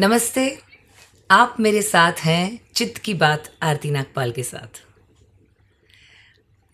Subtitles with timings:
[0.00, 0.58] नमस्ते।
[1.30, 4.86] आप मेरे साथ हैं चित्त की बात आरती नागपाल के साथ।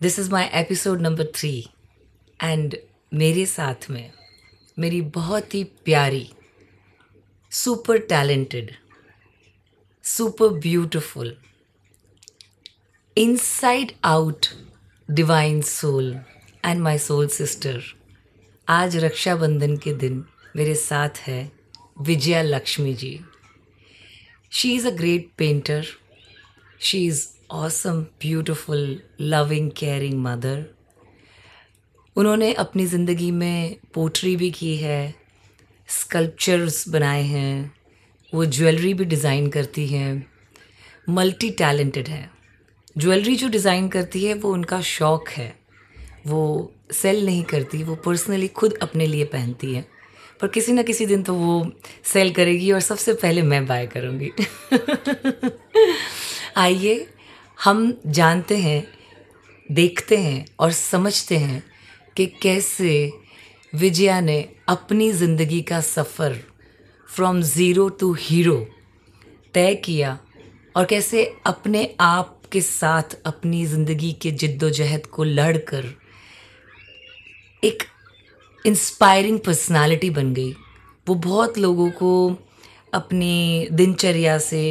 [0.01, 1.69] This is my episode number three
[2.43, 2.77] and
[3.13, 4.11] मेरे साथ में
[4.79, 6.31] मेरी बहुत ही प्यारी
[7.51, 8.71] super talented
[10.03, 11.37] super beautiful
[13.17, 14.45] inside out
[15.11, 16.19] divine soul
[16.65, 17.83] and my soul sister
[18.67, 20.25] आज रक्षाबंधन के दिन
[20.55, 21.56] मेरे साथ है।
[22.01, 23.19] Vijaya Lakshmi ji
[24.51, 25.85] she is a great painter
[26.81, 30.65] she is awesome beautiful loving caring mother
[32.15, 35.15] उन्होंने अपनी ज़िंदगी में पोट्री भी की है
[35.89, 37.71] स्कल्पचर्स बनाए हैं,
[38.33, 40.27] वो ज्वेलरी भी डिज़ाइन करती हैं
[41.09, 42.29] मल्टी टैलेंटेड है।
[42.97, 45.59] ज्वेलरी जो डिज़ाइन करती है, वो उनका शौक़ है।
[46.27, 49.85] वो सेल नहीं करती, वो पर्सनली खुद अपने लिए पहनती है।
[50.41, 51.71] पर किसी ना किसी दिन तो वो
[52.13, 54.31] सेल करेगी और सबसे पहले मैं बाय करूँगी।
[56.57, 57.07] आइए,
[57.63, 58.87] हम जानते हैं,
[59.71, 61.63] देखते हैं और समझते हैं
[62.17, 63.11] कि कैसे
[63.75, 66.39] विजया ने अपनी ज़िंदगी का सफ़र
[67.15, 68.55] फ्रॉम ज़ीरो टू हीरो
[69.53, 70.17] तय किया
[70.75, 75.85] और कैसे अपने आप के साथ अपनी ज़िंदगी के जिद्दोजहद को लड़कर
[77.63, 77.83] एक
[78.67, 80.51] इंस्पायरिंग पर्सनालिटी बन गई।
[81.07, 82.11] वो बहुत लोगों को
[82.93, 84.63] अपनी दिनचर्या से,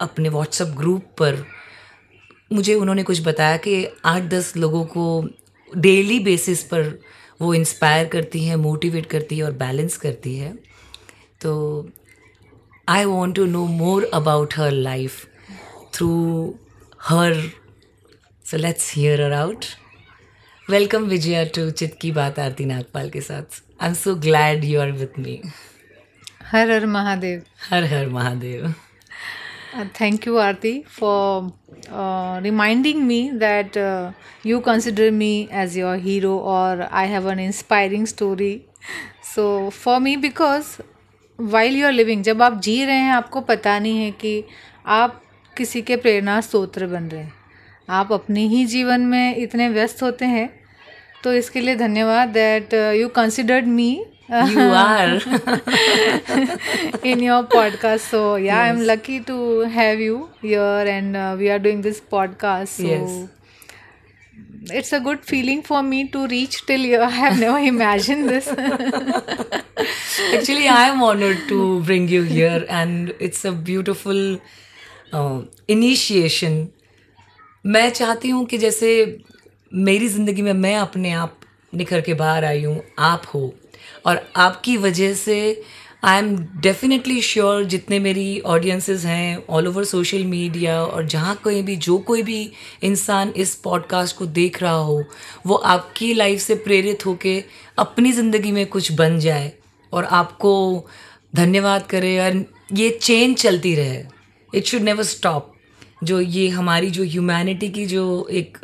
[0.00, 1.44] अपने व्हाट्सएप ग्रुप पर
[2.52, 5.28] मुझे उन्होंने कुछ बताया कि आठ दस लोगों को
[5.72, 6.98] डेली बेसिस पर
[7.40, 10.54] वो इंस्पायर करती हैं मोटिवेट करती है और बैलेंस करती है।
[11.40, 11.52] तो
[12.88, 15.24] I want to know more about her life
[15.94, 16.10] through
[17.02, 17.50] her
[18.44, 19.64] So let's hear her out.
[20.70, 23.42] Welcome Vijaya to चित की बात आरती नागपाल के साथ
[23.80, 25.42] I am so glad you are with me
[26.42, 28.74] her her Mahadev her her Mahadev
[30.00, 31.52] thank you Aarti for
[32.42, 33.76] reminding me that
[34.46, 38.60] you consider me as your hero और I have an inspiring story
[39.34, 40.76] so for me because
[41.40, 44.44] while you are living जब आप जी रहे हैं आपको पता नहीं है कि
[44.86, 45.22] आप
[45.56, 47.35] किसी के प्रेरणा स्त्रोत्र बन रहे हैं।
[47.88, 50.48] आप अपने ही जीवन में इतने व्यस्त होते हैं
[51.24, 53.90] तो इसके लिए धन्यवाद that you considered me
[54.30, 55.20] you are
[57.06, 61.58] in your podcast so yeah I am lucky to have you your and we are
[61.58, 62.80] doing this podcast
[64.74, 68.48] it's a good feeling for me to reach till you have never imagine this
[70.34, 74.38] actually I am honoured to bring you here and it's a beautiful
[75.70, 76.66] initiation
[77.66, 79.18] मैं चाहती हूँ कि जैसे
[79.72, 81.38] मेरी ज़िंदगी में मैं अपने आप
[81.74, 83.52] निखर के बाहर आई हूँ, आप हो।
[84.06, 85.62] और आपकी वजह से
[86.04, 91.62] आई एम डेफिनेटली श्योर जितने मेरी ऑडियंसेस हैं ऑल ओवर सोशल मीडिया और जहाँ कोई
[91.62, 92.50] भी, जो कोई भी
[92.82, 95.02] इंसान इस पॉडकास्ट को देख रहा हो,
[95.46, 97.42] वो आपकी लाइफ से प्रेरित होके
[97.78, 99.52] अपनी ज़िंदगी में कुछ बन जाए
[99.92, 100.86] और आपको
[101.34, 102.44] धन्यवाद करे और
[102.74, 104.02] ये चेन चलती रहे।
[104.52, 105.52] इट शुड नेवर स्टॉप
[106.02, 108.58] जो ये हमारी जो ह्यूमैनिटी की जो एक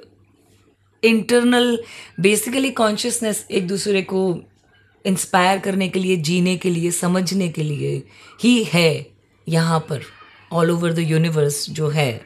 [1.02, 1.78] इंटरनल
[2.20, 4.22] बेसिकली कॉन्शियसनेस एक दूसरे को
[5.04, 8.02] इंस्पायर करने के लिए, जीने के लिए, समझने के लिए
[8.40, 9.06] ही है
[9.46, 10.02] यहाँ पर
[10.52, 12.24] ऑल ओवर द यूनिवर्स जो है।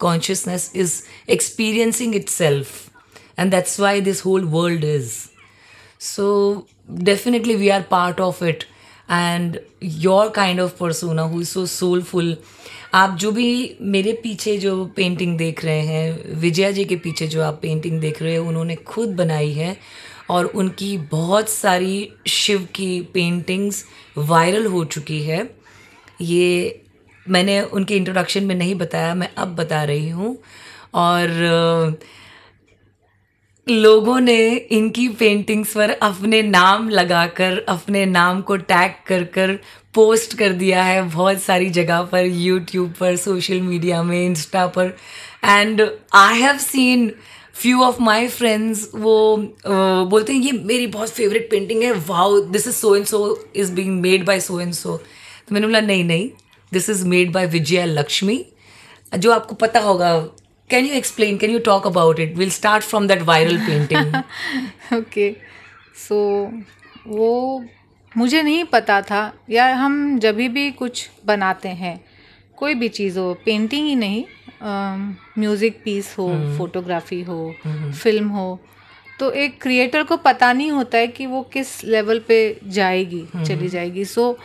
[0.00, 5.10] Consciousness is experiencing itself and that's why this whole world is
[6.04, 6.26] so
[6.90, 8.64] definitely we are part of it
[9.10, 12.36] and your kind of persona who is so soulful
[12.94, 17.42] आप जो भी मेरे पीछे जो painting देख रहे हैं, विजया जी के पीछे जो
[17.42, 19.76] आप पेंटिंग देख रहे हैं, उन्होंने खुद बनाई है
[20.30, 23.84] और उनकी बहुत सारी शिव की पेंटिंग्स
[24.18, 25.56] वायरल हो चुकी है।
[26.20, 26.82] ये
[27.28, 30.36] मैंने उनके इंट्रोडक्शन में नहीं बताया, मैं अब बता रही हूँ।
[30.94, 31.98] और
[33.66, 39.58] लोगों ने इनकी पेंटिंग्स पर अपने नाम लगाकर अपने नाम को टैग कर कर
[39.94, 44.96] पोस्ट कर दिया है बहुत सारी जगह पर यूट्यूब पर सोशल मीडिया में इंस्टा पर।
[45.44, 47.10] And I have seen
[47.54, 52.40] few of my friends वो uh, बोलते हैं ये मेरी बहुत फेवरेट पेंटिंग है। Wow
[52.40, 55.80] this is so and so is being made by so and so तो मैंने बोला
[55.80, 56.30] नहीं नहीं
[56.72, 58.44] this is made by Vijaya Lakshmi.
[59.18, 60.14] जो आपको पता होगा
[60.72, 64.14] can you explain can you talk about it will start from that viral painting
[64.98, 65.36] okay
[66.08, 66.18] so
[67.06, 67.64] वो
[68.16, 72.00] मुझे नहीं पता था या हम जब भी कुछ बनाते हैं
[72.56, 74.24] कोई भी चीज़ हो पेंटिंग ही नहीं
[75.38, 76.28] म्यूज़िक पीस हो
[76.58, 77.54] फोटोग्राफी हो
[78.02, 78.60] फ़िल्म हो
[79.18, 83.68] तो एक क्रिएटर को पता नहीं होता है कि वो किस लेवल पे जाएगी चली
[83.68, 84.38] जाएगी। सो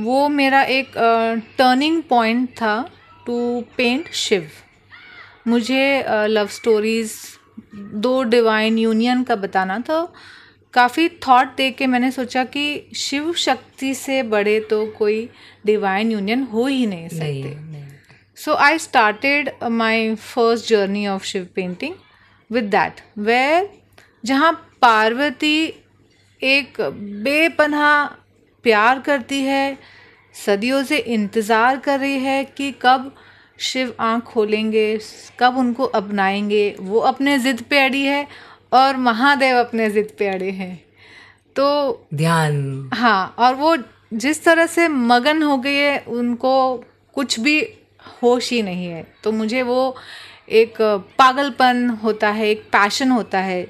[0.00, 0.92] वो मेरा एक
[1.58, 2.90] टर्निंग पॉइंट था
[3.26, 4.48] टू पेंट शिव
[5.48, 7.14] मुझे लव स्टोरीज़
[7.76, 10.00] दो डिवाइन यूनियन का बताना था।
[10.74, 15.28] काफ़ी थॉट दे के मैंने सोचा कि शिव शक्ति से बड़े तो कोई
[15.66, 17.56] डिवाइन यूनियन हो ही नहीं सकते।
[18.38, 21.94] So I started my first journey of Shiv painting
[22.50, 23.68] with that where
[24.24, 24.52] जहाँ
[24.82, 25.56] पार्वती
[26.40, 26.80] एक
[27.22, 28.04] बेपनाह
[28.64, 29.78] प्यार करती है
[30.34, 33.12] सदियों से इंतज़ार कर रही है कि कब
[33.58, 34.98] शिव आँख खोलेंगे
[35.38, 38.26] कब उनको अपनाएँगे वो अपने ज़िद पे अड़ी है
[38.72, 40.76] और महादेव अपने ज़िद पे अड़े हैं।
[41.56, 43.76] तो ध्यान। हाँ और वो
[44.14, 46.52] जिस तरह से मगन हो गई है उनको
[47.16, 47.60] कुछ भी
[48.22, 49.94] होश ही नहीं है। तो मुझे वो
[50.50, 50.80] एक
[51.18, 53.66] पागलपन होता है एक पैशन होता है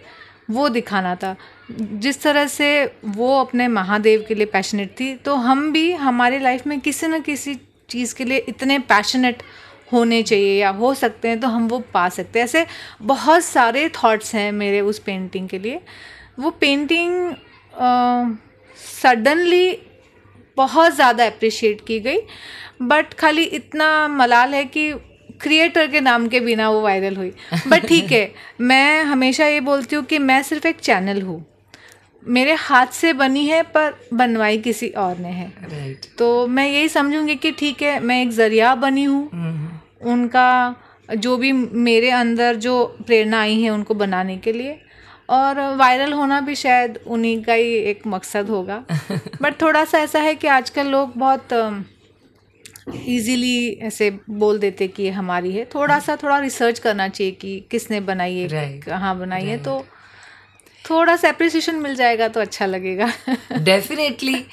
[0.50, 1.34] वो दिखाना था।
[1.72, 2.68] जिस तरह से
[3.06, 7.20] वो अपने महादेव के लिए पैशनेट थी तो हम भी हमारे लाइफ में किसी न
[7.20, 7.54] किसी
[7.90, 9.42] चीज़ के लिए इतने पैशनेट
[9.92, 12.66] होने चाहिए या हो सकते हैं तो हम वो पा सकते हैं। ऐसे
[13.04, 15.80] बहुत सारे थॉट्स हैं मेरे उस पेंटिंग के लिए।
[16.38, 17.34] वो पेंटिंग
[18.78, 19.78] सडनली
[20.56, 22.18] बहुत ज़्यादा अप्रिशिएट की गई
[22.82, 24.92] बट खाली इतना मलाल है कि
[25.42, 27.32] क्रिएटर के नाम के बिना वो वायरल हुई।
[27.68, 28.30] बट ठीक है
[28.60, 31.44] मैं हमेशा ये बोलती हूँ कि मैं सिर्फ़ एक चैनल हूँ।
[32.22, 36.06] मेरे हाथ से बनी है पर बनवाई किसी और ने है। Right.
[36.18, 40.76] तो मैं यही समझूँगी कि ठीक है मैं एक ज़रिया बनी हूँ। हम्म, उनका
[41.16, 44.80] जो भी मेरे अंदर जो प्रेरणा आई है उनको बनाने के लिए।
[45.30, 48.84] और वायरल होना भी शायद उन्हीं का ही एक मकसद होगा।
[49.42, 51.48] बट थोड़ा सा ऐसा है कि आजकल लोग बहुत
[53.06, 57.64] इजीली ऐसे बोल देते कि ये हमारी है। थोड़ा सा थोड़ा रिसर्च करना चाहिए कि
[57.70, 58.86] किसने बनाई है Right.
[58.86, 59.86] कहाँ बनाई है। तो
[60.90, 63.12] थोड़ा सा अप्रिसिएशन मिल जाएगा तो अच्छा लगेगा।
[63.58, 64.44] डेफिनेटली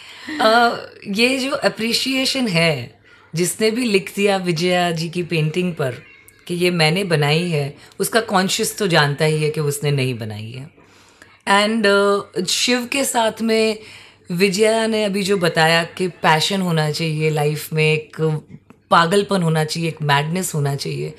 [0.41, 0.77] uh,
[1.07, 2.94] ये जो अप्रिशिएशन है
[3.35, 5.95] जिसने भी लिख दिया विजया जी की पेंटिंग पर
[6.47, 10.51] कि ये मैंने बनाई है उसका कॉन्शियस तो जानता ही है कि उसने नहीं बनाई
[10.51, 10.69] है।
[11.47, 13.77] एंड uh, शिव के साथ में
[14.31, 18.21] विजया ने अभी जो बताया कि पैशन होना चाहिए लाइफ में एक
[18.91, 21.13] पागलपन होना चाहिए एक मैडनेस होना चाहिए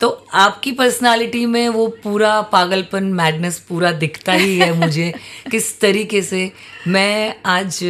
[0.00, 5.12] तो आपकी पर्सनालिटी में वो पूरा पागलपन मैडनेस पूरा दिखता ही है मुझे
[5.50, 6.50] किस तरीके से।
[6.88, 7.80] मैं आज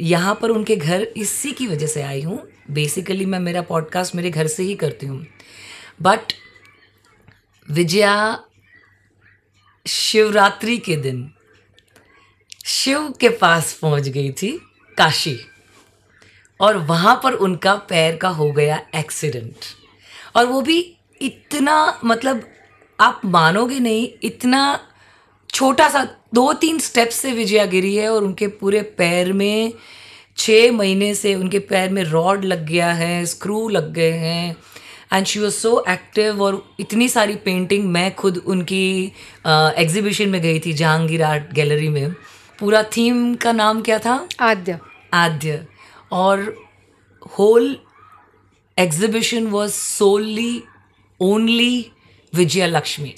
[0.00, 2.38] यहाँ पर उनके घर इसी की वजह से आई हूँ।
[2.70, 5.26] बेसिकली मैं मेरा पॉडकास्ट मेरे घर से ही करती हूँ।
[6.02, 6.20] बट
[7.70, 8.44] विजया
[9.86, 11.32] शिवरात्रि के दिन
[12.64, 14.60] शिव के पास पहुँच गई थी
[14.98, 15.38] काशी
[16.60, 19.56] और वहाँ पर उनका पैर का हो गया एक्सीडेंट
[20.36, 22.48] और वो भी इतना मतलब
[23.00, 24.88] आप मानोगे नहीं, इतना
[25.54, 29.72] छोटा सा दो तीन स्टेप से विजया गिरी है और उनके पूरे पैर में
[30.36, 34.56] छः महीने से उनके पैर में रॉड लग गया है स्क्रू लग गए हैं।
[35.12, 39.12] And she was so active और इतनी सारी पेंटिंग मैं खुद उनकी
[39.46, 42.12] एग्जीबिशन में गई थी जहांगीर आर्ट गैलरी में।
[42.60, 44.28] पूरा थीम का नाम क्या था?
[44.40, 44.78] आद्य।
[45.14, 45.66] आद्य।
[46.12, 46.54] और
[47.38, 47.76] whole
[48.78, 50.62] exhibition was solely
[51.20, 51.90] only
[52.32, 53.14] Vijaya Lakshmi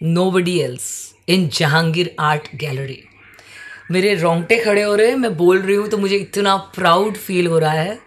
[0.30, 3.02] nobody else in Jehangir art gallery
[3.90, 7.46] मेरे रोंगटे खड़े हो रहे हैं मैं बोल रही हूँ तो मुझे इतना प्राउड फील
[7.46, 7.98] हो रहा है।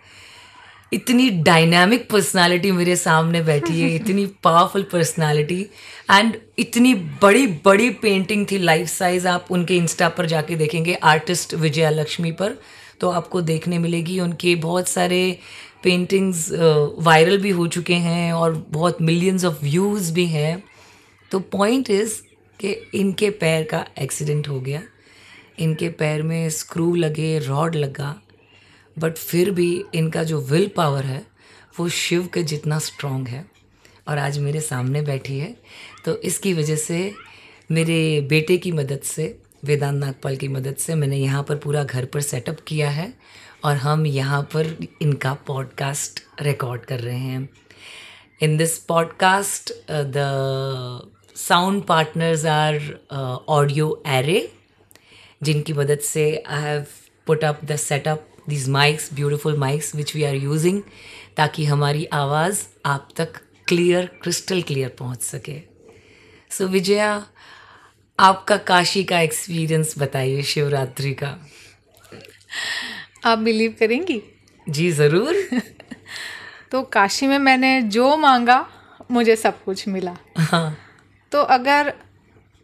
[0.93, 5.61] इतनी डायनामिक पर्सनालिटी मेरे सामने बैठी है इतनी पावरफुल पर्सनालिटी
[6.11, 11.53] एंड इतनी बड़ी बड़ी पेंटिंग थी लाइफ साइज़ आप उनके इंस्टा पर जाके देखेंगे आर्टिस्ट
[11.53, 12.57] विजया लक्ष्मी पर
[13.01, 15.37] तो आपको देखने मिलेगी उनके बहुत सारे
[15.83, 16.47] पेंटिंग्स
[16.99, 20.63] वायरल भी हो चुके हैं और बहुत मिलियंस ऑफ़ व्यूज़ भी हैं।
[21.31, 22.21] तो पॉइंट इज़
[22.59, 24.81] कि इनके पैर का एक्सीडेंट हो गया।
[25.61, 28.15] इनके पैर में स्क्रू लगे रॉड लगा
[28.99, 31.25] बट फिर भी इनका जो विल पावर है,
[31.79, 33.45] वो शिव के जितना स्ट्रॉन्ग है।
[34.07, 35.55] और आज मेरे सामने बैठी है
[36.05, 37.13] तो इसकी वजह से
[37.71, 42.05] मेरे बेटे की मदद से, वेदांत नागपाल की मदद से मैंने यहाँ पर पूरा घर
[42.05, 43.13] पर सेटअप किया है
[43.65, 47.49] और हम यहाँ पर इनका पॉडकास्ट रिकॉर्ड कर रहे हैं।
[48.41, 52.79] In this podcast the sound partners are
[53.49, 54.39] audio array
[55.43, 56.85] जिनकी मदद से I have
[57.27, 60.81] put up the setup these mics beautiful mics which we are using
[61.37, 63.33] ताकि हमारी आवाज़ आप तक
[63.67, 65.59] क्लियर क्रिस्टल क्लियर पहुँच सके।
[66.51, 67.25] सो so, विजया
[68.19, 71.47] आपका काशी का एक्सपीरियंस बताइए शिवरात्रि का।
[73.25, 74.21] आप बिलीव करेंगी?
[74.69, 75.35] जी ज़रूर।
[76.71, 78.69] तो काशी में मैंने जो मांगा
[79.11, 80.77] मुझे सब कुछ मिला। हाँ।
[81.31, 81.93] तो अगर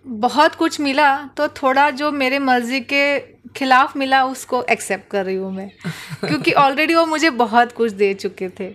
[0.08, 3.20] बहुत कुछ मिला तो थोड़ा जो मेरे मर्ज़ी के
[3.56, 5.70] खिलाफ मिला उसको एक्सेप्ट कर रही हूँ मैं।
[6.28, 8.70] क्योंकि ऑलरेडी वो मुझे बहुत कुछ दे चुके थे।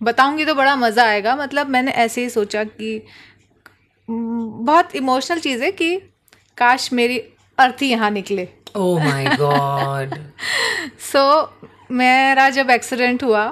[0.00, 3.02] बताऊँगी तो बड़ा मज़ा आएगा। मतलब मैंने ऐसे ही सोचा कि
[4.08, 5.96] बहुत इमोशनल चीज़ है कि
[6.58, 7.18] काश मेरी
[7.58, 10.14] अर्थी यहाँ निकले। ओह माय गॉड
[11.02, 11.22] सो
[11.90, 13.46] मेरा जब एक्सीडेंट हुआ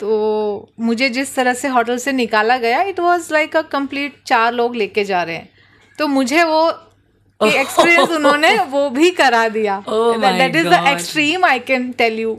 [0.00, 4.52] तो मुझे जिस तरह से होटल से निकाला गया it was like a complete चार
[4.54, 5.48] लोग लेके जा रहे हैं।
[5.98, 6.68] तो मुझे वो
[7.40, 12.38] एक्सपीरियंस उन्होंने वो भी करा दिया। That is the extreme I can tell you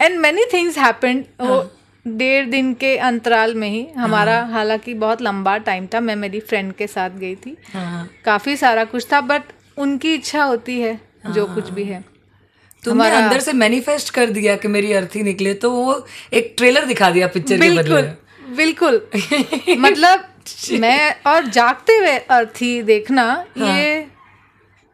[0.00, 1.62] and many things happened वो
[2.06, 6.72] डेढ़ दिन के अंतराल में ही हमारा हालाँकि बहुत लंबा टाइम था मैं मेरी फ्रेंड
[6.72, 10.98] के साथ गई थी। हाँ। काफ़ी सारा कुछ था बट उनकी इच्छा होती है
[11.28, 12.04] जो कुछ भी है।
[12.84, 17.10] तुमने अंदर से मैनिफेस्ट कर दिया कि मेरी अर्थी निकले तो वो एक ट्रेलर दिखा
[17.10, 18.02] दिया पिक्चर के बदले
[18.56, 19.00] बिल्कुल
[19.78, 20.24] मतलब
[20.72, 23.22] मैं और जागते हुए अर्थी देखना
[23.58, 23.78] हाँ.
[23.78, 24.06] ये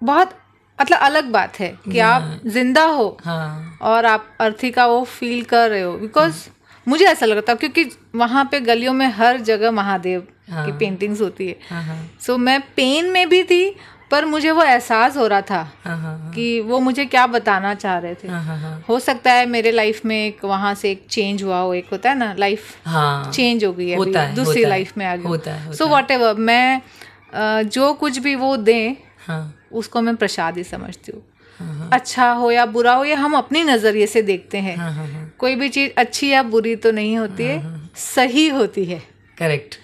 [0.03, 0.35] बहुत
[0.79, 2.13] मतलब अलग बात है कि हाँ.
[2.13, 6.49] आप ज़िंदा हो हाँ। और आप अर्थी का वो फील कर रहे हो बिकॉज़
[6.89, 11.21] मुझे ऐसा लगता है क्योंकि वहाँ पे गलियों में हर जगह महादेव हाँ, की पेंटिंग्स
[11.21, 13.77] होती है। हाँ हाँ। सो मैं पेन में भी थी
[14.11, 17.99] पर मुझे वो एहसास हो रहा था हाँ हाँ कि वो मुझे क्या बताना चाह
[17.99, 21.07] रहे थे। हाँ हाँ हाँ। हो सकता है मेरे लाइफ में एक वहाँ से एक
[21.11, 24.65] चेंज हुआ हो एक होता है ना लाइफ हाँ। चेंज हो गई है है, दूसरी
[24.65, 26.83] लाइफ में आ गई है, सो वॉट एवर मैं
[27.71, 31.23] जो कुछ भी वो दें हाँ। उसको मैं प्रसाद ही समझती हूँ।
[31.93, 35.31] अच्छा हो या बुरा हो या हम अपनी नज़रिए से देखते हैं। हाँ हाँ हाँ।
[35.39, 37.63] कोई भी चीज़ अच्छी या बुरी तो नहीं होती है
[37.97, 39.01] सही होती है।
[39.39, 39.75] करेक्ट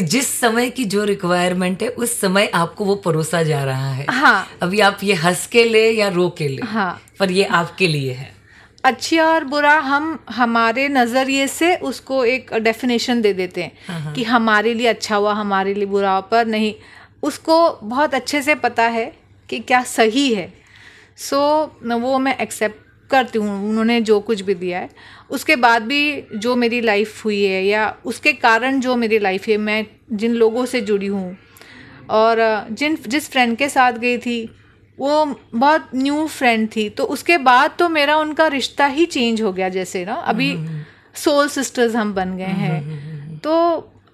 [0.00, 4.48] जिस समय की जो रिक्वायरमेंट है उस समय आपको वो परोसा जा रहा है। हाँ।
[4.62, 8.12] अभी आप ये हंस के ले या रो के ले हाँ। पर ये आपके लिए
[8.12, 8.32] है।
[8.84, 14.74] अच्छी और बुरा हम हमारे नज़रिए से उसको एक डेफिनेशन दे देते हैं कि हमारे
[14.74, 16.74] लिए अच्छा हुआ हमारे लिए बुरा हुआ पर नहीं।
[17.22, 19.12] उसको बहुत अच्छे से पता है
[19.48, 20.52] कि क्या सही है।
[21.16, 22.76] सो so, वो मैं एक्सेप्ट
[23.12, 24.88] करती हूँ उन्होंने जो कुछ भी दिया है।
[25.30, 26.02] उसके बाद भी
[26.36, 30.64] जो मेरी लाइफ हुई है या उसके कारण जो मेरी लाइफ है मैं जिन लोगों
[30.66, 31.36] से जुड़ी हूँ
[32.10, 32.38] और
[32.72, 34.44] जिन जिस फ्रेंड के साथ गई थी
[34.98, 39.52] वो बहुत न्यू फ्रेंड थी। तो उसके बाद तो मेरा उनका रिश्ता ही चेंज हो
[39.52, 40.56] गया जैसे ना अभी
[41.14, 43.54] सोल सिस्टर्स हम बन गए हैं। तो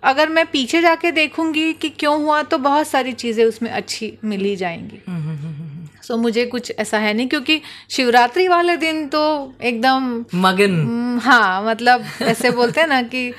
[0.02, 4.40] अगर मैं पीछे जाके देखूँगी कि क्यों हुआ तो बहुत सारी चीज़ें उसमें अच्छी मिल
[4.40, 5.00] ही जाएँगी
[6.08, 7.60] सो so, मुझे कुछ ऐसा है नहीं क्योंकि
[7.90, 9.22] शिवरात्रि वाले दिन तो
[9.62, 13.32] एकदम मगन। हम्म, हाँ मतलब ऐसे बोलते हैं ना कि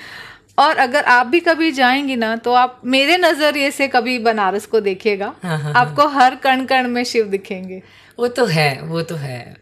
[0.59, 4.79] और अगर आप भी कभी जाएँगी ना तो आप मेरे नज़रिए से कभी बनारस को
[4.79, 7.81] देखिएगा। हाँ, हाँ, आपको हर कण कण में शिव दिखेंगे।
[8.19, 9.57] वो तो है वो तो है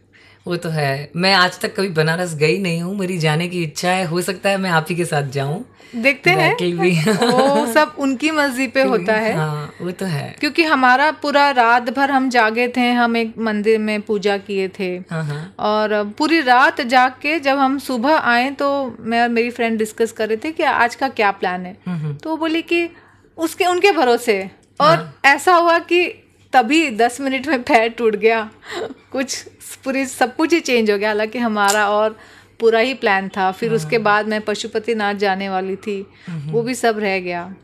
[0.46, 3.92] वो तो है। मैं आज तक कभी बनारस गई नहीं हूँ मेरी जाने की इच्छा
[3.92, 5.64] है हो सकता है मैं आप ही के साथ जाऊँ।
[5.96, 10.64] देखते हैं। be- वो सब उनकी मर्ज़ी पे होता है। हाँ वो तो है। क्योंकि
[10.64, 15.24] हमारा पूरा रात भर हम जागे थे हम एक मंदिर में पूजा किए थे। हाँ
[15.24, 19.78] हाँ। और पूरी रात जाग के जब हम सुबह आए तो मैं और मेरी फ्रेंड
[19.78, 22.90] डिस्कस कर रहे थे कि आज का क्या प्लान है। हम्म, तो वो बोली कि
[23.38, 24.52] उसके उनके भरोसे।
[24.82, 28.50] और ऐसा हुआ कि तभी दस मिनट में पैर टूट गया।
[29.12, 29.46] कुछ
[29.84, 32.18] पूरी सब कुछ ही चेंज हो गया। हालाँकि हमारा और
[32.60, 37.00] पूरा ही प्लान था। फिर उसके बाद मैं पशुपतिनाथ जाने वाली थी। वो भी सब
[37.00, 37.56] रह गया।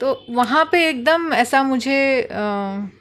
[0.00, 2.40] तो वहाँ पे एकदम ऐसा मुझे अ,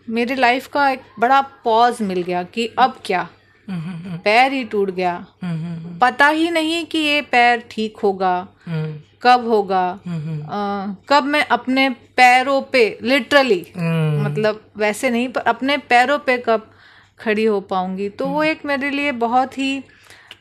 [0.09, 3.29] मेरे लाइफ का एक बड़ा पॉज मिल गया कि अब क्या?
[3.69, 7.63] हम्म, हम्म, हम्म, पैर ही टूट गया। हम्म, हम्म, पता ही नहीं कि ये पैर
[7.71, 14.61] ठीक होगा हम्म, कब होगा। हम्म, अ, कब मैं अपने पैरों पे लिटरली हम्म, मतलब
[14.77, 16.71] वैसे नहीं पर अपने पैरों पे कब
[17.19, 19.83] खड़ी हो पाऊँगी। तो वो एक मेरे लिए बहुत ही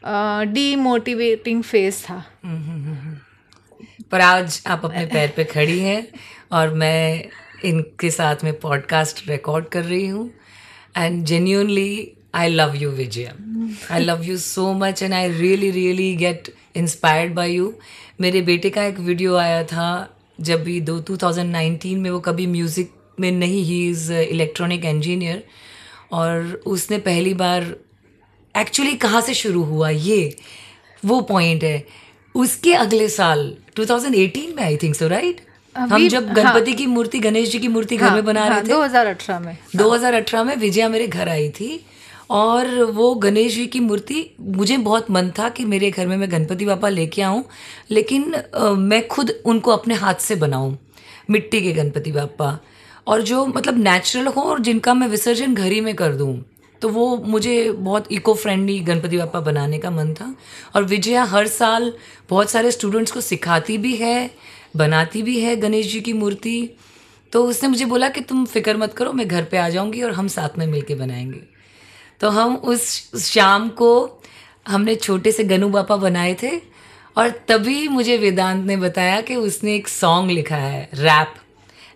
[0.04, 2.24] डीमोटिवेटिंग फ़ेज़ था।
[4.10, 6.06] पर आज आप अपने पैर पे खड़ी हैं
[6.52, 7.28] और मैं
[7.64, 10.30] इनके साथ में पॉडकास्ट रिकॉर्ड कर रही हूँ।
[10.96, 13.32] And genuinely I love you Vijay
[13.90, 17.72] I love you so much and I really really get inspired by you
[18.20, 22.90] मेरे बेटे का एक वीडियो आया था, जब भी दो 2019 में वो कभी म्यूज़िक
[23.20, 25.42] में नहीं ही इज़ इलेक्ट्रॉनिक इंजीनियर
[26.12, 27.74] और उसने पहली बार
[28.60, 30.36] एक्चुअली कहाँ से शुरू हुआ ये?
[31.04, 31.86] वो पॉइंट है।
[32.34, 35.40] उसके अगले साल 2018 में आई थिंक सो राइट
[35.76, 38.68] हम जब गणपति हाँ, की मूर्ति गणेश जी की मूर्ति घर में बना रहे थे।
[38.68, 41.80] 2018 में। 2018 में विजया मेरे घर आई थी
[42.30, 46.30] और वो गणेश जी की मूर्ति मुझे बहुत मन था कि मेरे घर में मैं
[46.32, 47.44] गणपति बापा लेके आऊँ
[47.90, 50.78] लेकिन अ, मैं खुद उनको अपने हाथ से बनाऊँ
[51.30, 52.58] मिट्टी के गणपति बापा।
[53.06, 56.32] और जो मतलब नेचुरल हो और जिनका मैं विसर्जन घर ही में कर दूँ
[56.82, 60.34] तो वो मुझे बहुत इको फ्रेंडली गणपति बापा बनाने का मन था।
[60.76, 61.92] और विजया हर साल
[62.30, 64.30] बहुत सारे स्टूडेंट्स को सिखाती भी है,
[64.76, 66.70] बनाती भी है गणेश जी की मूर्ति।
[67.32, 70.12] तो उसने मुझे बोला कि तुम फ़िक्र मत करो, मैं घर पे आ जाऊँगी और
[70.12, 71.40] हम साथ में मिलके बनाएँगे।
[72.20, 74.22] तो हम उस शाम को
[74.68, 76.50] हमने छोटे से गनु बापा बनाए थे
[77.16, 81.34] और तभी मुझे वेदांत ने बताया कि उसने एक सॉन्ग लिखा है रैप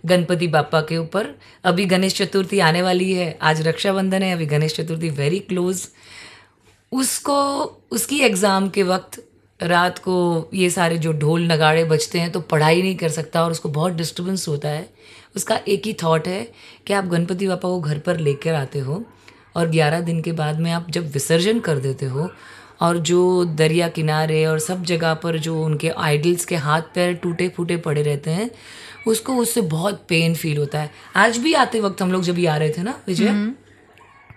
[0.07, 1.29] गणपति बापा के ऊपर।
[1.65, 5.87] अभी गणेश चतुर्थी आने वाली है। आज रक्षाबंधन है, अभी गणेश चतुर्थी वेरी क्लोज
[6.93, 7.37] उसको,
[7.91, 9.23] उसकी एग्ज़ाम के वक्त
[9.61, 13.51] रात को ये सारे जो ढोल नगाड़े बजते हैं तो पढ़ाई नहीं कर सकता और
[13.51, 14.89] उसको बहुत डिस्टर्बेंस होता है।
[15.37, 16.43] उसका एक ही थॉट है
[16.87, 19.03] कि आप गणपति बापा को घर पर लेकर आते हो
[19.57, 22.29] और ग्यारह दिन के बाद में आप जब विसर्जन कर देते हो
[22.81, 27.49] और जो दरिया किनारे और सब जगह पर जो उनके आइडल्स के हाथ पैर टूटे
[27.49, 28.51] फूटे पड़े रहते हैं
[29.07, 32.47] उसको उससे बहुत पेन फील होता है। आज भी आते वक्त हम लोग जब ये
[32.47, 33.53] आ रहे थे ना विजय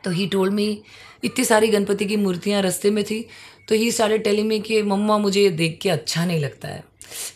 [0.04, 0.82] तो ही टोल्ड मी
[1.24, 3.26] इतनी सारी गणपति की मूर्तियाँ रस्ते में थी
[3.70, 6.84] तो ही सारे टेलिंग में कि मम्मा मुझे ये देख के अच्छा नहीं लगता है।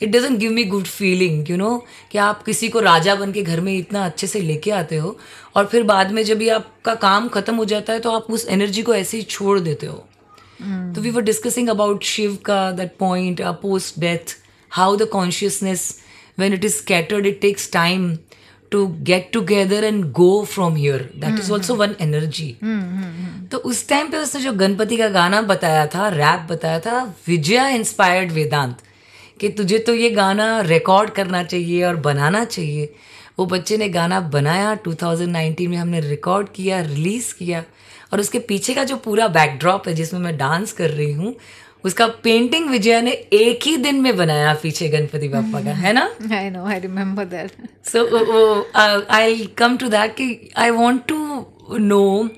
[0.01, 3.41] It doesn't give me good feeling you know कि आप किसी को राजा बन के
[3.43, 5.17] घर में इतना अच्छे से लेके आते हो
[5.55, 8.45] और फिर बाद में जब ये आपका काम खत्म हो जाता है तो आप उस
[8.47, 10.05] एनर्जी को ऐसे ही छोड़ देते हो।
[10.95, 14.37] तो we were discussing about Shiv का that point post death
[14.71, 16.00] how the consciousness
[16.37, 18.19] when it is scattered it takes time
[18.71, 21.09] to get together and go from here.
[21.19, 22.49] That is also one energy.
[23.51, 27.67] तो उस time पे उसने जो गणपति का गाना बताया था रैप बताया था विजया
[27.67, 28.77] इंस्पायर्ड वेदांत
[29.41, 32.93] कि तुझे तो ये गाना रिकॉर्ड करना चाहिए और बनाना चाहिए।
[33.39, 37.63] वो बच्चे ने गाना बनाया 2019 में हमने रिकॉर्ड किया रिलीज़ किया
[38.13, 41.35] और उसके पीछे का जो पूरा बैकड्रॉप है जिसमें मैं डांस कर रही हूँ
[41.85, 46.09] उसका पेंटिंग विजया ने एक ही दिन में बनाया पीछे गणपति बापा का है ना?
[46.33, 47.51] I know I remember that
[47.85, 48.05] so
[49.09, 51.17] I come to that कि I want to
[51.79, 52.29] know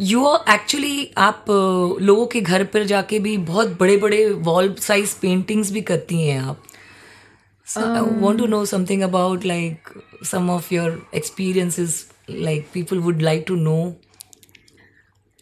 [0.00, 5.14] you actually आप uh, लोगों के घर पर जाके भी बहुत बड़े बड़े वॉल साइज़
[5.22, 6.62] पेंटिंग्स भी करती हैं आप।
[8.20, 9.88] Want to know something about like
[10.24, 13.76] some of your experiences like people would like to know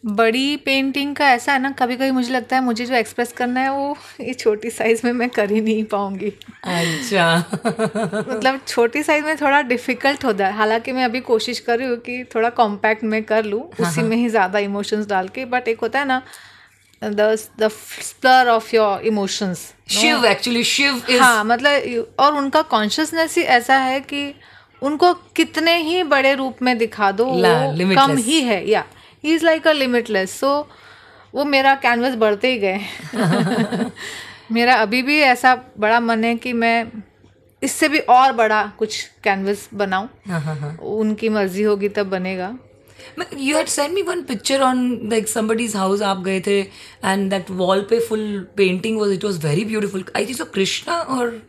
[0.03, 3.59] बड़ी पेंटिंग का ऐसा है ना कभी कभी मुझे लगता है मुझे जो एक्सप्रेस करना
[3.59, 6.31] है वो ये छोटी साइज़ में मैं कर ही नहीं पाऊँगी।
[6.63, 7.37] अच्छा।
[8.29, 11.97] मतलब छोटी साइज़ में थोड़ा डिफ़िकल्ट होता है। हालाँकि मैं अभी कोशिश कर रही हूँ
[11.97, 15.79] कि थोड़ा कॉम्पैक्ट में कर लूँ उसी में ही ज़्यादा इमोशंस डाल के बट एक
[15.79, 16.21] होता है ना
[17.01, 17.67] the the
[18.01, 23.99] splurge of your emotions Shiv actually Shiv हाँ मतलब और उनका कॉन्शियसनेस ही ऐसा है
[24.01, 24.33] कि
[24.81, 27.25] उनको कितने ही बड़े रूप में दिखा दो
[27.97, 28.83] कम ही है या।
[29.23, 30.49] He is like a limitless so
[31.33, 32.79] वो मेरा कैनवस बढ़ते ही गए।
[34.51, 36.85] मेरा अभी भी ऐसा बड़ा मन है कि मैं
[37.61, 42.53] इससे भी और बड़ा कुछ कैनवस बनाऊँ। हाँ हाँ हाँ। उनकी मर्ज़ी होगी तब बनेगा।
[43.37, 47.49] You had send me one picture on like somebody's house आप गए थे एंड दैट
[47.51, 48.25] वॉल पे full
[48.57, 51.41] painting was it was very beautiful I think so Krishna और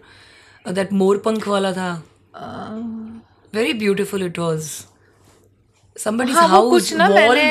[0.65, 1.93] दैट मोरपंख वाला था।
[3.55, 4.71] वेरी ब्यूटीफुल इट वाज
[5.97, 7.43] हाँ वो कुछ ना मैंने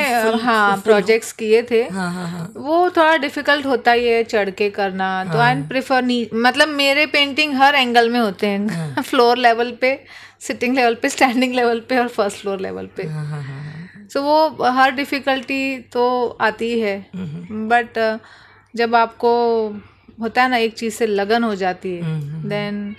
[0.43, 4.69] हाँ प्रोजेक्ट्स किए थे। हाँ हाँ हाँ। वो थोड़ा डिफ़िकल्ट होता ही है चढ़ के
[4.69, 9.71] करना तो आई प्रेफर नहीं मतलब मेरे पेंटिंग हर एंगल में होते हैं। फ्लोर लेवल
[9.81, 9.99] पे
[10.41, 14.21] सिटिंग लेवल पे स्टैंडिंग लेवल पे और फ़र्स्ट फ्लोर लेवल पे। हाँ हाँ हाँ सो
[14.21, 16.05] वो हर डिफ़िकल्टी तो
[16.41, 16.97] आती है
[17.51, 18.19] बट
[18.75, 19.31] जब आपको
[20.21, 22.95] होता है ना एक चीज़ से लगन हो जाती है देन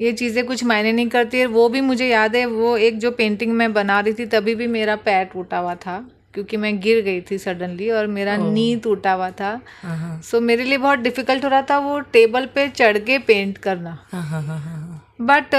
[0.00, 3.10] ये चीज़ें कुछ मायने नहीं करती है वो भी मुझे याद है वो एक जो
[3.10, 6.04] पेंटिंग मैं बना रही थी तभी भी मेरा पैर टूटा हुआ था
[6.34, 9.60] क्योंकि मैं गिर गई थी सडनली और मेरा नी टूटा हुआ था।
[10.20, 13.98] सो मेरे लिए बहुत डिफ़िकल्ट हो रहा था वो टेबल पे चढ़ के पेंट करना।
[15.20, 15.54] बट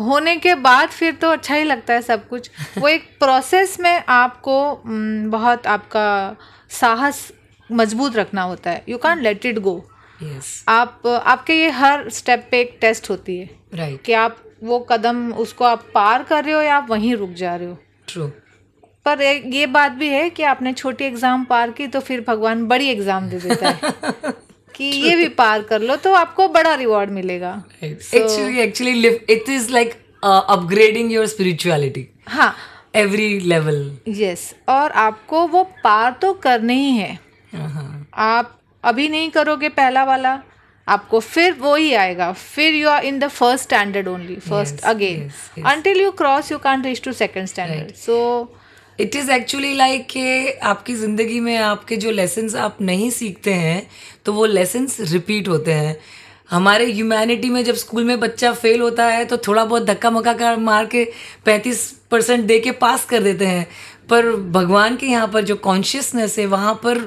[0.00, 4.02] होने के बाद फिर तो अच्छा ही लगता है सब कुछ। वो एक प्रोसेस में
[4.08, 4.82] आपको
[5.30, 6.36] बहुत आपका
[6.70, 7.32] साहस
[7.72, 9.76] मज़बूत रखना होता है। You can let it go
[10.68, 15.32] आप आपके ये हर स्टेप पे एक टेस्ट होती है। राइट कि आप वो कदम
[15.32, 17.78] उसको आप पार कर रहे हो या आप वहीं रुक जा रहे हो?
[18.08, 18.26] ट्रू
[19.04, 22.88] पर ये बात भी है कि आपने छोटी एग्ज़ाम पार की तो फिर भगवान बड़ी
[22.88, 23.80] एग्ज़ाम दे देता है।
[24.76, 29.70] कि ये भी पार कर लो तो आपको बड़ा रिवॉर्ड मिलेगा। Actually live it is
[29.70, 31.26] like uh, upgrading
[32.28, 32.54] हाँ।
[32.96, 33.84] Every level.
[34.08, 37.18] यस और आपको वो पार तो करने ही है।
[37.54, 40.42] हाँ आप अभी नहीं करोगे पहला वाला।
[40.86, 45.30] आपको फिर वो ही आएगा। फिर you are in the first standard only first again.
[45.66, 48.16] Until you cross you can reach to second standard so
[48.98, 53.86] it is actually like कि आपकी ज़िंदगी में आपके जो लेसन्स आप नहीं सीखते हैं
[54.24, 55.96] तो वो लेसन्स रिपीट होते हैं।
[56.50, 60.32] हमारे ह्यूमैनिटी में जब स्कूल में बच्चा फेल होता है तो थोड़ा बहुत धक्का मक्का
[60.32, 61.04] कर मार के
[61.44, 63.66] पैंतीस परसेंट दे के पास कर देते हैं।
[64.10, 66.98] पर भगवान के यहाँ पर जो कॉन्शियसनेस है वहाँ पर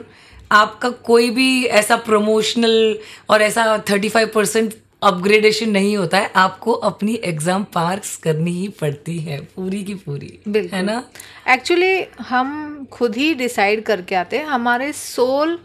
[0.53, 2.97] आपका कोई भी ऐसा प्रमोशनल
[3.29, 8.67] और ऐसा थर्टी फाइव परसेंट अपग्रेडेशन नहीं होता है आपको अपनी एग्ज़ाम पार्क्स करनी ही
[8.81, 10.39] पड़ती है पूरी की पूरी
[10.73, 11.03] है ना?
[11.49, 15.57] एक्चुअली हम खुद ही डिसाइड करके आते हैं हमारे सोल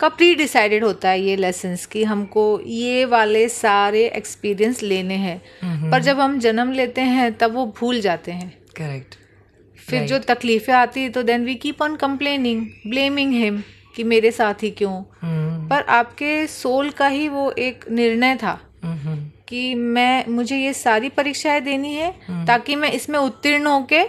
[0.00, 5.90] का प्री डिसाइडेड होता है ये लेसन्स कि हमको ये वाले सारे एक्सपीरियंस लेने हैं।
[5.90, 9.14] पर जब हम जन्म लेते हैं तब वो भूल जाते हैं। करेक्ट
[9.78, 10.10] फिर right.
[10.10, 13.62] जो तकलीफें आती है तो then we keep on complaining blaming him
[13.96, 15.02] कि मेरे साथ ही क्यों?
[15.20, 19.16] हम्म। पर आपके सोल का ही वो एक निर्णय था हम्म।
[19.48, 22.10] कि मैं मुझे ये सारी परीक्षाएँ देनी है
[22.46, 24.02] ताकि मैं इसमें उत्तीर्ण होके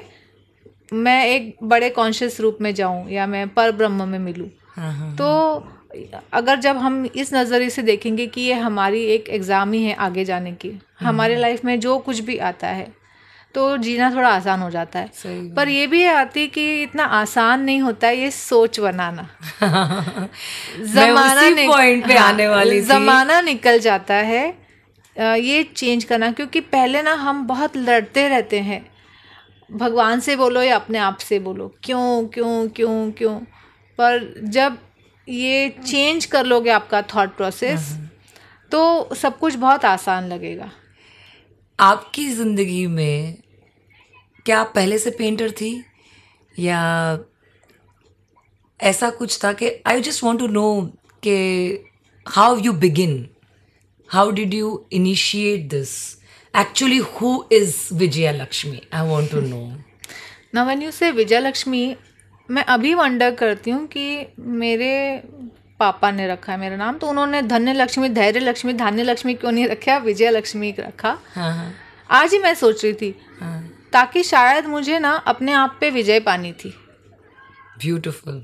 [0.93, 5.15] मैं एक बड़े कॉन्शियस रूप में जाऊँ या मैं पर ब्रह्म में मिलूं। हाँ हाँ
[5.15, 5.28] तो
[6.34, 10.26] अगर जब हम इस नज़रिए से देखेंगे कि ये हमारी एक एग्ज़ाम ही है आगे
[10.26, 12.88] जाने की हमारे लाइफ में जो कुछ भी आता है
[13.56, 15.10] तो जीना थोड़ा आसान हो जाता है।
[15.56, 19.28] पर ये भी आती कि इतना आसान नहीं होता है ये सोच बनाना।
[19.62, 24.46] मैं उसी point पे आने वाली थी। जमाना निकल जाता है
[25.16, 28.86] ये चेंज करना क्योंकि पहले ना हम बहुत लड़ते रहते हैं।
[29.70, 33.36] भगवान से बोलो या अपने आप से बोलो क्यों क्यों क्यों क्यों?
[34.00, 34.78] पर जब
[35.28, 37.92] ये चेंज कर लोगे आपका थॉट प्रोसेस
[38.72, 38.82] तो
[39.16, 40.70] सब कुछ बहुत आसान लगेगा।
[41.80, 43.43] आपकी ज़िंदगी में
[44.46, 45.86] क्या आप पहले से पेंटर थी?
[46.60, 47.20] या
[48.82, 50.82] ऐसा कुछ था कि I just want to know
[51.24, 51.36] कि
[52.28, 53.30] how you begin
[54.10, 56.18] how did you initiate this
[56.56, 59.78] actually who is Vijaya Lakshmi I want to know
[60.54, 61.96] ना when you say Vijay Lakshmi
[62.52, 65.24] मैं अभी वंडर करती हूँ कि मेरे
[65.80, 69.52] पापा ने रखा है मेरा नाम तो उन्होंने धन्य लक्ष्मी धैर्य लक्ष्मी धान्य लक्ष्मी क्यों
[69.52, 69.98] नहीं रखा?
[69.98, 71.74] विजय लक्ष्मी रखा। हाँ हाँ।
[72.10, 76.20] आज ही मैं सोच रही थी हाँ। ताकि शायद मुझे ना अपने आप पे विजय
[76.20, 76.74] पानी थी।
[77.80, 78.42] ब्यूटिफुल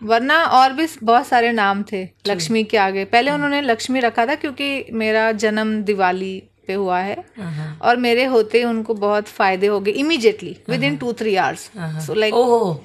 [0.00, 4.34] वरना और भी बहुत सारे नाम थे लक्ष्मी के आगे। पहले उन्होंने लक्ष्मी रखा था
[4.34, 9.66] क्योंकि मेरा जन्म दिवाली पे हुआ है। हाँ और मेरे होते ही उनको बहुत फ़ायदे
[9.66, 11.70] हो गए immediately within two three hours
[12.06, 12.34] so like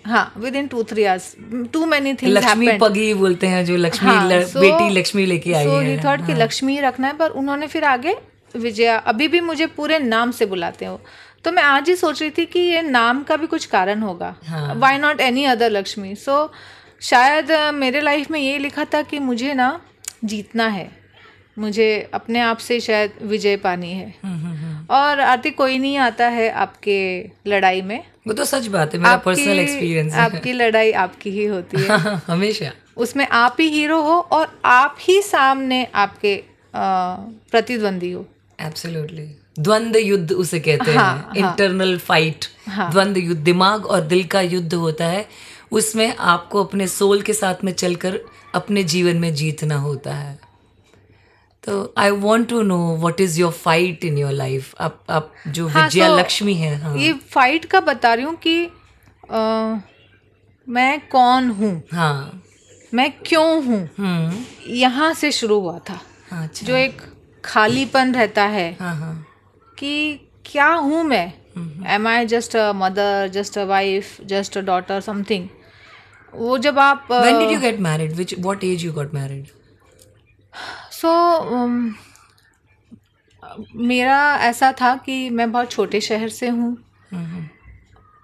[0.06, 1.36] हाँ within two three hours
[1.74, 5.54] too many things Lakshmi पगी बोलते हैं जो लक्ष्मी हाँ, ल- so- बेटी लक्ष्मी लेके
[5.54, 8.16] आई सो है। ही थॉट कि लक्ष्मी ही रखना है पर उन्होंने फिर आगे
[8.56, 11.00] विजया अभी भी मुझे पूरे नाम से बुलाते हो
[11.46, 14.36] तो मैं आज ही सोच रही थी कि ये नाम का भी कुछ कारण होगा।
[14.76, 16.52] Why not any other Lakshmi so
[17.02, 19.82] शायद मेरे लाइफ में ये लिखा था कि मुझे ना
[20.24, 20.92] जीतना है।
[21.60, 25.98] मुझे अपने आप से शायद विजय पानी है। हम्म, हम्म, हम्म। और आती कोई नहीं
[25.98, 30.54] आता है आपके लड़ाई में। वो तो सच बात है मेरा पर्सनल एक्सपीरियंस है। आपकी
[30.54, 31.88] लड़ाई आपकी ही होती है।
[32.28, 36.44] हमेशा। उसमें आप ही हीरो हो और आप ही सामने आपके
[37.52, 38.26] प्रतिद्वंदी हो।
[38.62, 44.02] एब्सोल्युटली द्वंद्व युद्ध उसे कहते हाँ, हैं हाँ। इंटरनल फाइट हाँ। द्वंद्व युद्ध दिमाग और
[44.02, 45.28] दिल का युद्ध होता है।
[45.72, 48.20] उसमें आपको अपने सोल के साथ में चलकर
[48.56, 50.40] अपने जीवन में जीतना होता है।
[51.64, 55.68] तो I want to know what is your fight in your life आप आप जो
[55.68, 58.66] हाँ, विजया so, लक्ष्मी है हाँ। ये फाइट का बता रही हूँ कि
[59.32, 59.80] अ,
[60.68, 61.84] मैं कौन हूँ?
[61.94, 62.42] हाँ।
[62.94, 63.90] मैं क्यों हूँ?
[63.98, 66.00] हम्म। यहाँ से शुरू हुआ था।
[66.32, 67.02] हाँ, अच्छा। जो एक
[67.46, 69.26] खालीपन रहता है। हाँ हाँ।
[69.78, 69.92] कि
[70.46, 71.26] क्या हूँ मैं?
[71.96, 75.48] Am I just a mother just a wife just a daughter something
[76.34, 78.16] वो जब आप when did you get married?
[78.20, 79.46] Which what age you got married?
[80.92, 81.12] सो
[83.88, 86.76] मेरा ऐसा था कि मैं बहुत छोटे शहर से हूँ।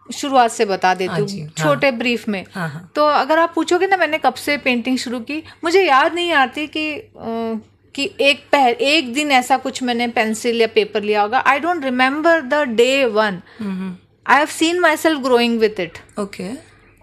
[0.07, 3.51] शुरुआत से बता देती हाँ हूँ हाँ। छोटे ब्रीफ में। हाँ हाँ। तो अगर आप
[3.55, 7.59] पूछोगे ना मैंने कब से पेंटिंग शुरू की मुझे याद नहीं आती कि अ,
[7.95, 11.83] कि एक पह एक दिन ऐसा कुछ मैंने पेंसिल या पेपर लिया होगा। I don't
[11.85, 16.49] remember the day one I have seen myself growing with it okay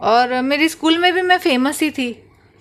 [0.01, 2.15] और मेरी स्कूल में भी मैं फ़ेमस ही थी।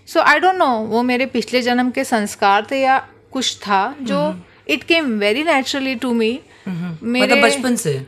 [0.08, 2.98] सो आई डोंट नो वो मेरे पिछले जन्म के संस्कार थे या
[3.32, 4.20] कुछ था जो
[4.68, 8.02] it came very naturally to me मतलब बचपन से?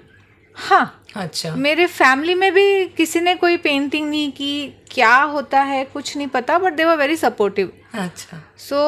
[0.55, 5.83] हाँ। अच्छा। मेरे फैमिली में भी किसी ने कोई पेंटिंग नहीं की क्या होता है
[5.93, 8.79] कुछ नहीं पता but they were very supportive अच्छा। So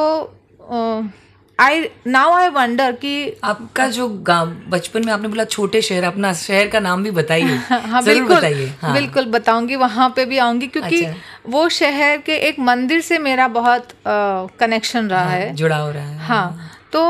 [1.60, 3.12] I now I wonder कि
[3.44, 7.56] आपका जो गाँव बचपन में आपने बोला छोटे शहर अपना शहर का नाम भी बताइए।
[7.72, 12.38] हाँ बिल्कुल बताइए हाँ। बिल्कुल बताऊँगी वहाँ पे भी आऊँगी क्योंकि अच्छा। वो शहर के
[12.48, 17.02] एक मंदिर से मेरा बहुत कनेक्शन रहा है जुड़ा हो रहा है। हाँ तो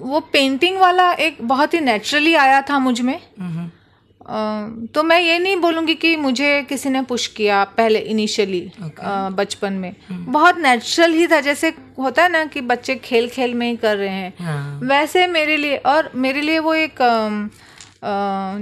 [0.00, 3.70] वो पेंटिंग वाला एक बहुत ही नेचुरली आया था मुझमें। हम्म, अ,
[4.94, 9.32] तो मैं ये नहीं बोलूँगी कि मुझे किसी ने पुश किया पहले इनिशियली okay.
[9.34, 10.24] बचपन में। Hmm.
[10.32, 13.96] बहुत नेचुरल ही था जैसे होता है ना कि बच्चे खेल खेल में ही कर
[13.96, 17.02] रहे हैं। हाँ। वैसे मेरे लिए और मेरे लिए वो एक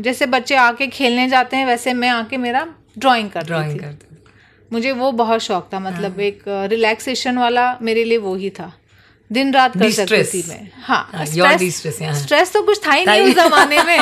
[0.03, 2.67] जैसे बच्चे आके खेलने जाते हैं वैसे मैं आके मेरा
[2.99, 4.17] ड्राइंग करती ड्राइंग थी।
[4.73, 8.73] मुझे वो बहुत शौक था मतलब एक रिलैक्सेशन वाला मेरे लिए वो ही था।
[9.33, 10.43] दिन रात कर सकती.
[10.43, 13.99] थी मैं। हाँ हाँ, हाँ। स्ट्रेस तो कुछ था ही नहीं उस जमाने में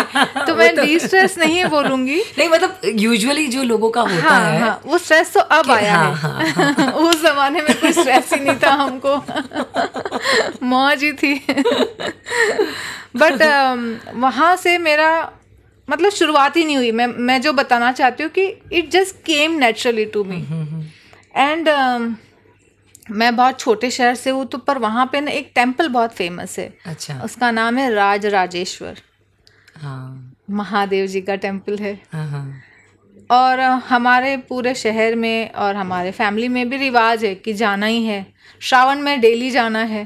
[0.47, 4.51] तो मैं तो- डी स्ट्रेस नहीं बोलूँगी। नहीं मतलब यूजुअली जो लोगों का होता हाँ
[4.51, 8.41] है हाँ वो स्ट्रेस तो अब आया हाँ, है। उस जमाने में कोई स्ट्रेस ही
[8.41, 9.17] नहीं था हमको।
[10.67, 11.35] मौज ही थी।
[13.17, 13.43] बट
[14.15, 15.11] वहाँ से मेरा
[15.89, 19.59] मतलब शुरुआत ही नहीं हुई। मैं मैं जो बताना चाहती हूँ कि it just came
[19.59, 20.37] naturally to me
[21.37, 21.69] and
[23.11, 26.59] मैं बहुत छोटे शहर से हूँ तो पर वहाँ पे ना एक टेंपल बहुत फ़ेमस
[26.59, 29.01] है। अच्छा। उसका नाम है राज राजेश्वर।
[29.77, 32.61] हाँ। महादेव जी का टेंपल है। हाँ हाँ।
[33.31, 38.05] और हमारे पूरे शहर में और हमारे फैमिली में भी रिवाज है कि जाना ही
[38.05, 38.25] है।
[38.62, 40.05] श्रावण में डेली जाना है।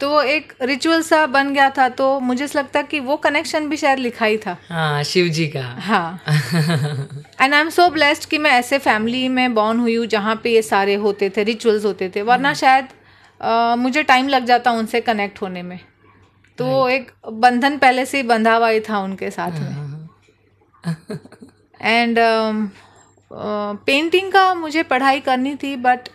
[0.00, 3.76] तो वो एक रिचुअल सा बन गया था तो मुझे लगता कि वो कनेक्शन भी
[3.76, 6.20] शायद लिखा ही था। हाँ शिव जी का। हाँ।
[7.40, 10.50] And I am so blessed कि मैं ऐसे फैमिली में बॉर्न हुई हूँ जहाँ पे
[10.54, 12.88] ये सारे होते थे रिचुअल्स होते थे वरना शायद
[13.40, 15.78] अ, मुझे टाइम लग जाता उनसे कनेक्ट होने में।
[16.58, 20.08] तो एक बंधन पहले से ही बंधा हुआ ही था उनके साथ में।
[21.82, 22.18] एंड
[23.86, 26.08] पेंटिंग का मुझे पढ़ाई करनी थी बट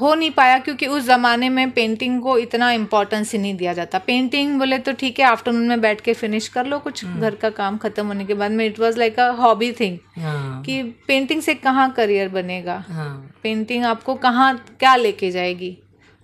[0.00, 3.98] हो नहीं पाया क्योंकि उस ज़माने में पेंटिंग को इतना इम्पोर्टेंस ही नहीं दिया जाता।
[3.98, 7.50] पेंटिंग बोले तो ठीक है आफ्टरनून में बैठ के फिनिश कर लो कुछ घर का
[7.50, 11.42] काम ख़त्म होने के बाद में it was like a hobby thing हाँ। कि पेंटिंग
[11.42, 12.82] से कहाँ करियर बनेगा?
[12.88, 15.70] हाँ। पेंटिंग आपको कहाँ क्या लेके जाएगी?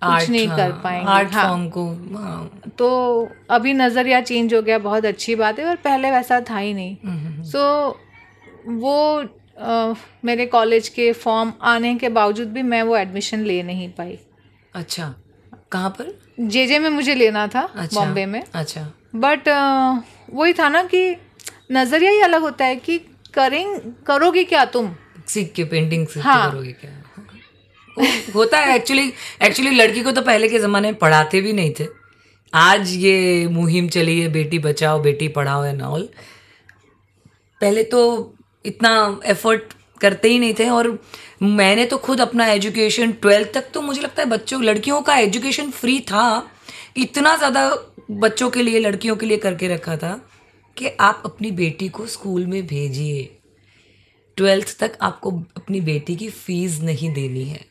[0.01, 1.85] कुछ नहीं कर पाएँगे। आर्ट हाँ। फॉर्म को
[2.17, 6.57] हाँ। तो अभी नज़रिया चेंज हो गया बहुत अच्छी बात है और पहले वैसा था
[6.57, 7.99] ही नहीं। हम्म, सो
[8.67, 8.95] वो
[9.57, 9.93] अ,
[10.25, 14.17] मेरे कॉलेज के फॉर्म आने के बावजूद भी मैं वो एडमिशन ले नहीं पाई।
[14.75, 15.13] अच्छा
[15.71, 16.13] कहाँ पर?
[16.39, 18.81] जे जे में मुझे लेना था अच्छा बॉम्बे में। अच्छा।
[19.15, 19.49] बट
[20.33, 21.15] वही था ना कि
[21.71, 22.97] नज़रिया ही अलग होता है कि
[23.33, 24.89] करें करोगे क्या तुम?
[25.27, 26.91] सीख के पेंटिंग सीख के हाँ। करोगे क्या?
[28.35, 29.11] होता है एक्चुअली
[29.43, 31.87] एक्चुअली लड़की को तो पहले के ज़माने में पढ़ाते भी नहीं थे।
[32.53, 36.09] आज ये मुहिम चली है बेटी बचाओ बेटी पढ़ाओ एंड ऑल
[37.61, 38.01] पहले तो
[38.69, 40.97] इतना एफर्ट करते ही नहीं थे और
[41.43, 45.69] मैंने तो खुद अपना एजुकेशन ट्वेल्थ तक तो मुझे लगता है बच्चों लड़कियों का एजुकेशन
[45.71, 46.25] फ्री था
[46.97, 47.69] इतना ज़्यादा
[48.11, 50.19] बच्चों के लिए लड़कियों के लिए करके रखा था
[50.77, 53.23] कि आप अपनी बेटी को स्कूल में भेजिए।
[54.37, 57.65] ट्वेल्थ तक आपको अपनी बेटी की फ़ीस नहीं देनी है।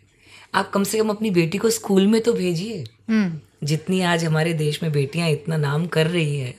[0.55, 4.53] आप कम से कम अपनी बेटी को स्कूल में तो भेजिए। हम्म। जितनी आज हमारे
[4.55, 6.55] देश में बेटियाँ इतना नाम कर रही है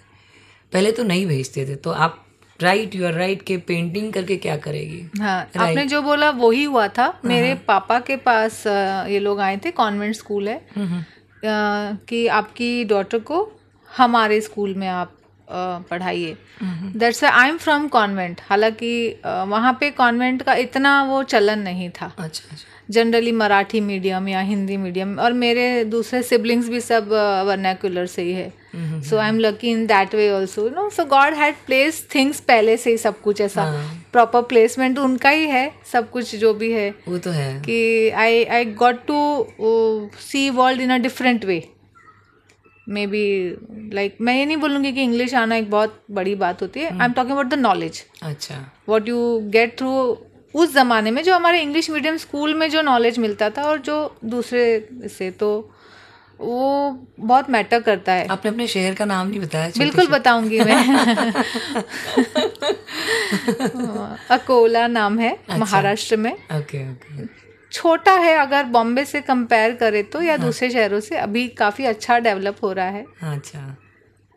[0.72, 2.26] पहले तो नहीं भेजते थे तो आप
[2.62, 5.02] राइट यू आर राइट के पेंटिंग करके क्या करेगी?
[5.20, 5.62] हाँ Right.
[5.62, 10.16] आपने जो बोला वही हुआ था। मेरे पापा के पास ये लोग आए थे कॉन्वेंट
[10.16, 11.04] स्कूल है। हम्म,
[12.10, 13.38] कि आपकी डॉटर को
[13.90, 15.16] हमारे स्कूल में आप
[15.52, 18.92] पढ़ाइए। That's I am from convent हालाँकि
[19.26, 24.40] वहाँ पे कॉन्वेंट का इतना वो चलन नहीं था। अच्छा अच्छा। जनरली मराठी मीडियम या
[24.42, 27.10] हिंदी मीडियम और मेरे दूसरे सिबलिंग्स भी सब
[27.48, 31.06] वर्नाकुलर से ही है। So I am lucky in that way also you know so
[31.06, 35.48] God had place things पहले से ही सब कुछ ऐसा हाँ। प्रॉपर प्लेसमेंट उनका ही
[35.48, 40.50] है सब कुछ जो भी है। वो तो है। कि I I got to see
[40.50, 41.64] world in a different way
[43.08, 43.24] maybe
[43.94, 47.06] like मैं ये नहीं बोलूँगी कि इंग्लिश आना एक बहुत बड़ी बात होती है। I
[47.06, 48.56] am talking about the knowledge अच्छा।
[48.90, 49.92] वॉट यू गेट थ्रू
[50.54, 54.16] उस ज़माने में जो हमारे इंग्लिश मीडियम स्कूल में जो नॉलेज मिलता था और जो
[54.26, 55.72] दूसरे से तो
[56.40, 60.76] वो बहुत मैटर करता है। आपने अपने शहर का नाम नहीं बताया बिल्कुल बताऊँगी मैं।
[64.32, 67.26] अकोला नाम है अच्छा, महाराष्ट्र में। Okay okay.
[67.72, 71.86] छोटा है अगर बॉम्बे से कंपेयर करें तो या हाँ, दूसरे शहरों से अभी काफ़ी
[71.86, 73.78] अच्छा डेवलप हो रहा है। अच्छा।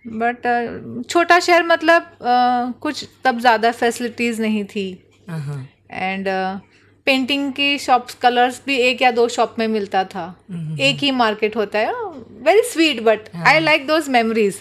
[0.06, 6.26] बट छोटा शहर मतलब अ, कुछ तब ज़्यादा फैसिलिटीज़ नहीं थी। हाँ। एंड
[7.06, 10.80] पेंटिंग की शॉप्स कलर्स भी एक या दो शॉप में मिलता था। Mm-hmm.
[10.80, 11.92] एक ही मार्केट होता है।
[12.46, 14.60] Very sweet but I like those memories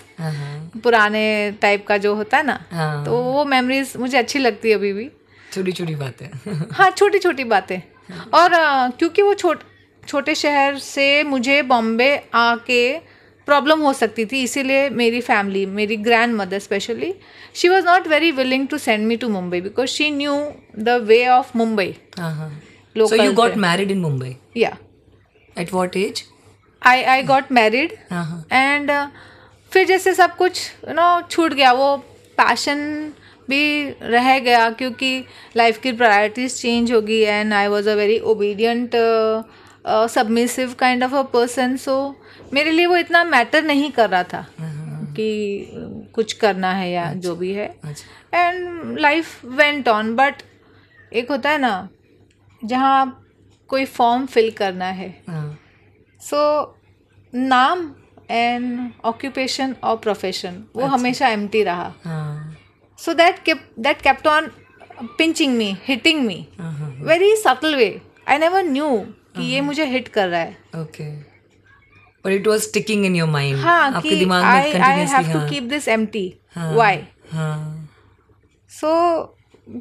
[0.83, 1.23] पुराने
[1.61, 4.93] टाइप का जो होता है ना हाँ। तो वो मेमोरीज मुझे अच्छी लगती है अभी
[4.93, 5.09] भी।
[5.53, 6.27] छोटी छोटी बातें।
[6.71, 7.79] हाँ छोटी छोटी बातें।
[8.33, 9.63] और अ, क्योंकि वो छोट
[10.07, 12.81] छोटे शहर से मुझे बॉम्बे आके
[13.51, 15.95] प्रॉब्लम हो सकती थी इसीलिए मेरी फैमिली मेरी
[16.35, 17.13] grandmother specially
[17.55, 20.35] she was not very willing to send me to Mumbai because she knew
[20.79, 24.77] the way of Mumbai so you got married in Mumbai या
[25.55, 26.23] at what age
[26.81, 27.91] I I got married
[28.51, 28.91] and
[29.71, 31.95] फिर जैसे सब कुछ you know छूट गया वो
[32.37, 32.79] passion
[33.49, 33.63] भी
[34.03, 35.13] रह गया क्योंकि
[35.57, 38.95] लाइफ की प्रायोरिटीज चेंज होगी and I was a very obedient
[39.85, 41.93] submissive kind of a person so
[42.53, 44.45] मेरे लिए वो इतना मैटर नहीं कर रहा था
[45.15, 45.27] कि
[45.73, 50.43] uh, कुछ करना है या जो भी है। अच्छा। And life went on but
[51.13, 51.89] एक होता है ना
[52.61, 53.25] जहाँ
[53.69, 55.57] कोई फॉर्म फिल करना है। हाँ।
[56.21, 56.43] सो
[57.33, 57.91] नाम
[58.31, 61.93] एंड ऑक्यूपेशन और प्रोफेशन वो हमेशा एम्प्टी रहा।
[62.99, 64.49] So that that kept that kept on
[65.19, 67.91] pinching me hitting me हाँ। very subtle way.
[68.27, 68.91] I never knew
[69.35, 71.09] कि ये मुझे हिट कर रहा है। Okay
[72.25, 75.37] but it was sticking in your mind हाँ आपके दिमाग में आई आई हैव टू
[75.39, 76.99] हाँ। कीप दिस एम्प्टी हाँ, व्हाई
[77.31, 77.89] हाँ।
[78.71, 79.37] सो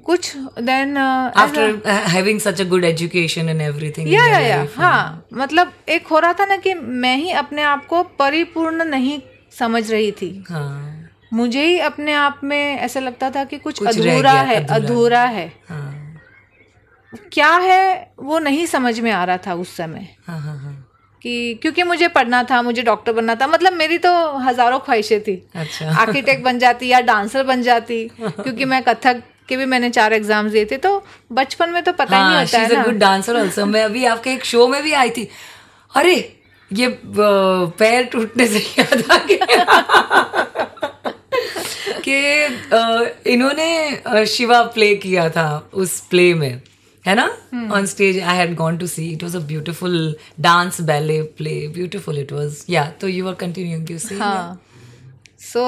[0.06, 5.72] कुछ then after having such a good education and everything yeah yeah yeah हाँ। मतलब
[5.88, 9.20] एक हो रहा था ना कि मैं ही अपने आप को परिपूर्ण नहीं
[9.58, 10.96] समझ रही थी। हाँ।
[11.32, 15.22] मुझे ही अपने आप में ऐसा लगता था कि कुछ, कुछ अधूरा है अधूरा। अधूरा
[15.22, 15.89] है। हाँ।
[17.12, 20.74] क्या है वो नहीं समझ में आ रहा था उस समय। हाँ हाँ हाँ।
[21.22, 25.34] कि क्योंकि मुझे पढ़ना था मुझे डॉक्टर बनना था मतलब मेरी तो हज़ारों ख्वाहिशें थी।
[25.54, 30.12] अच्छा। आर्किटेक्ट बन जाती या डांसर बन जाती क्योंकि मैं कथक के भी मैंने चार
[30.12, 32.98] एग्ज़ाम्स दिए थे तो बचपन में तो पता हाँ, ही नहीं होता है ना। गुड
[32.98, 35.28] डांसर आल्सो मैं अभी आपके एक शो में भी आई थी।
[35.92, 36.16] अरे
[36.70, 39.46] ये पैर टूटने से याद आ गया
[42.00, 46.60] कि इन्होंने शिवा प्ले किया था उस प्ले में।
[47.04, 47.24] है ना?
[47.74, 52.18] On stage I had gone to see it was a beautiful dance ballet play beautiful
[52.18, 54.60] it was या तो यू आर कंटिन्यूइंग यू से हाँ।
[55.42, 55.64] सो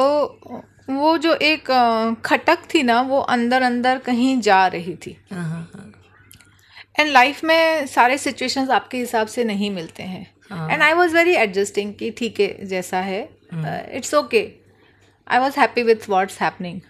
[0.90, 1.70] वो जो एक
[2.24, 5.92] खटक थी ना वो अंदर अंदर कहीं जा रही थी। हाँ हाँ हाँ।
[6.98, 10.26] एंड लाइफ में सारे सिचुएशंस आपके हिसाब से नहीं मिलते हैं।
[10.70, 13.22] And I was very adjusting कि ठीक है जैसा है
[13.96, 14.46] it's okay
[15.26, 16.80] I was happy with what's happening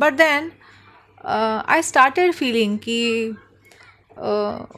[0.00, 0.50] but then
[1.24, 3.34] I started feeling कि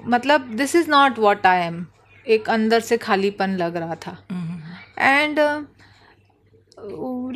[0.07, 1.85] मतलब this is not what I am
[2.27, 4.17] एक अंदर से खालीपन लग रहा था।
[4.99, 5.39] And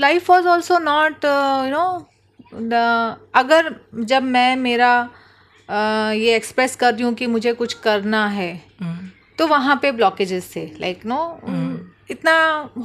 [0.00, 1.86] life was also not you know
[3.34, 8.52] अगर जब मैं मेरा uh, ये एक्सप्रेस कर रही हूँ कि मुझे कुछ करना है
[9.38, 11.18] तो वहाँ पे ब्लॉकेजेस थे। लाइक नो
[12.10, 12.34] इतना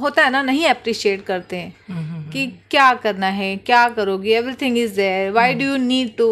[0.00, 4.30] होता है ना नहीं अप्रिशिएट करते हैं कि क्या करना है क्या करोगी?
[4.32, 6.28] Everything is there why do you need to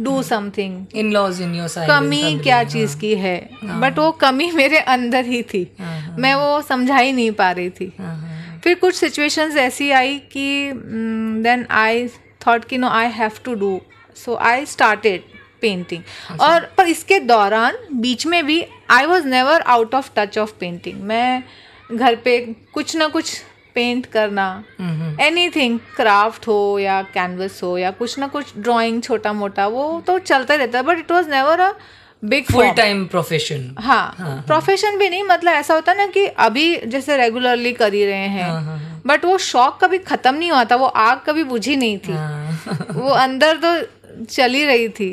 [0.00, 3.38] do something in laws in your side कमी क्या चीज़ की है?
[3.64, 7.70] बट वो कमी मेरे अंदर ही थी। हाँ, मैं वो समझा ही नहीं पा रही
[7.70, 10.72] थी। हाँ हाँ। फिर कुछ सिचुएशंस ऐसी आई कि
[11.42, 12.06] देन आई
[12.46, 13.80] थॉट कि no I have to do
[14.16, 15.22] so I started
[15.60, 20.52] painting और पर इसके दौरान बीच में भी I was never out of touch of
[20.60, 21.42] painting मैं
[21.92, 22.38] घर पे
[22.74, 23.40] कुछ ना कुछ
[23.74, 24.46] पेंट करना
[25.20, 30.02] एनी थिंग क्राफ्ट हो या कैनवस हो या कुछ ना कुछ ड्राइंग छोटा मोटा वो
[30.06, 31.72] तो चलता रहता है but it was never a
[32.24, 37.16] big full time profession हाँ प्रोफेशन भी नहीं मतलब ऐसा होता ना कि अभी जैसे
[37.16, 40.76] रेगुलरली कर ही रहे हैं हाँ, हाँ, बट वो शौक कभी खत्म नहीं हुआ था
[40.76, 45.10] वो आग कभी बुझी नहीं थी। हाँ। वो अंदर तो चल ही रही थी।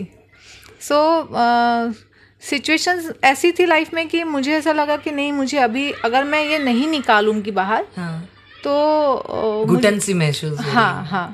[0.81, 0.97] सो
[2.43, 6.43] सिचुएशंस ऐसी थी लाइफ में कि मुझे ऐसा लगा कि नहीं मुझे अभी अगर मैं
[6.45, 8.29] ये नहीं निकालूँगी बाहर हाँ।
[8.63, 11.27] तो घुटन सी महसूस हाँ हाँ।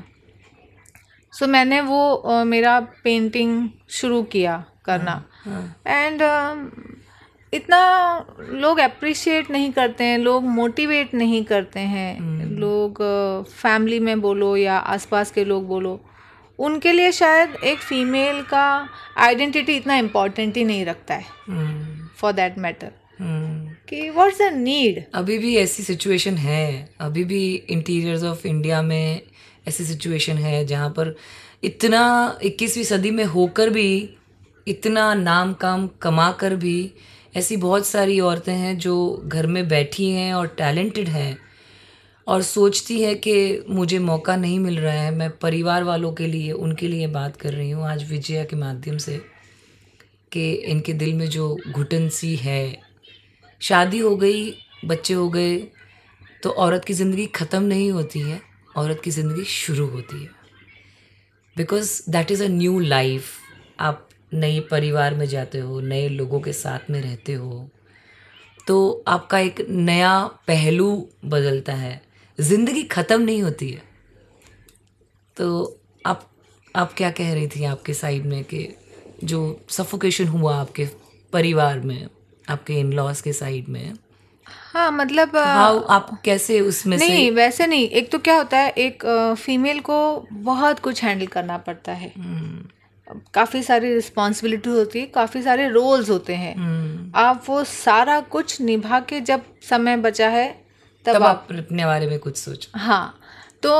[1.32, 5.22] सो मैंने वो मेरा पेंटिंग शुरू किया करना।
[5.86, 6.22] एंड
[7.52, 7.80] इतना
[8.52, 13.02] लोग अप्रिशिएट नहीं करते हैं लोग मोटिवेट नहीं करते हैं। लोग
[13.52, 16.00] फैमिली में बोलो या आसपास के लोग बोलो
[16.58, 18.64] उनके लिए शायद एक फीमेल का
[19.18, 23.53] आइडेंटिटी इतना इम्पोर्टेंट ही नहीं रखता है। Hmm, for that matter hmm.
[23.88, 29.20] कि व्हाट्स द नीड अभी भी ऐसी सिचुएशन है। अभी भी इंटीरियर्स ऑफ़ इंडिया में
[29.68, 31.14] ऐसी सिचुएशन है जहाँ पर
[31.64, 34.16] इतना इक्कीसवीं सदी में होकर भी,
[34.68, 36.92] इतना नाम काम कमा कर भी
[37.36, 41.36] ऐसी बहुत सारी औरतें हैं जो घर में बैठी हैं और टैलेंटेड हैं
[42.26, 46.52] और सोचती है कि मुझे मौका नहीं मिल रहा है। मैं परिवार वालों के लिए,
[46.52, 49.20] उनके लिए बात कर रही हूँ आज विजया के माध्यम से
[50.32, 52.93] कि इनके दिल में जो घुटन सी है
[53.64, 54.50] शादी हो गई,
[54.84, 55.56] बच्चे हो गए
[56.42, 58.40] तो औरत की ज़िंदगी ख़त्म नहीं होती है,
[58.76, 60.28] औरत की ज़िंदगी शुरू होती है।
[61.56, 63.30] Because that is a new life
[63.80, 67.68] आप नए परिवार में जाते हो, नए लोगों के साथ में रहते हो
[68.66, 70.90] तो आपका एक नया पहलू
[71.26, 72.00] बदलता है।
[72.38, 73.82] ज़िंदगी ख़त्म नहीं होती है।
[75.36, 76.28] तो आप
[76.74, 78.68] आप क्या कह रही थी आपके साइड में कि
[79.24, 80.86] जो सफोकेशन हुआ आपके
[81.32, 82.08] परिवार में?
[82.48, 83.92] आपके इन लॉज के साइड में?
[84.46, 88.70] हाँ मतलब हाउ आप कैसे उसमें नहीं से वैसे नहीं। एक तो क्या होता है
[88.70, 89.04] एक
[89.38, 95.42] फीमेल को बहुत कुछ हैंडल करना पड़ता है। हम्म, काफ़ी सारी रिस्पॉन्सिबिलिटी होती है काफ़ी
[95.42, 100.48] सारे रोल्स होते हैं। हम्म, आप वो सारा कुछ निभा के जब समय बचा है
[101.06, 103.18] तब, तब आप आप अपने बारे में कुछ सोचो। हाँ
[103.62, 103.72] तो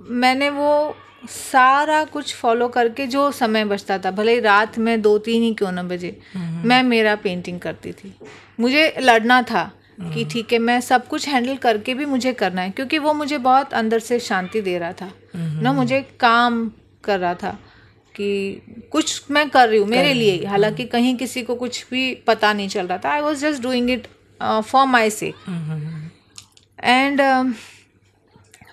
[0.00, 0.96] मैंने वो
[1.28, 5.52] सारा कुछ फॉलो करके जो समय बचता था भले ही रात में दो तीन ही
[5.54, 8.14] क्यों ना बजे मैं मेरा पेंटिंग करती थी।
[8.60, 9.70] मुझे लड़ना था
[10.00, 13.38] कि ठीक है मैं सब कुछ हैंडल करके भी मुझे करना है क्योंकि वो मुझे
[13.40, 16.70] बहुत अंदर से शांति दे रहा था। ना मुझे काम
[17.04, 17.58] कर रहा था
[18.14, 22.14] कि कुछ मैं कर रही हूँ मेरे लिए ही। हालाँकि कहीं किसी को कुछ भी
[22.26, 24.06] पता नहीं चल रहा था। I was just doing it
[24.40, 25.34] for my sake
[26.78, 27.20] and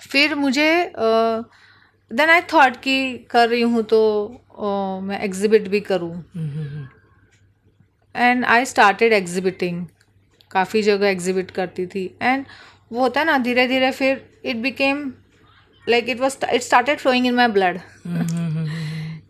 [0.01, 0.91] फिर मुझे
[2.14, 2.95] देन आई थॉट कि
[3.30, 3.99] कर रही हूँ तो
[4.53, 6.14] uh, मैं एग्जिबिट भी करूँ।
[8.16, 9.86] एंड आई स्टार्टेड एग्जिबिटिंग
[10.51, 12.45] काफ़ी जगह एग्जिबिट करती थी। एंड
[12.91, 15.11] वो होता है ना धीरे धीरे फिर it became
[15.88, 17.80] like it was it started flowing in my blood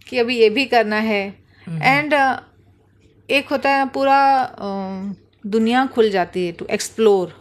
[0.10, 1.24] कि अभी ये भी करना है
[1.68, 2.40] एंड uh,
[3.30, 5.16] एक होता है पूरा uh,
[5.48, 7.34] दुनिया खुल जाती है टू एक्सप्लोर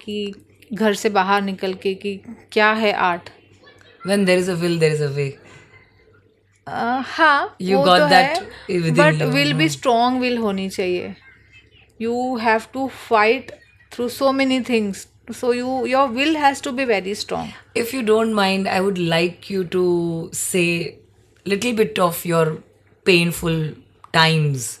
[0.00, 0.34] कि
[0.72, 2.16] घर से बाहर निकल के कि
[2.52, 3.30] क्या है art
[4.06, 5.30] when there is a will there is a way.
[6.66, 11.14] Uh, हाँ you got that but will be strong will होनी चाहिए।
[12.00, 13.50] You have to fight
[13.92, 15.06] through so many things
[15.40, 18.98] so you your will has to be very strong if you don't mind I would
[18.98, 19.84] like you to
[20.34, 20.64] say
[21.46, 22.52] little bit of your
[23.06, 23.76] painful
[24.12, 24.78] times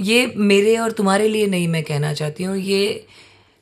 [0.00, 3.06] ये मेरे और तुम्हारे लिए नहीं मैं कहना चाहती हूँ ये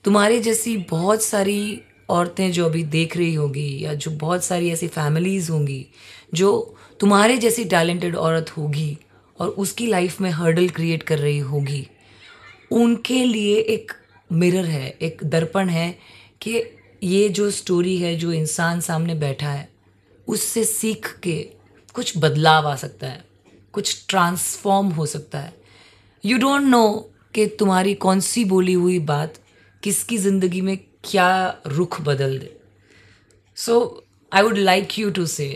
[0.04, 1.60] तुम्हारे जैसी बहुत सारी
[2.08, 5.86] औरतें जो अभी देख रही होगी या जो बहुत सारी ऐसी फैमिलीज़ होंगी,
[6.34, 8.96] जो तुम्हारे जैसी टैलेंटेड औरत होगी
[9.38, 11.86] और उसकी लाइफ में हर्डल क्रिएट कर रही होगी,
[12.72, 13.92] उनके लिए एक
[14.30, 15.90] मिरर है, एक दर्पण है
[16.40, 16.62] कि
[17.02, 19.68] ये जो स्टोरी है, जो इंसान सामने बैठा है,
[20.28, 21.36] उससे सीख के
[21.94, 23.24] कुछ बदलाव आ सकता है,
[23.72, 25.52] कुछ ट्रांसफॉर्म हो सकता है।
[26.24, 26.88] यू डोंट नो
[27.34, 29.34] कि तुम्हारी कौन सी बोली हुई बात
[29.82, 30.76] किसकी ज़िंदगी में
[31.08, 31.28] क्या
[31.66, 32.56] रुख बदल दे।
[33.56, 35.48] So I would like you to say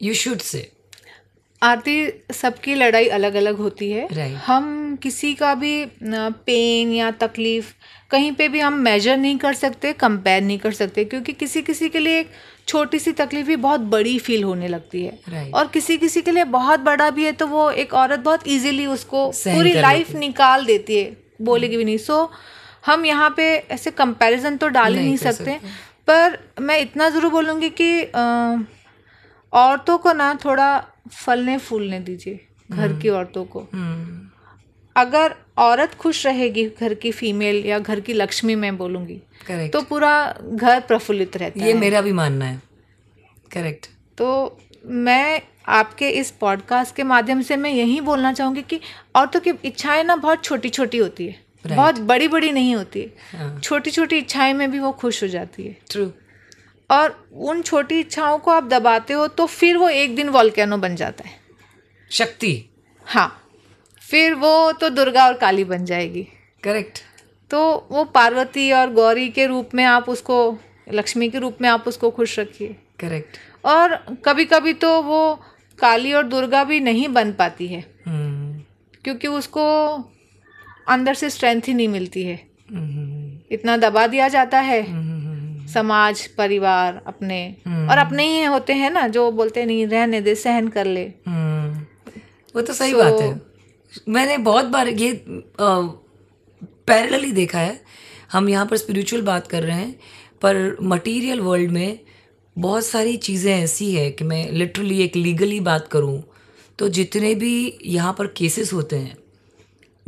[0.00, 0.70] you should say
[1.62, 1.94] Aarti
[2.34, 4.36] सबकी लड़ाई अलग अलग होती है। Right.
[4.36, 7.72] हम किसी का भी पेन या तकलीफ़
[8.10, 11.88] कहीं पे भी हम मेजर नहीं कर सकते कंपेयर नहीं कर सकते क्योंकि किसी किसी
[11.88, 12.30] के लिए एक
[12.68, 15.52] छोटी सी तकलीफ़ भी बहुत बड़ी फील होने लगती है। Right.
[15.54, 18.86] और किसी किसी के लिए बहुत बड़ा भी है तो वो एक औरत बहुत इजीली
[18.88, 22.30] उसको पूरी लाइफ निकाल देती है बोलेगी भी नहीं। सो
[22.84, 25.58] हम यहाँ पे ऐसे कंपैरिजन तो डाल ही नहीं सकते
[26.08, 28.02] पर मैं इतना ज़रूर बोलूँगी कि
[29.52, 30.68] औरतों को ना थोड़ा
[31.14, 33.60] फलने फूलने दीजिए घर की औरतों को।
[34.96, 39.20] अगर औरत खुश रहेगी घर की फीमेल या घर की लक्ष्मी मैं बोलूँगी
[39.68, 40.12] तो पूरा
[40.44, 42.60] घर प्रफुल्लित रहता ये है। मेरा भी मानना है।
[43.50, 43.86] करेक्ट
[44.18, 48.80] तो मैं आपके इस पॉडकास्ट के माध्यम से मैं यही बोलना चाहूँगी कि
[49.16, 51.76] औरतों की इच्छाएँ ना बहुत छोटी छोटी होती है। Right.
[51.76, 55.28] बहुत बड़ी बड़ी नहीं होती। है। हाँ छोटी छोटी इच्छाएँ में भी वो खुश हो
[55.28, 56.10] जाती है। ट्रू
[56.90, 60.96] और उन छोटी इच्छाओं को आप दबाते हो तो फिर वो एक दिन वॉल्केनो बन
[60.96, 61.34] जाता है।
[62.10, 62.52] शक्ति।
[63.06, 63.28] हाँ।
[64.02, 66.26] फिर वो तो दुर्गा और काली बन जाएगी।
[66.62, 66.98] करेक्ट
[67.50, 70.58] तो वो पार्वती और गौरी के रूप में आप उसको
[70.92, 73.94] लक्ष्मी के रूप में आप उसको खुश रखिए। करेक्ट और
[74.24, 75.34] कभी कभी तो वो
[75.78, 79.64] काली और दुर्गा भी नहीं बन पाती है। क्योंकि उसको
[80.88, 82.34] अंदर से स्ट्रेंथ ही नहीं मिलती है।
[83.50, 84.82] इतना दबा दिया जाता है।
[85.66, 90.34] समाज परिवार अपने। और अपने ही होते हैं ना जो बोलते हैं, नहीं रहने दे
[90.34, 91.04] सहन कर ले।
[92.54, 93.40] वो तो सही So- बात है।
[94.08, 95.24] मैंने बहुत बार ये
[96.86, 97.82] पैरेलली देखा है।
[98.32, 99.92] हम यहाँ पर स्पिरिचुअल बात कर रहे हैं
[100.42, 101.98] पर मटेरियल वर्ल्ड में
[102.58, 106.22] बहुत सारी चीज़ें ऐसी है कि मैं लिटरली एक लीगली बात करूँ
[106.78, 109.16] तो जितने भी यहाँ पर केसेस होते हैं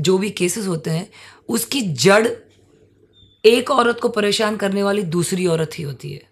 [0.03, 1.09] जो भी केसेस होते हैं,
[1.49, 2.27] उसकी जड़
[3.45, 6.23] एक औरत को परेशान करने वाली दूसरी औरत ही होती है।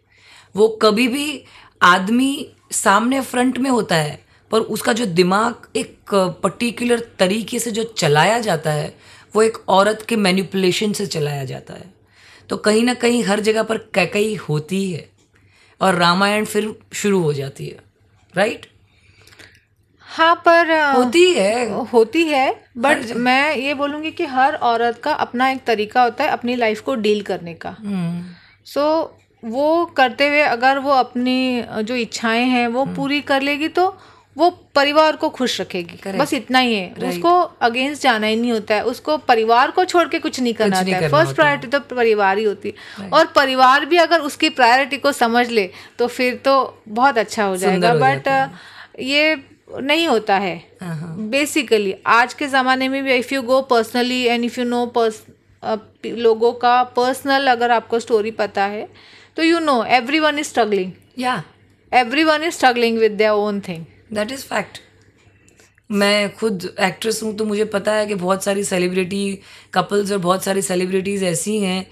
[0.55, 1.45] वो कभी भी
[1.83, 4.19] आदमी सामने फ्रंट में होता है,
[4.51, 8.95] पर उसका जो दिमाग एक पर्टिकुलर तरीके से जो चलाया जाता है,
[9.35, 11.93] वो एक औरत के मैनिपुलेशन से चलाया जाता है।
[12.49, 15.09] तो कहीं ना कहीं हर जगह पर कैकई होती है
[15.81, 17.79] और रामायण फिर शुरू हो जाती है
[18.35, 18.70] राइट
[20.11, 22.49] हाँ पर होती है। होती है
[22.79, 26.81] बट मैं ये बोलूँगी कि हर औरत का अपना एक तरीका होता है अपनी लाइफ
[26.81, 28.23] को डील करने का। हम्म,
[28.67, 33.87] सो वो करते हुए अगर वो अपनी जो इच्छाएँ हैं वो पूरी कर लेगी तो
[34.37, 36.19] वो परिवार को खुश रखेगी। Correct.
[36.21, 37.09] बस इतना ही है। Right.
[37.09, 37.31] उसको
[37.61, 40.95] अगेंस्ट जाना ही नहीं होता है। उसको परिवार को छोड़ के कुछ नहीं करना नहीं
[40.95, 44.97] होता है। फ़र्स्ट प्रायोरिटी तो परिवार ही होती है। और परिवार भी अगर उसकी प्रायोरिटी
[44.97, 46.55] को समझ ले तो फिर तो
[46.89, 48.29] बहुत अच्छा हो जाएगा। बट
[49.01, 49.35] ये
[49.73, 54.23] नहीं होता है। हाँ हाँ। बेसिकली आज के ज़माने में भी if you go personally
[54.25, 55.23] and if you know purse
[56.07, 58.89] लोगों का पर्सनल अगर आपको स्टोरी पता है
[59.37, 59.83] तो you know
[60.21, 61.43] everyone is struggling yeah.
[62.25, 64.81] Everyone is struggling with their own thing that is fact
[65.91, 69.39] मैं खुद एक्ट्रेस हूँ तो मुझे पता है कि बहुत सारी सेलिब्रिटी
[69.75, 71.87] कपल्स और बहुत सारी सेलिब्रिटीज़ ऐसी हैं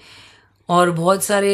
[0.69, 1.51] और बहुत सारे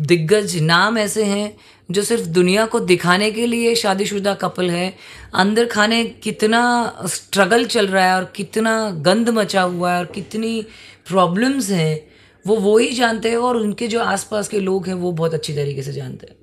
[0.00, 1.56] दिग्गज नाम ऐसे हैं
[1.88, 4.92] जो सिर्फ़ दुनिया को दिखाने के लिए शादीशुदा कपल है।
[5.34, 6.62] अंदर खाने कितना
[7.06, 10.60] स्ट्रगल चल रहा है और कितना गंद मचा हुआ है और कितनी
[11.08, 12.00] प्रॉब्लम्स हैं,
[12.44, 15.54] वो वो ही जानते हैं और उनके जो आसपास के लोग हैं वो बहुत अच्छी
[15.54, 16.36] तरीके से जानते हैं।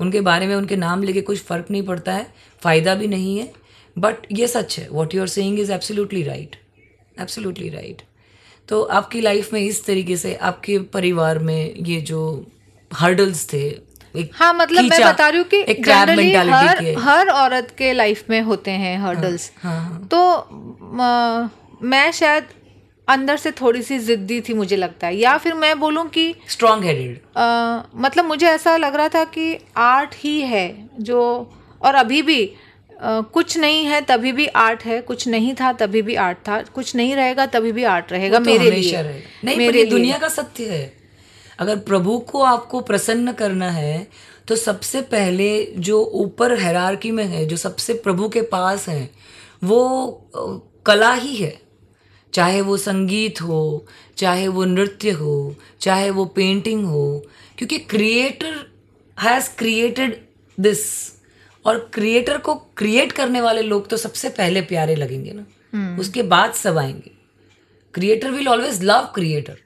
[0.00, 2.26] उनके बारे में, उनके नाम लेके कुछ फ़र्क नहीं पड़ता है,
[2.62, 3.50] फ़ायदा भी नहीं है
[3.96, 6.56] बट ये सच है। What you are saying is absolutely right
[7.20, 8.02] absolutely right
[8.72, 12.46] तो आपकी लाइफ में इस तरीके से आपके परिवार में ये जो
[12.92, 13.78] हर्डल्स थे
[14.34, 18.70] हाँ मतलब मैं बता रही हूँ कि जनरली हर हर औरत के लाइफ में होते
[18.70, 20.48] हैं हर्डल्स हाँ हाँ। तो
[21.84, 22.44] म, शायद
[23.08, 26.84] अंदर से थोड़ी सी जिद्दी थी मुझे लगता है। या फिर मैं बोलूँ कि स्ट्रॉन्ग
[26.84, 27.20] हेडेड
[27.96, 31.52] मतलब मुझे ऐसा लग रहा था कि आर्ट ही है जो
[31.82, 32.52] और अभी भी
[33.04, 36.96] कुछ नहीं है तभी भी आर्ट है कुछ नहीं था तभी भी आर्ट था कुछ
[36.96, 40.96] नहीं रहेगा तभी भी आर्ट रहेगा तो मेरे लिए। नहीं मेरे। दुनिया का सत्य है
[41.58, 44.08] अगर प्रभु को आपको प्रसन्न करना है
[44.48, 49.10] तो सबसे पहले जो ऊपर हैरारकी में है जो सबसे प्रभु के पास है
[49.64, 50.10] वो
[50.86, 51.60] कला ही है
[52.32, 53.86] चाहे वो संगीत हो
[54.16, 57.26] चाहे वो नृत्य हो चाहे वो पेंटिंग हो
[57.58, 58.72] क्योंकि क्रिएटर
[59.22, 60.26] हैज़ क्रिएटेड
[60.60, 61.12] दिस
[61.64, 66.52] और क्रिएटर को क्रिएट करने वाले लोग तो सबसे पहले प्यारे लगेंगे ना। उसके बाद
[66.52, 67.10] सब आएँगे।
[67.94, 69.58] Creator will always love creator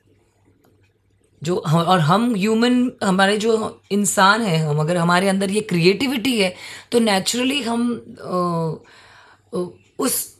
[1.42, 6.54] जो और हम ह्यूमन हमारे जो इंसान हैं हम अगर हमारे अंदर ये क्रिएटिविटी है
[6.92, 7.90] तो नेचुरली हम
[9.98, 10.36] उस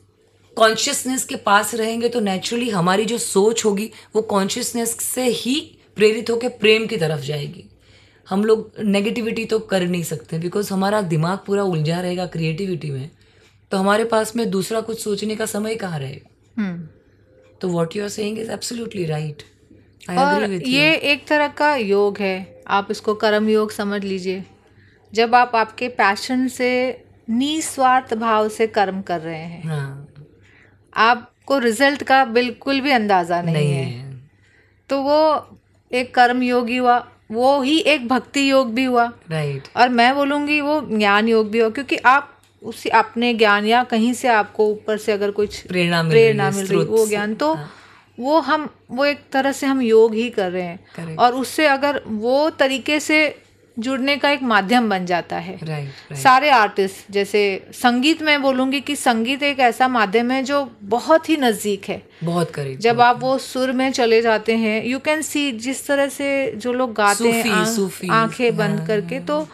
[0.57, 5.61] कॉन्शियसनेस के पास रहेंगे तो नेचुरली हमारी जो सोच होगी वो कॉन्शियसनेस से ही
[5.97, 7.65] प्रेरित होकर प्रेम की तरफ़ जाएगी।
[8.27, 13.11] हम लोग नेगेटिविटी तो कर नहीं सकते बिकॉज़ हमारा दिमाग पूरा उलझा रहेगा क्रिएटिविटी में
[13.73, 16.89] तो हमारे पास में दूसरा कुछ सोचने का समय कहाँ रहेगा हम्म।
[17.61, 19.43] तो what you are saying is absolutely right
[20.11, 24.45] और ये एक तरह का योग है आप इसको कर्म योग समझ लीजिए।
[25.13, 26.71] जब आप आपके पैशन से
[27.31, 30.09] निस्वार्थ भाव से कर्म कर रहे हैं हाँ।
[30.93, 34.31] आपको रिज़ल्ट का बिल्कुल भी अंदाज़ा नहीं, नहीं है। है।
[34.91, 35.19] तो वो
[35.91, 36.99] एक कर्म योगी हुआ।
[37.31, 41.59] वो ही एक भक्ति योग भी हुआ। राइट और मैं बोलूँगी वो ज्ञान योग भी
[41.59, 46.03] हुआ क्योंकि आप उसी अपने ज्ञान या कहीं से आपको ऊपर से अगर कुछ प्रेरणा
[46.03, 47.71] मिल रही प्रेरणा है, मिल रही वो ज्ञान तो हाँ,
[48.21, 51.19] वो हम वो एक तरह से हम योग ही कर रहे हैं। Correct.
[51.19, 53.39] और उससे अगर वो तरीके से
[53.79, 57.43] जुड़ने का एक माध्यम बन जाता है। राइट राइट सारे आर्टिस्ट जैसे
[57.75, 62.51] संगीत में बोलूँगी कि संगीत एक ऐसा माध्यम है जो बहुत ही नज़दीक है। बहुत
[62.51, 66.09] करीब जब बहुत आप वो सुर में चले जाते हैं यू कैन सी जिस तरह
[66.09, 69.47] से जो लोग गाते हैं आँखें बंद हाँ, करके तो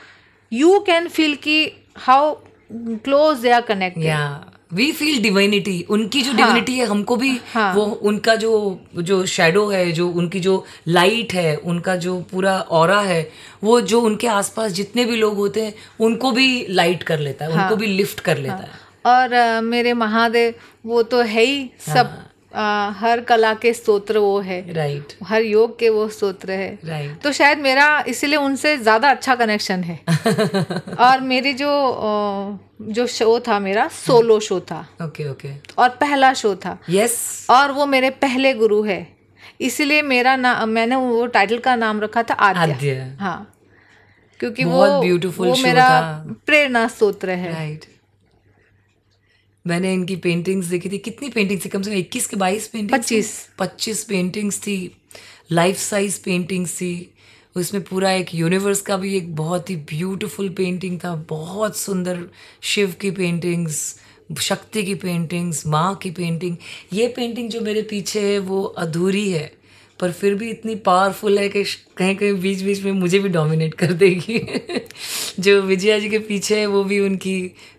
[0.52, 1.60] यू कैन फील कि
[1.96, 2.34] how
[2.74, 7.84] close they are connected we feel divinity उनकी जो डिविनिटी है हमको भी हाँ। वो
[7.84, 8.52] उनका जो
[8.98, 13.22] जो शेडो है जो उनकी जो लाइट है उनका जो पूरा और है
[13.64, 17.52] वो जो उनके आसपास जितने भी लोग होते हैं उनको भी लाइट कर लेता है
[17.52, 17.64] हाँ.
[17.64, 18.62] उनको भी लिफ्ट कर लेता हाँ.
[18.62, 20.54] है और uh, मेरे महादेव
[20.86, 22.18] वो तो है ही सब
[22.54, 25.28] अ, हर कला के स्तोत्र वो है। Right right.
[25.28, 29.82] हर योग के वो स्तोत्र है। राइट तो शायद मेरा इसीलिए उनसे ज़्यादा अच्छा कनेक्शन
[29.82, 30.00] है।
[30.98, 31.70] और मेरी जो
[32.82, 35.78] जो शो था मेरा सोलो शो था। Okay okay okay.
[35.78, 37.50] और पहला शो था। Yes yes.
[37.50, 39.16] और वो मेरे पहले गुरु है।
[39.60, 43.48] इसीलिए मेरा नाम मैंने वो टाइटल का नाम रखा था आद्य। आद्य। हाँ।
[44.40, 45.88] क्योंकि वो beautiful वो मेरा
[46.46, 47.84] प्रेरणा स्त्रोत्र है। राइट
[49.66, 51.68] मैंने इनकी पेंटिंग्स देखी थी। कितनी पेंटिंग्स थी?
[51.68, 54.96] कम से कम इक्कीस के बाईस पेंटिंग पच्चीस। पच्चीस पेंटिंग्स थी।
[55.52, 57.14] लाइफ साइज़ पेंटिंग्स थी।
[57.56, 62.24] उसमें पूरा एक यूनिवर्स का भी एक बहुत ही ब्यूटीफुल पेंटिंग था। बहुत सुंदर
[62.62, 64.00] शिव की पेंटिंग्स
[64.40, 66.56] शक्ति की पेंटिंग्स माँ की पेंटिंग
[66.92, 69.52] ये पेंटिंग जो मेरे पीछे है वो अधूरी है।
[70.02, 71.62] पर फिर भी इतनी पावरफुल है कि
[71.96, 74.38] कहीं कहीं बीच बीच में मुझे भी डोमिनेट कर देगी।
[75.42, 77.34] जो विजया जी के पीछे है वो भी उनकी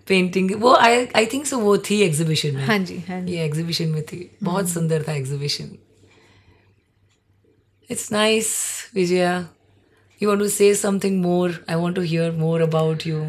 [0.07, 3.43] पेंटिंग वो आई आई थिंक सो वो थी एग्जीबिशन में। हाँ जी हाँ जी। ये
[3.45, 5.69] एग्जीबिशन में थी। बहुत सुंदर था exhibition
[7.89, 8.53] it's nice
[8.95, 9.37] Vijaya.
[10.21, 13.19] You want to say something more I want to hear more about you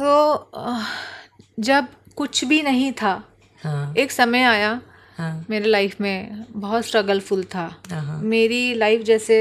[0.00, 0.78] uh,
[1.60, 1.86] जब
[2.16, 3.12] कुछ भी नहीं था
[3.62, 4.80] हाँ। एक समय आया
[5.18, 9.38] हाँ। मेरे लाइफ में बहुत स्ट्रगलफुल था। हाँ मेरी लाइफ जैसे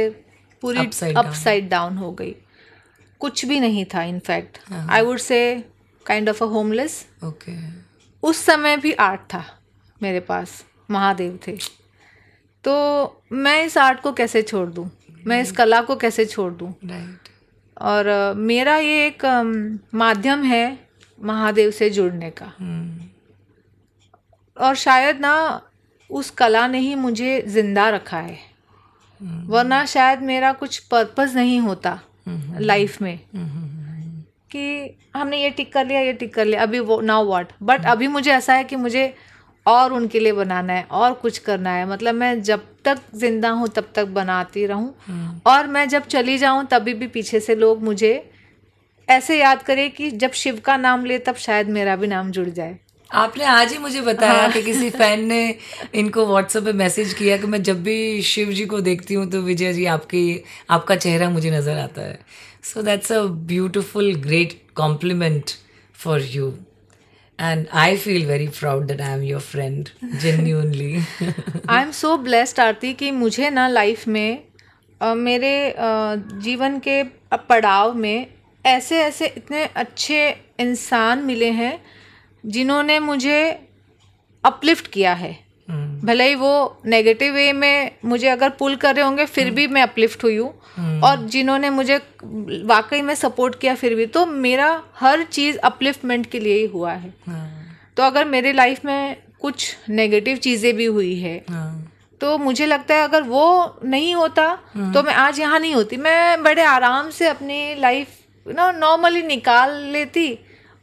[0.63, 2.35] पूरी Upside अप साइड डाउन हो गई।
[3.19, 5.39] कुछ भी नहीं था इनफैक्ट हाँ। I would say
[6.05, 7.51] kind of a homeless okay
[8.23, 9.43] उस समय भी आर्ट था
[10.01, 11.57] मेरे पास। महादेव थे।
[12.63, 12.73] तो
[13.31, 14.89] मैं इस आर्ट को कैसे छोड़ दूँ?
[15.27, 16.73] मैं इस कला को कैसे छोड़ दूँ?
[16.85, 17.29] राइट
[17.81, 19.25] और मेरा ये एक
[19.95, 20.65] माध्यम है
[21.19, 23.07] महादेव से जुड़ने का। हम्म,
[24.57, 25.61] और शायद ना
[26.09, 28.37] उस कला ने ही मुझे ज़िंदा रखा है।
[29.47, 31.99] वरना शायद मेरा कुछ पर्पस नहीं होता
[32.61, 33.19] लाइफ में।
[34.51, 37.85] कि हमने ये टिक कर लिया, ये टिक कर लिया, अभी वो नाउ व्हाट बट
[37.85, 39.13] अभी मुझे ऐसा है कि मुझे
[39.65, 43.67] और उनके लिए बनाना है, और कुछ करना है। मतलब मैं जब तक ज़िंदा हूँ,
[43.67, 48.13] तब तक बनाती रहूँ। और मैं जब चली जाऊँ, तभी भी पीछे से लोग मुझे
[49.07, 52.47] ऐसे याद करें कि जब शिव का नाम ले, तब शायद मेरा भी नाम जुड़
[52.49, 52.77] जाए।
[53.13, 55.55] आपने आज ही मुझे बताया हाँ। कि किसी फ़ैन ने
[55.95, 59.41] इनको व्हाट्सएप पे मैसेज किया कि मैं जब भी शिव जी को देखती हूँ तो
[59.41, 60.23] विजय जी आपकी
[60.69, 62.19] आपका चेहरा मुझे नज़र आता है।
[62.63, 63.21] So that's a
[63.53, 65.51] beautiful great compliment
[65.95, 66.53] for you
[67.39, 69.89] and I feel very proud that I am your friend
[70.21, 70.95] genuinely
[71.69, 74.43] I am so blessed Aarti कि मुझे ना लाइफ में
[75.01, 77.03] अ, मेरे अ, जीवन के
[77.49, 78.25] पड़ाव में
[78.65, 81.79] ऐसे ऐसे इतने अच्छे इंसान मिले हैं
[82.43, 83.39] जिन्होंने मुझे
[84.43, 85.31] अपलिफ्ट किया है।
[86.03, 89.81] भले ही वो नेगेटिव वे में मुझे अगर पुल कर रहे होंगे फिर भी मैं
[89.81, 91.97] अपलिफ्ट हुई हूँ। और जिन्होंने मुझे
[92.65, 96.91] वाकई में सपोर्ट किया फिर भी तो मेरा हर चीज़ अपलिफ्टमेंट के लिए ही हुआ
[96.93, 97.13] है।
[97.97, 101.37] तो अगर मेरे लाइफ में कुछ नेगेटिव चीज़ें भी हुई है
[102.21, 104.47] तो मुझे लगता है अगर वो नहीं होता
[104.93, 108.07] तो मैं आज यहाँ नहीं होती। मैं बड़े आराम से अपनी लाइफ
[108.45, 110.27] ना नॉर्मली निकाल लेती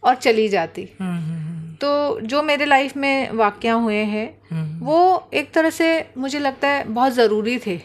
[0.02, 0.88] और चली जाती।
[1.80, 4.28] तो जो मेरे लाइफ में वाक़या हुए हैं
[4.80, 7.80] वो एक तरह से मुझे लगता है बहुत ज़रूरी थे।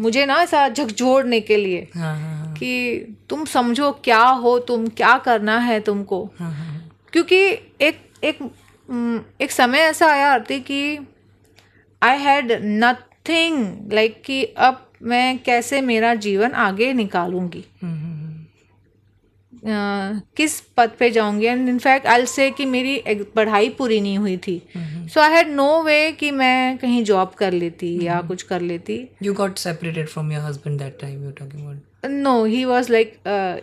[0.00, 1.88] मुझे ना ऐसा झकझोड़ने के लिए
[2.56, 2.72] कि
[3.28, 6.30] तुम समझो क्या हो तुम क्या करना है तुमको।
[7.12, 7.36] क्योंकि
[7.80, 8.38] एक एक
[8.88, 10.98] हम्म, एक समय ऐसा आया आरती कि
[12.02, 17.64] आई हैड नथिंग लाइक कि अब मैं कैसे मेरा जीवन आगे निकालूँगी।
[19.66, 21.46] किस पद पे जाऊँगी?
[21.46, 23.02] एंड इनफैक्ट आई से कि मेरी
[23.36, 27.52] पढ़ाई पूरी नहीं हुई थी। सो आई हैड नो वे कि मैं कहीं जॉब कर
[27.52, 31.60] लेती या कुछ कर लेती। You got separated from your husband that time you're talking
[31.64, 31.76] about.
[32.10, 33.14] No he was like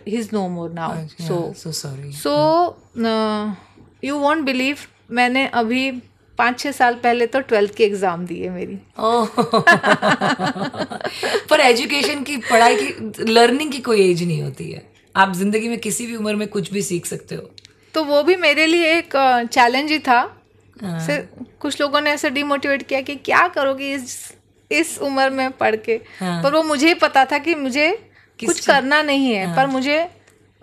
[0.08, 1.72] he is no more now so so.
[1.78, 2.12] sorry.
[2.12, 2.32] So
[4.04, 4.76] you won't believe
[5.10, 5.90] मैंने अभी
[6.38, 9.26] पाँच छः साल पहले तो ट्वेल्थ की एग्ज़ाम दी है मेरी। Oh.
[11.50, 15.78] पर एजुकेशन की पढ़ाई की लर्निंग की कोई एज नहीं होती है। आप ज़िंदगी में
[15.78, 17.50] किसी भी उम्र में कुछ भी सीख सकते हो
[17.94, 19.16] तो वो भी मेरे लिए एक
[19.52, 20.20] चैलेंज ही था
[20.76, 21.06] हाँ।
[21.60, 24.16] कुछ लोगों ने ऐसे डिमोटिवेट किया कि क्या करोगे इस
[24.70, 27.90] इस उम्र में पढ़ के हाँ। पर वो मुझे ही पता था कि मुझे
[28.38, 30.08] कुछ करना नहीं है हाँ। पर मुझे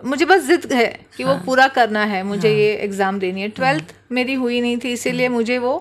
[0.00, 0.86] मुझे बस जिद है
[1.16, 4.34] कि हाँ। वो पूरा करना है मुझे हाँ। ये एग्ज़ाम देनी है ट्वेल्थ हाँ। मेरी
[4.34, 5.78] हुई नहीं थी इसीलिए मुझे वो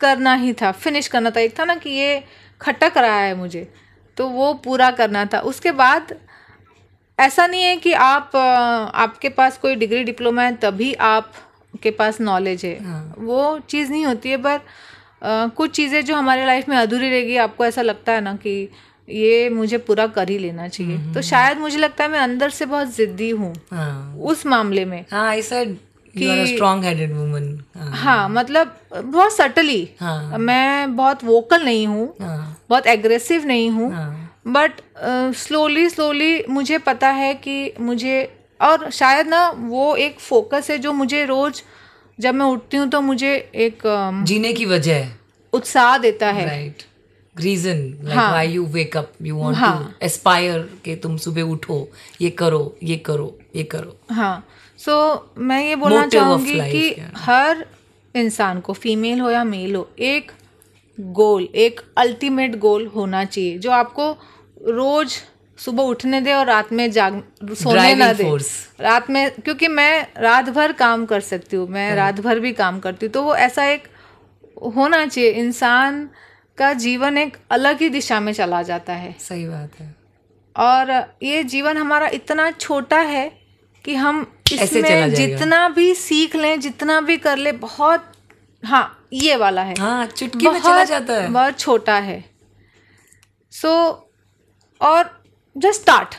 [0.00, 2.22] करना ही था फिनिश करना था एक था ना कि ये
[2.60, 3.68] खटक रहा है मुझे
[4.16, 6.14] तो वो पूरा करना था उसके बाद
[7.18, 11.32] ऐसा नहीं है कि आप आपके पास कोई डिग्री डिप्लोमा है तभी आप
[11.82, 14.60] के पास नॉलेज है। हाँ। वो चीज़ नहीं होती है पर
[15.56, 18.68] कुछ चीज़ें जो हमारे लाइफ में अधूरी रहेगी आपको ऐसा लगता है ना कि
[19.08, 22.66] ये मुझे पूरा कर ही लेना चाहिए। तो शायद मुझे लगता है मैं अंदर से
[22.66, 29.88] बहुत ज़िद्दी हूँ हाँ। उस मामले में हाँ स्ट्रॉन्ग हेडेड वुमन हाँ। मतलब बहुत सटली
[30.00, 34.80] हाँ। मैं बहुत वोकल नहीं हूँ हाँ। बहुत एग्रेसिव नहीं हूँ हाँ। बट
[35.36, 38.16] स्लोली स्लोली मुझे पता है कि मुझे
[38.60, 41.62] और शायद ना वो एक फोकस है जो मुझे रोज
[42.20, 45.08] जब मैं उठती हूँ तो मुझे एक अम, जीने की वजह
[45.52, 46.82] उत्साह देता है right
[47.40, 47.82] reason.
[48.02, 50.06] Why you wake up you want to.
[50.06, 51.88] Aspire कि तुम सुबह उठो
[52.20, 54.46] ये करो ये करो ये करो हाँ
[54.78, 57.12] सो so, मैं ये बोलना चाहूँगी कि yeah.
[57.16, 57.66] हर
[58.14, 60.32] इंसान को फीमेल हो या मेल हो एक
[61.00, 64.12] गोल एक अल्टीमेट गोल होना चाहिए जो आपको
[64.60, 65.20] रोज
[65.58, 67.22] सुबह उठने दे और रात में जाग
[67.54, 68.24] सोने ना दे।
[68.80, 72.78] रात में क्योंकि मैं रात भर काम कर सकती हूँ मैं रात भर भी काम
[72.80, 73.88] करती हूँ तो वो ऐसा एक
[74.76, 76.08] होना चाहिए। इंसान
[76.58, 79.94] का जीवन एक अलग ही दिशा में चला जाता है। सही बात है।
[80.56, 80.90] और
[81.22, 83.28] ये जीवन हमारा इतना छोटा है
[83.84, 88.12] कि हम इसमें जितना भी सीख लें जितना भी कर ले बहुत
[88.62, 92.24] हाँ ये वाला है। हाँ चुटकी में चला जाता है। बहुत छोटा है।
[93.52, 93.70] सो
[94.80, 95.10] और
[95.56, 96.14] जस्ट स्टार्ट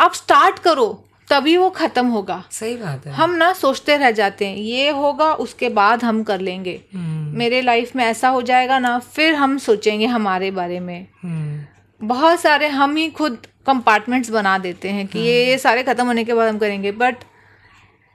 [0.00, 4.46] आप स्टार्ट करो तभी वो खत्म होगा। सही बात है। हम ना सोचते रह जाते
[4.46, 8.78] हैं ये होगा उसके बाद हम कर लेंगे। हम्म, मेरे लाइफ में ऐसा हो जाएगा
[8.78, 14.58] ना फिर हम सोचेंगे हमारे बारे में। हम्म, बहुत सारे हम ही खुद कंपार्टमेंट्स बना
[14.58, 17.16] देते हैं कि ये ये सारे ख़त्म होने के बाद हम करेंगे। बट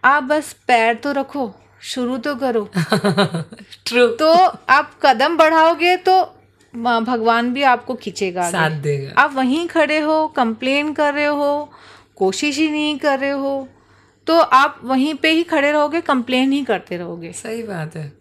[0.04, 1.52] आप बस पैर तो रखो
[1.82, 2.70] शुरू तो करो।
[3.86, 4.34] ट्रू तो
[4.70, 6.22] आप कदम बढ़ाओगे तो
[6.76, 11.74] भगवान भी आपको खींचेगा साथ देगा। आप वहीं खड़े हो कंप्लेन कर रहे हो
[12.16, 13.68] कोशिश ही नहीं कर रहे हो
[14.28, 18.14] तो आप वहीं पे ही खड़े रहोगे कंप्लेन ही करते रहोगे। सही बात है।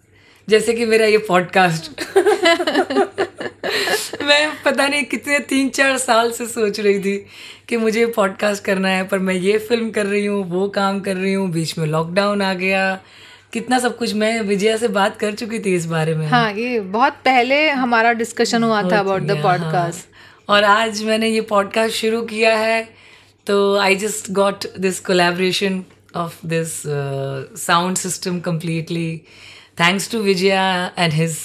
[0.48, 2.16] जैसे कि मेरा ये पॉडकास्ट
[4.22, 7.26] मैं पता नहीं कितने तीन चार साल से सोच रही थी
[7.68, 11.16] कि मुझे पॉडकास्ट करना है पर मैं ये फ़िल्म कर रही हूँ वो काम कर
[11.16, 13.00] रही हूँ बीच में लॉकडाउन आ गया
[13.52, 16.80] कितना सब कुछ मैं विजया से बात कर चुकी थी इस बारे में। हाँ ये
[16.80, 20.08] बहुत पहले हमारा डिस्कशन हुआ था अबाउट द। पॉडकास्ट
[20.50, 22.88] और आज मैंने ये पॉडकास्ट शुरू किया है
[23.46, 25.84] तो I just got this collaboration
[26.16, 26.82] of this
[27.62, 29.22] sound system completely
[29.80, 31.38] thanks to Vijaya and his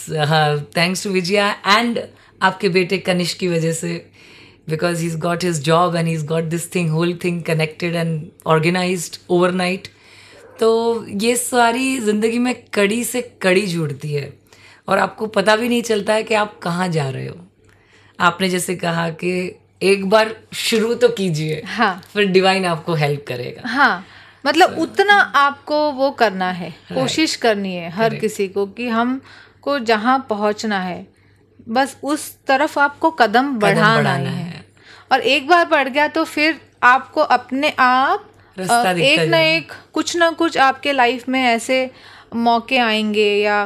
[0.77, 1.99] thanks to Vijaya and
[2.41, 4.09] आपके बेटे कनिष्क की वजह से
[4.69, 7.95] because he is got his job and he is got this thing whole thing connected
[7.95, 9.87] and organise over overnight
[10.59, 14.31] तो ये सारी ज़िंदगी में कड़ी से कड़ी जुड़ती है।
[14.87, 17.35] और आपको पता भी नहीं चलता है कि आप कहाँ जा रहे हो।
[18.19, 19.31] आपने जैसे कहा कि
[19.81, 24.05] एक बार शुरू तो कीजिए हाँ। फिर डिवाइन आपको हेल्प करेगा। हाँ
[24.45, 29.21] मतलब so, उतना आपको वो करना है कोशिश करनी है हर किसी को कि हम
[29.61, 31.05] को जहाँ पहुँचना है
[31.67, 34.65] बस उस तरफ़ आपको कदम बढ़ाना बढ़ाना है। है।
[35.11, 40.15] और एक बार बढ़ गया तो फिर आपको अपने आप रास्ता एक ना एक कुछ
[40.17, 41.89] ना कुछ आपके लाइफ में ऐसे
[42.35, 43.65] मौके आएँगे या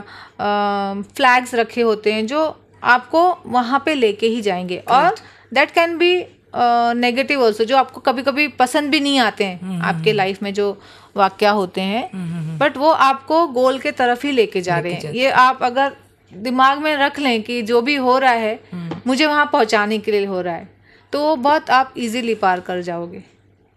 [1.16, 2.44] फ्लैग्स रखे होते हैं जो
[2.84, 5.16] आपको वहाँ पे लेके ही जाएँगे। और
[5.54, 6.14] that can be
[6.56, 10.54] negative also जो आपको कभी कभी पसंद भी नहीं आते हैं हम्म, आपके लाइफ में
[10.54, 10.72] जो
[11.16, 15.30] वाक्य होते हैं। बट वो आपको गोल के तरफ़ ही लेके जा रहे हैं। ये
[15.30, 15.96] आप अगर
[16.32, 20.12] दिमाग में रख लें कि जो भी हो रहा है हम्म। मुझे वहाँ पहुँचाने के
[20.12, 20.70] लिए हो रहा है
[21.14, 23.24] तो वो बहुत आप इजीली पार कर जाओगे।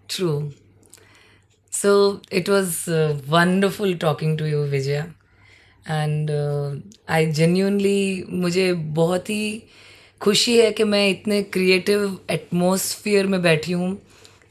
[0.08, 0.42] True.
[1.74, 5.06] So it was uh, wonderful talking to you, Vijaya.
[5.90, 6.76] Uh,
[7.08, 9.62] I genuinely, मुझे बहुत ही
[10.20, 13.98] खुशी है कि मैं इतने क्रिएटिव एटमोसफियर में बैठी हूँ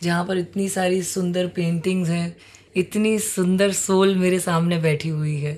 [0.03, 2.35] जहाँ पर इतनी सारी सुंदर पेंटिंग्स हैं
[2.77, 5.55] इतनी सुंदर सोल मेरे सामने बैठी हुई है।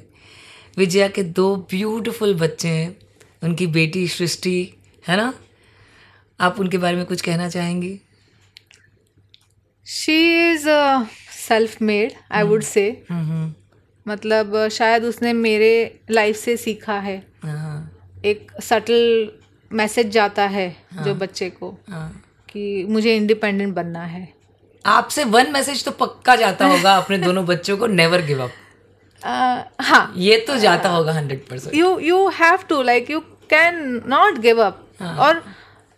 [0.77, 2.95] विजया के दो ब्यूटीफुल बच्चे हैं
[3.43, 4.57] उनकी बेटी सृष्टि
[5.07, 5.33] है ना?
[6.39, 7.99] आप उनके बारे में कुछ कहना चाहेंगी?
[9.85, 10.69] She is
[11.47, 12.85] self made I would say
[14.05, 15.71] मतलब शायद उसने मेरे
[16.11, 17.91] लाइफ से सीखा है। हाँ।
[18.25, 19.31] एक सटल
[19.71, 20.69] मैसेज जाता है
[21.03, 22.09] जो बच्चे को हाँ।
[22.49, 24.27] कि मुझे इंडिपेंडेंट बनना है।
[24.85, 28.51] आपसे वन मैसेज तो पक्का जाता होगा अपने दोनों बच्चों को नेवर गिव अप
[29.81, 33.19] हाँ। ये तो जाता होगा hundred percent you you have to like you
[33.49, 34.85] can not give up
[35.19, 35.43] और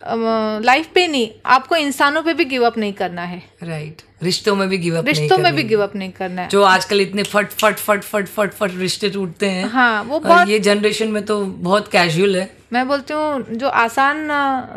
[0.08, 4.24] लाइफ पे नहीं आपको इंसानों पे भी गिव अप नहीं करना है। Right right.
[4.24, 7.00] रिश्तों में भी गिव अप रिश्तों में भी गिव अप नहीं करना है। जो आजकल
[7.00, 11.08] इतने फट फट फट फट फट फट रिश्ते टूटते हैं हाँ वो बहुत ये जनरेशन
[11.08, 14.26] में तो बहुत कैजुअल है। मैं बोलती हूँ जो आसान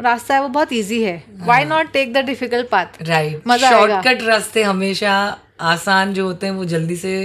[0.04, 4.24] रास्ता है वो बहुत इजी है। Why not take the difficult path right मज़ा शॉर्टकट
[4.24, 5.16] रास्ते हमेशा
[5.72, 7.16] आसान जो होते हैं वो जल्दी से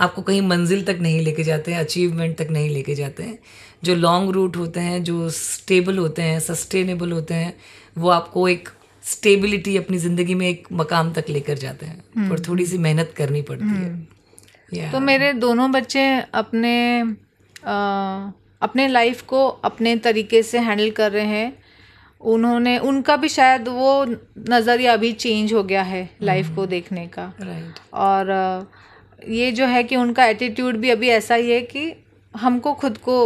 [0.00, 3.38] आपको कहीं मंजिल तक नहीं लेके जाते हैं अचीवमेंट तक नहीं लेके जाते हैं।
[3.86, 7.52] जो लॉन्ग रूट होते हैं जो स्टेबल होते हैं सस्टेनेबल होते हैं
[7.98, 8.68] वो आपको एक
[9.04, 13.42] स्टेबिलिटी अपनी ज़िंदगी में एक मकाम तक लेकर जाते हैं पर थोड़ी सी मेहनत करनी
[13.42, 13.90] पड़ती है।
[14.74, 14.92] Yeah.
[14.92, 17.76] तो मेरे दोनों बच्चे अपने अ,
[18.62, 21.52] अपने लाइफ को अपने तरीके से हैंडल कर रहे हैं।
[22.20, 24.04] उन्होंने उनका भी शायद वो
[24.50, 28.30] नज़रिया अभी चेंज हो गया है लाइफ को देखने का। राइट और
[29.28, 31.92] ये जो है कि उनका एटीट्यूड भी अभी ऐसा ही है कि
[32.34, 33.16] हमको खुद को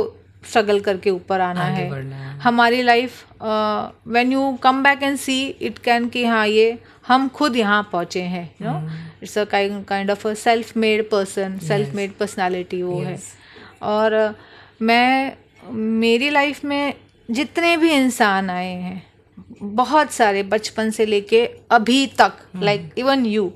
[0.49, 5.79] स्ट्रगल करके ऊपर आना है। है। हमारी life when you come back and see it
[5.79, 6.79] can कि हाँ ये
[7.09, 8.89] हम खुद यहाँ पहुँचे हैं you know
[9.23, 13.07] it's a kind of a self made person self made personality वो yes.
[13.07, 13.19] है
[13.83, 14.39] और
[14.83, 15.33] मैं
[15.73, 16.95] मेरी लाइफ में
[17.31, 19.11] जितने भी इंसान आए हैं
[19.63, 23.53] बहुत सारे बचपन से लेके अभी तक like even you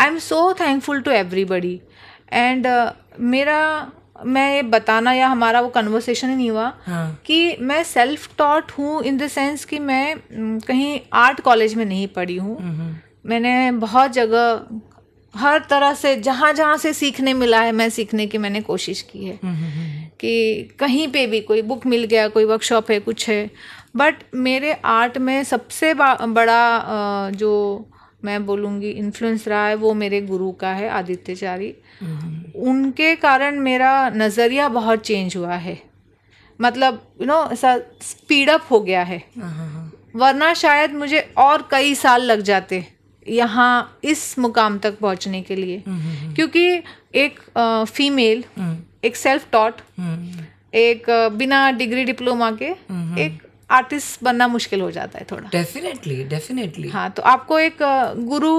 [0.00, 1.80] I am so thankful to everybody
[2.32, 3.90] and मेरा
[4.24, 8.70] मैं ये बताना या हमारा वो कन्वर्सेशन ही नहीं हुआ हाँ। कि मैं सेल्फ टॉट
[8.70, 10.16] हूँ इन द सेंस कि मैं
[10.60, 12.58] कहीं आर्ट कॉलेज में नहीं पढ़ी हूँ।
[13.26, 14.66] मैंने बहुत जगह
[15.34, 19.24] हर तरह से जहाँ जहाँ से सीखने मिला है मैं सीखने की मैंने कोशिश की
[19.24, 19.38] है।
[20.20, 23.50] कि कहीं पे भी कोई बुक मिल गया कोई वर्कशॉप है कुछ है।
[23.96, 27.52] बट मेरे आर्ट में सबसे बड़ा जो
[28.24, 34.68] मैं बोलूँगी इन्फ्लुएंस रहा है वो मेरे गुरु का है आदित्यचारी। उनके कारण मेरा नज़रिया
[34.68, 35.78] बहुत चेंज हुआ है।
[36.60, 41.20] मतलब यू नो ऐसा स्पीड अप हो गया है। हाँ, हाँ, हाँ, वरना शायद मुझे
[41.38, 42.84] और कई साल लग जाते
[43.26, 46.82] यहाँ इस मुकाम तक पहुँचने के लिए। हम्म, क्योंकि
[47.14, 47.40] एक
[47.88, 50.44] फीमेल हम्म, एक सेल्फ टॉट हम्म,
[50.74, 53.38] एक बिना डिग्री डिप्लोमा के हम्म। एक
[53.70, 57.78] आर्टिस्ट बनना मुश्किल हो जाता है थोड़ा। डेफिनेटली डेफिनेटली हाँ तो आपको एक
[58.28, 58.52] गुरु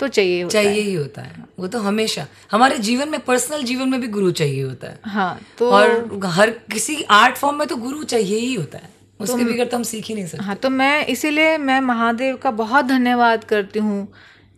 [0.00, 3.62] तो चाहिए होता चाहिए है। ही होता है। वो तो हमेशा। हमारे जीवन में पर्सनल
[3.62, 7.66] जीवन में भी गुरु चाहिए होता है। है तो और हर किसी आर्ट फॉर्म में
[7.68, 8.88] तो गुरु चाहिए ही होता है।
[9.20, 12.50] उसके बगैर तो हम सीख ही नहीं सकते। हाँ तो मैं इसीलिए मैं महादेव का
[12.50, 14.06] बहुत धन्यवाद करती हूँ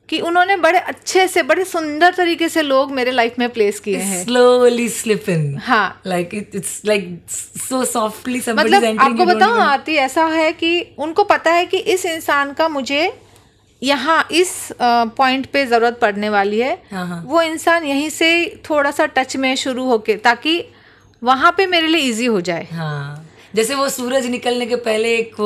[0.08, 3.98] कि उन्होंने बड़े अच्छे से बड़े सुंदर तरीके से लोग मेरे लाइफ में प्लेस किए
[3.98, 7.06] हैं। slowly slip in हाँ it's like
[7.62, 12.06] so softly somebody's मतलब आपको बताऊँ आरती ऐसा है कि उनको पता है कि इस
[12.06, 13.02] इंसान का मुझे
[13.82, 18.90] यहाँ इस पॉइंट पे ज़रूरत पड़ने वाली है। हाँ, हाँ। वो इंसान यहीं से थोड़ा
[18.90, 20.64] सा टच में शुरू होके ताकि
[21.22, 25.40] वहाँ पे मेरे लिए इजी हो जाए। हाँ। जैसे वो सूरज निकलने के पहले एक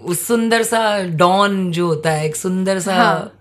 [0.00, 0.78] वो सुंदर सा
[1.16, 2.94] डॉन जो होता है एक सुंदर सा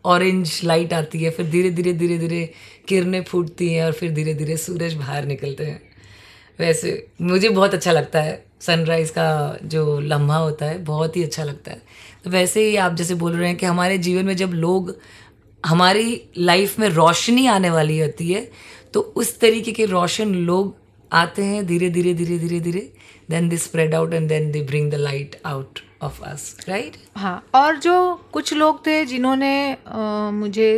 [0.06, 2.44] ऑरेंज हाँ। लाइट आती है फिर धीरे धीरे धीरे धीरे
[2.88, 5.82] किरणें फूटती हैं और फिर धीरे धीरे सूरज बाहर निकलते हैं।
[6.60, 11.44] वैसे मुझे बहुत अच्छा लगता है सनराइज का जो लम्हा होता है बहुत ही अच्छा
[11.44, 11.82] लगता है।
[12.28, 14.96] वैसे ही आप जैसे बोल रहे हैं कि हमारे जीवन में जब लोग
[15.66, 18.50] हमारी लाइफ में रोशनी आने वाली होती है
[18.94, 20.76] तो उस तरीके के रोशन लोग
[21.12, 22.94] आते हैं धीरे धीरे धीरे धीरे धीरे
[23.30, 27.44] then they spread out and then they bring the light out of us right हाँ
[27.56, 29.78] और जो कुछ लोग थे जिन्होंने
[30.32, 30.70] मुझे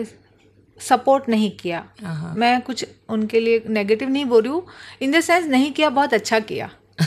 [0.80, 4.66] सपोर्ट नहीं किया। हाँ। मैं कुछ उनके लिए नेगेटिव नहीं बोल रही हूँ
[5.02, 6.70] इन द सेंस नहीं किया बहुत अच्छा किया।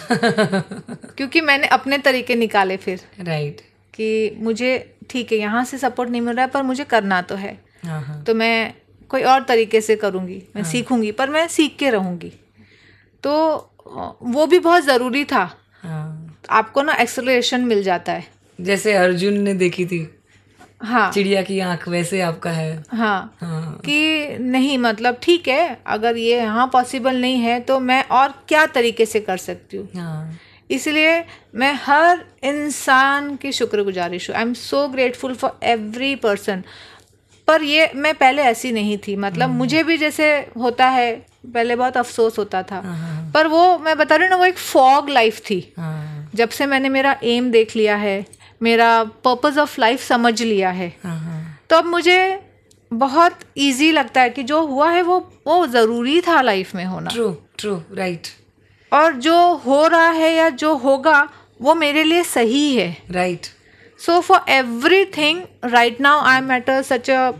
[1.16, 3.60] क्योंकि मैंने अपने तरीके निकाले फिर। राइट
[3.98, 4.72] कि मुझे
[5.10, 8.00] ठीक है यहाँ से सपोर्ट नहीं मिल रहा है पर मुझे करना तो है। हाँ
[8.02, 8.74] हाँ। तो मैं
[9.10, 12.32] कोई और तरीके से करूँगी मैं सीखूँगी पर मैं सीख के रहूँगी।
[13.24, 13.32] तो
[14.24, 15.50] वो भी बहुत ज़रूरी था।
[15.82, 18.24] हाँ। आपको ना एक्सलेशन मिल जाता है।
[18.58, 20.06] जैसे अर्जुन ने देखी थी
[20.82, 26.16] हाँ। चिड़िया की आँख वैसे आपका है। हाँ। हाँ। कि नहीं मतलब ठीक है अगर
[26.16, 29.88] ये यहाँ पॉसिबल नहीं है तो मैं और क्या तरीके से कर सकती हूँ?
[29.96, 30.38] हाँ।
[30.70, 36.62] इसलिए मैं हर इंसान की शुक्रगुजारिश हूँ। I am so grateful for every person
[37.48, 41.12] पर ये मैं पहले ऐसी नहीं थी। मतलब मुझे भी जैसे होता है
[41.46, 44.58] पहले बहुत अफसोस होता था। हाँ पर वो मैं बता रही हूँ ना वो एक
[44.58, 48.24] फॉग लाइफ थी। हाँ। जब से मैंने मेरा एम देख लिया है
[48.60, 48.88] मेरा
[49.24, 52.18] पर्पस ऑफ़ लाइफ समझ लिया है। हाँ हाँ। तो अब मुझे
[52.90, 57.10] बहुत इजी लगता है कि जो हुआ है वो वो ज़रूरी था लाइफ में होना।
[57.10, 58.26] ट्रू ट्रू राइट
[58.96, 61.28] और जो हो रहा है या जो होगा
[61.62, 63.46] वो मेरे लिए सही है। Right
[64.00, 64.50] so for
[65.16, 67.30] everything right now I am at a such a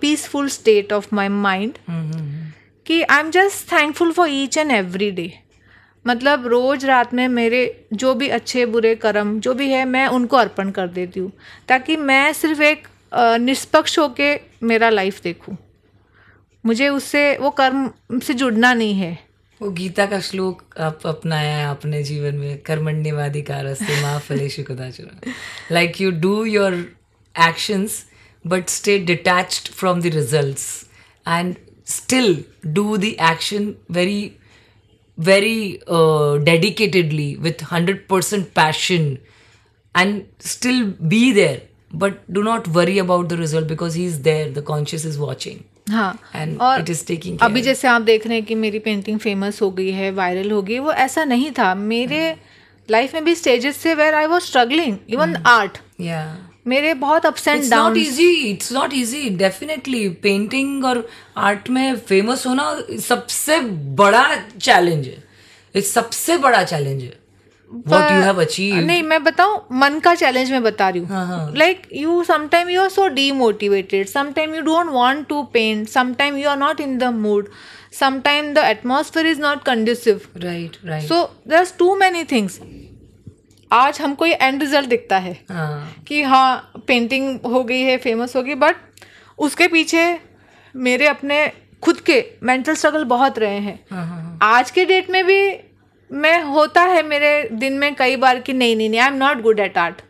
[0.00, 1.78] peaceful state of my mind
[2.86, 5.32] कि I am just thankful for each and every day
[6.04, 7.62] मतलब रोज रात में मेरे
[7.92, 11.32] जो भी अच्छे बुरे कर्म जो भी है मैं उनको अर्पण कर देती हूँ
[11.68, 12.86] ताकि मैं सिर्फ़ एक
[13.40, 15.56] निष्पक्ष होके मेरा लाइफ देखूँ।
[16.64, 19.25] मुझे उससे वो कर्म से जुड़ना नहीं है।
[19.60, 25.30] वो गीता का श्लोक आप अपनाया है अपने जीवन में कर्मण्यवाधिकारस्ते माँ फलेषु कदाचन
[25.72, 26.74] like you do your
[27.34, 28.04] actions
[28.44, 30.66] but stay detached from the results
[31.28, 31.54] and
[31.94, 34.20] still do the action very
[35.18, 39.18] very uh, dedicatedly with 100% passion
[39.94, 44.60] and still be there but do not worry about the result because he's there the
[44.62, 46.12] conscious is watching हाँ।
[46.60, 49.70] और it is taking अभी जैसे आप देख रहे हैं कि मेरी पेंटिंग फ़ेमस हो
[49.70, 52.36] गई है वायरल हो गई वो ऐसा नहीं था। मेरे
[52.88, 55.78] लाइफ में भी स्टेजेस थे where I was struggling even art
[56.66, 62.46] मेरे बहुत ups and down easy it's not easy definitely painting और आर्ट में फ़ेमस
[62.46, 62.64] होना
[63.00, 63.60] सबसे
[64.00, 64.24] बड़ा
[64.60, 67.25] चैलेंज है। सबसे बड़ा चैलेंज है।
[67.70, 68.84] What you have achieved?
[68.86, 71.38] नहीं मैं बताऊँ मन का चैलेंज मैं बता रही हाँ, हाँ.
[71.46, 76.36] हूँ। Like you sometime you are so demotivated sometime you don't want to paint sometime
[76.36, 77.48] you are not in the mood
[78.00, 81.08] sometime the atmosphere is not conducive right right.
[81.08, 82.60] So there are too many things
[83.70, 88.36] आज हमको ये end result दिखता है हाँ। कि हाँ painting हो गई है फ़ेमस
[88.36, 88.76] हो गई बट
[89.38, 90.04] उसके पीछे
[90.74, 91.46] मेरे अपने
[91.82, 95.38] खुद के मेंटल स्ट्रगल बहुत रहे हैं। हाँ हाँ आज के डेट में भी
[96.12, 99.40] मैं होता है मेरे दिन में कई बार कि नहीं नहीं नहीं I am not
[99.40, 100.02] good at art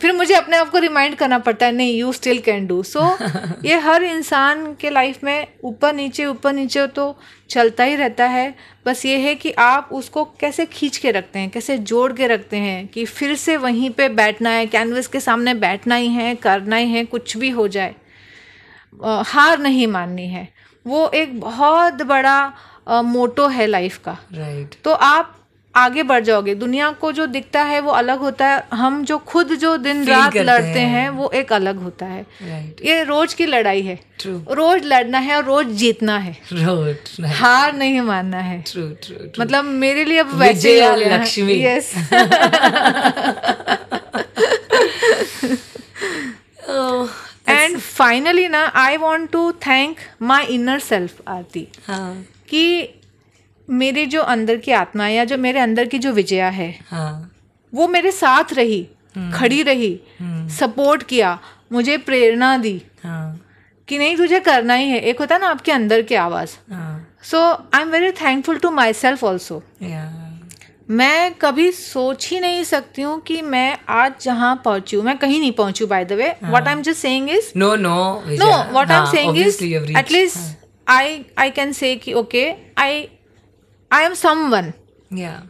[0.00, 3.18] फिर मुझे अपने आप को रिमाइंड करना पड़ता है नहीं you still can do so
[3.64, 7.18] ये हर इंसान के लाइफ में ऊपर नीचे ऊपर नीचे तो
[7.50, 8.54] चलता ही रहता है.
[8.86, 12.56] बस ये है कि आप उसको कैसे खींच के रखते हैं कैसे जोड़ के रखते
[12.56, 16.76] हैं कि फिर से वहीं पे बैठना है कैनवस के सामने बैठना ही है करना
[16.76, 17.94] ही है कुछ भी हो जाए.
[19.04, 20.48] हार नहीं माननी है.
[20.86, 22.52] वो एक बहुत बड़ा
[22.88, 24.82] मोटो है लाइफ का। Right.
[24.84, 25.36] तो आप
[25.76, 29.48] आगे बढ़ जाओगे। दुनिया को जो दिखता है वो अलग होता है। हम जो खुद
[29.48, 32.86] जो दिन रात लड़ते हैं। हैं वो एक अलग होता है। Right.
[32.86, 34.40] ये रोज की लड़ाई है। True.
[34.50, 37.26] रोज लड़ना है और रोज जीतना है। right right.
[37.26, 39.40] हार नहीं मानना है। True true true.
[39.40, 41.94] मतलब मेरे लिए अब वैसे Lakshmi. Yes
[46.70, 47.08] oh
[47.48, 51.68] and finally ना I want to thank my inner self Aarti.
[51.86, 52.88] हाँ। कि
[53.68, 57.30] मेरे जो अंदर की आत्मा है या जो मेरे अंदर की जो विजया है हाँ।
[57.72, 58.82] वो मेरे साथ रही
[59.34, 60.00] खड़ी रही
[60.58, 61.38] सपोर्ट किया
[61.72, 63.40] मुझे प्रेरणा दी हाँ।
[63.88, 67.06] कि नहीं तुझे करना ही है। एक होता है ना आपके अंदर की आवाज़। हाँ।
[67.22, 67.38] So
[67.74, 69.62] I am very thankful to myself also
[70.90, 75.40] मैं कभी सोच ही नहीं सकती हूँ कि मैं आज जहाँ पहुँची हूँ मैं कहीं
[75.40, 78.72] नहीं पहुँची by the way what I am just saying is No, no, no Vijaya.
[78.72, 80.56] what i'm हाँ, saying is
[80.92, 83.04] obviously I can at least i i can say कि okay i
[83.92, 84.66] i am someone.
[85.12, 85.40] Yeah.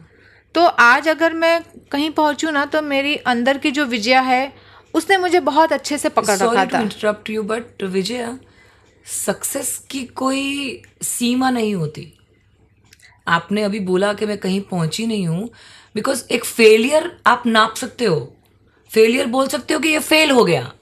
[0.55, 4.53] तो आज अगर मैं कहीं पहुंचूं ना तो मेरी अंदर की जो विजया है
[4.93, 8.39] उसने मुझे बहुत अच्छे से पकड़ रखा Sorry to था। interrupt you, but Vijaya
[9.05, 12.13] success की कोई सीमा नहीं होती।
[13.27, 15.49] आपने अभी बोला कि मैं कहीं पहुँची नहीं हूँ
[15.95, 18.35] बिकॉज़ एक फेलियर आप नाप सकते हो।
[18.89, 20.73] फेलियर बोल सकते हो कि ये फेल हो गया।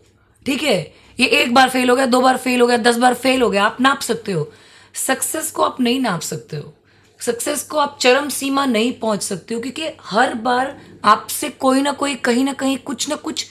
[0.46, 0.94] ठीक है?
[1.20, 3.50] ये एक बार फेल हो गया दो बार फेल हो गया दस बार फेल हो
[3.50, 4.52] गया आप नाप सकते हो।
[4.96, 6.74] सक्सेस को आप नहीं नाप सकते हो।
[7.20, 11.92] सक्सेस को आप चरम सीमा नहीं पहुँच सकते हो क्योंकि हर बार आपसे कोई ना
[11.94, 13.46] कोई कहीं ना कहीं कुछ ना कुछ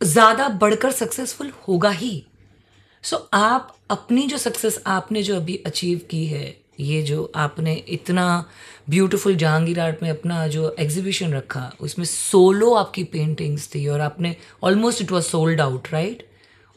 [0.00, 2.24] ज़्यादा बढ़कर सक्सेसफुल होगा ही।
[3.04, 7.74] सो so, आप अपनी जो सक्सेस आपने जो अभी अचीव की है ये जो आपने
[7.88, 8.44] इतना
[8.90, 14.34] ब्यूटीफुल जहांगीर आर्ट में अपना जो एग्जीबिशन रखा उसमें सोलो आपकी पेंटिंग्स थी और आपने
[14.62, 16.26] almost it was sold out right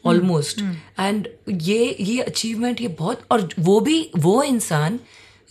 [0.04, 0.60] almost
[1.00, 5.00] and ये ये अचीवमेंट ये बहुत और वो भी वो इंसान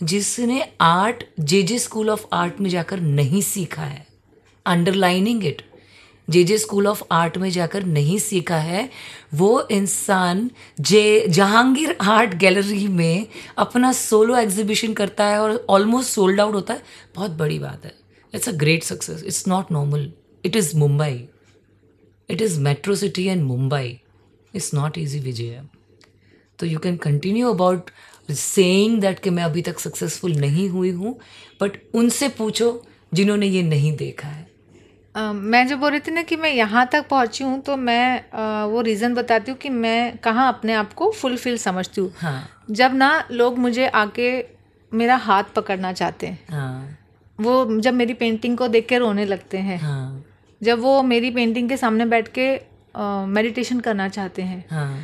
[0.02, 4.06] जिसने art J J school of art में जाकर नहीं सीखा है
[4.66, 5.62] underlining it
[6.28, 8.88] J J school of art में जाकर नहीं सीखा है
[9.34, 10.50] वो इंसान
[10.80, 13.26] जे जहांगीर आर्ट गैलरी में
[13.58, 16.82] अपना सोलो एग्जीबिशन करता है और ऑलमोस्ट सोल्ड आउट होता है
[17.14, 17.94] बहुत बड़ी बात है।
[18.34, 20.12] It's a great success it's not normal
[20.44, 21.28] it is Mumbai
[22.30, 23.98] it is metro city and Mumbai
[24.54, 25.60] it's not easy Vijay
[26.58, 27.90] तो you can continue about
[28.30, 31.18] saying that कि मैं अभी तक सक्सेसफुल नहीं हुई हूँ
[31.60, 32.70] बट उनसे पूछो
[33.14, 34.46] जिन्होंने ये नहीं देखा है।
[35.14, 38.20] अ, मैं जो बोल रही थी ना कि मैं यहाँ तक पहुँची हूँ तो मैं
[38.20, 42.48] अ, वो रीज़न बताती हूँ कि मैं कहाँ अपने आप को फुलफिल समझती हूँ। हाँ।
[42.70, 44.30] जब ना लोग मुझे आके
[44.92, 46.98] मेरा हाथ पकड़ना चाहते हैं हाँ।
[47.38, 50.24] वो जब मेरी पेंटिंग को देख के रोने लगते हैं हाँ।
[50.60, 52.54] जब वो मेरी पेंटिंग के सामने बैठ के
[52.96, 54.98] मेडिटेशन uh, करना चाहते हैं। हाँ।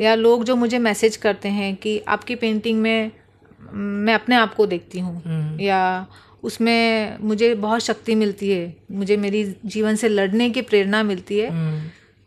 [0.00, 3.10] या लोग जो मुझे मैसेज करते हैं कि आपकी पेंटिंग में
[3.72, 6.06] मैं अपने आप को देखती हूँ। हम्म, या
[6.42, 11.50] उसमें मुझे बहुत शक्ति मिलती है मुझे मेरी जीवन से लड़ने की प्रेरणा मिलती है।
[11.50, 11.80] हम्म,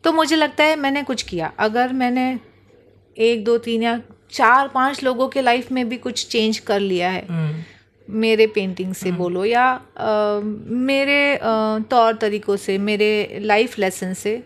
[0.03, 2.39] तो मुझे लगता है मैंने कुछ किया। अगर मैंने
[3.17, 3.99] एक दो तीन या
[4.31, 7.63] चार पाँच लोगों के लाइफ में भी कुछ चेंज कर लिया है हम्म,
[8.07, 9.65] मेरे पेंटिंग से बोलो या
[9.97, 10.39] अ,
[10.87, 11.39] मेरे
[11.89, 14.41] तौर तरीकों से मेरे लाइफ लेसन से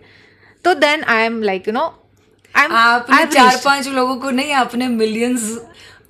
[0.68, 2.04] तो then I am like you know
[2.56, 5.60] I आपने चार पाँच लोगों को नहीं आपने millions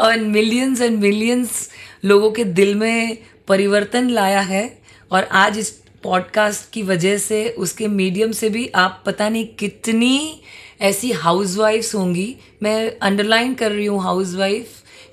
[0.02, 1.70] and millions and millions
[2.06, 4.80] लोगों के दिल में परिवर्तन लाया है
[5.12, 5.70] और आज इस
[6.04, 10.42] पॉडकास्ट की वजह से उसके मीडियम से भी आप पता नहीं कितनी
[10.82, 14.70] ऐसी हाउसवाइफ्स होंगी। मैं अंडरलाइन कर रही हूँ हाउसवाइफ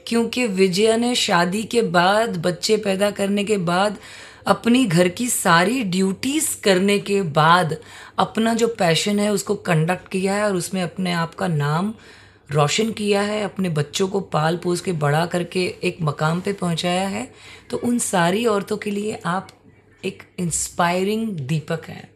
[0.07, 3.97] क्योंकि विजया ने शादी के बाद बच्चे पैदा करने के बाद
[4.47, 7.77] अपनी घर की सारी ड्यूटीज़ करने के बाद
[8.19, 11.95] अपना जो पैशन है उसको कंडक्ट किया है और उसमें अपने आप का नाम
[12.51, 17.09] रोशन किया है अपने बच्चों को पाल पोस के बड़ा करके एक मकाम पे पहुँचाया
[17.09, 17.33] है।
[17.71, 19.49] तो उन सारी औरतों के लिए आप
[20.05, 22.11] एक इंस्पायरिंग दीपक हैं।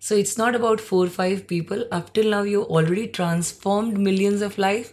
[0.00, 4.58] So it's not about four five people Up till now, you already transformed millions of
[4.58, 4.86] life,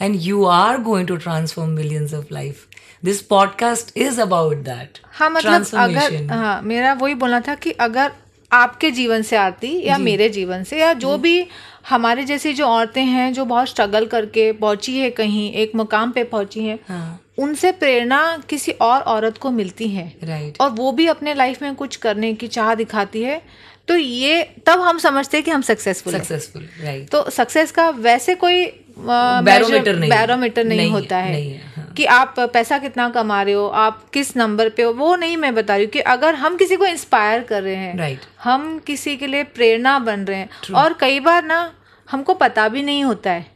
[0.00, 2.66] and you are going to transform millions of life.
[3.04, 5.00] This podcast is about that.
[5.12, 8.12] हाँ मतलब अगर हाँ मेरा वही बोलना था कि अगर
[8.52, 11.46] आपके जीवन से आती या मेरे जीवन से या जो भी
[11.88, 16.24] हमारे जैसी जो औरतें हैं जो बहुत स्ट्रगल करके पहुँची है कहीं एक मुकाम पे
[16.24, 21.06] पहुँची हैं हाँ। उनसे प्रेरणा किसी और औरत को मिलती है। राइट और वो भी
[21.06, 23.40] अपने लाइफ में कुछ करने की चाह दिखाती है
[23.88, 28.34] तो ये तब हम समझते हैं कि हम सक्सेसफुल सक्सेसफुल राइट तो सक्सेस का वैसे
[28.34, 33.08] कोई Barometer नहीं बैरोमीटर नहीं, नहीं होता है, नहीं है, हाँ। कि आप पैसा कितना
[33.10, 36.00] कमा रहे हो आप किस नंबर पे हो वो नहीं मैं बता रही हूँ कि
[36.14, 40.24] अगर हम किसी को इंस्पायर कर रहे हैं राइट हम किसी के लिए प्रेरणा बन
[40.24, 41.60] रहे हैं और कई बार ना
[42.08, 43.46] हमको पता भी नहीं होता है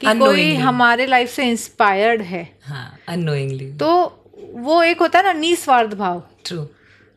[0.00, 3.90] कि कोई हमारे लाइफ से इंस्पायर्ड है। हाँ अनोइंगली तो
[4.66, 6.58] वो एक होता है ना निस्वार्थ भाव। ट्रू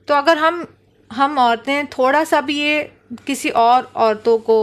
[0.08, 0.66] तो अगर हम
[1.12, 2.80] हम औरतें थोड़ा सा भी ये
[3.28, 4.58] किसी और औरतों को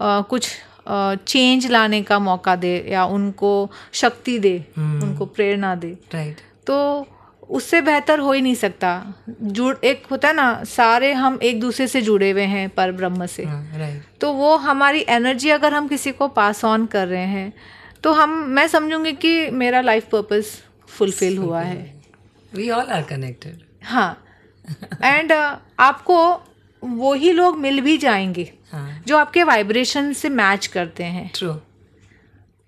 [0.00, 0.48] अ, कुछ
[0.90, 5.02] चेंज लाने का मौका दे या उनको शक्ति दे hmm.
[5.04, 6.36] उनको प्रेरणा दे। राइट
[6.66, 7.06] तो
[7.50, 11.86] उससे बेहतर हो ही नहीं सकता। जुड़ एक होता है ना सारे हम एक दूसरे
[11.88, 16.12] से जुड़े हुए हैं पर ब्रह्म से। राइट तो वो हमारी एनर्जी अगर हम किसी
[16.12, 17.52] को पास ऑन कर रहे हैं
[18.02, 22.02] तो हम मैं समझूँगी कि मेरा लाइफ पर्पस फुलफिल हुआ है।
[22.54, 24.24] वी ऑल आर कनेक्टेड हाँ।
[25.04, 26.42] एंड uh, आपको
[26.82, 31.52] वही लोग मिल भी जाएँगे। हाँ। जो आपके वाइब्रेशन से मैच करते हैं। ट्रू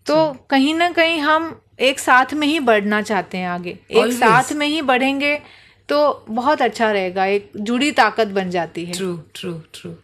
[0.07, 4.07] तो कहीं ना कहीं हम एक साथ में ही बढ़ना चाहते हैं आगे। Always.
[4.07, 5.40] एक साथ में ही बढ़ेंगे
[5.88, 9.94] तो बहुत अच्छा रहेगा एक जुड़ी ताकत बन जाती है। True true true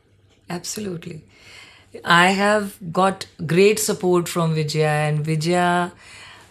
[0.56, 1.14] Absolutely.
[2.06, 5.90] I have got great support from Vijaya and Vijaya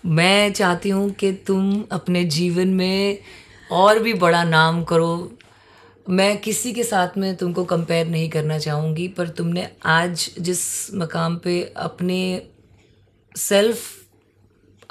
[0.05, 3.17] मैं चाहती हूँ कि तुम अपने जीवन में
[3.71, 5.34] और भी बड़ा नाम करो
[6.09, 11.35] मैं किसी के साथ में तुमको कंपेयर नहीं करना चाहूँगी पर तुमने आज जिस मकाम
[11.37, 12.41] पे अपने
[13.37, 13.79] सेल्फ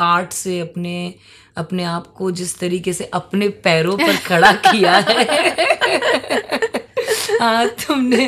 [0.00, 1.14] आर्ट से अपने
[1.56, 5.24] अपने आप को जिस तरीके से अपने पैरों पर खड़ा किया है
[7.40, 8.26] हाँ तुमने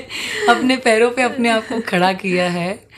[0.48, 2.88] अपने पैरों पे अपने आप को खड़ा किया है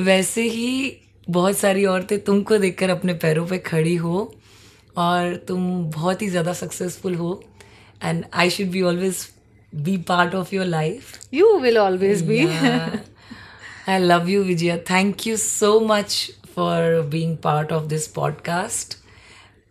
[0.00, 0.96] वैसे ही
[1.30, 4.34] बहुत सारी औरतें तुमको देखकर अपने पैरों पे खड़ी हो
[4.96, 7.44] और तुम बहुत ही ज़्यादा सक्सेसफुल हो।
[8.03, 9.27] And I should be always
[9.73, 12.45] be part of your life you will always be
[13.85, 14.75] I love you, Vijaya.
[14.89, 16.13] Thank you so much
[16.55, 16.75] for
[17.15, 18.93] being part of this podcast.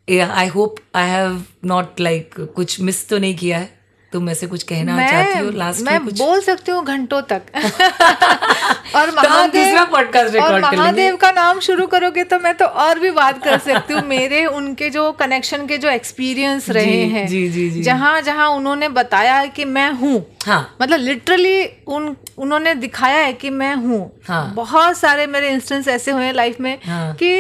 [0.09, 1.39] Yeah, I hope I have
[1.71, 3.71] not like कुछ miss तो नहीं किया है
[4.13, 7.43] तुम ऐसे कुछ कहना चाहती हो लास्ट मैं में कुछ बोल सकती हूँ घंटों तक
[8.96, 13.12] और महादेव हम दूसरा और। महादेव का नाम शुरू करोगे तो मैं तो और भी
[13.12, 17.70] बात कर सकती हूँ मेरे उनके जो कनेक्शन के जो एक्सपीरियंस रहे हैं जी, जी,
[17.70, 23.34] जी। जहाँ जहाँ उन्होंने बताया कि मैं हूँ हाँ मतलब लिटरली उन उन्होंने दिखाया है
[23.34, 27.32] कि मैं हूँ हाँ। बहुत सारे मेरे इंस्टेंस ऐसे हुए हैं लाइफ में हाँ। कि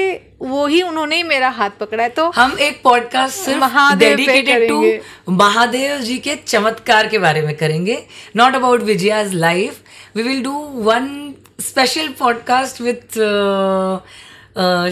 [0.42, 4.68] वो ही उन्होंने ही मेरा हाथ पकड़ा है तो हम एक पॉडकास्ट सिर्फ़ महादेव डेडिकेटेड
[4.70, 7.98] टू महादेव जी के चमत्कार के बारे में करेंगे
[8.36, 9.82] not about Vijaya's life
[10.17, 10.53] we will do
[10.85, 11.09] one
[11.61, 13.19] special podcast with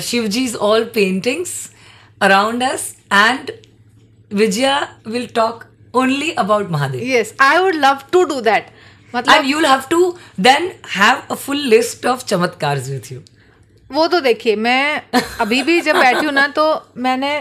[0.02, 1.52] Shiv ji's all paintings
[2.20, 3.50] around us and
[4.32, 5.64] Vijaya will talk
[5.94, 8.66] only about Mahadev yes I would love to do that
[9.14, 10.00] मतलब and you'll have to
[10.46, 10.66] then
[10.96, 13.20] have a full list of चमत्कार्स with you
[13.90, 15.02] वो तो देखिए मैं
[15.40, 16.66] अभी भी जब बैठी हूँ ना तो
[16.96, 17.32] मैंने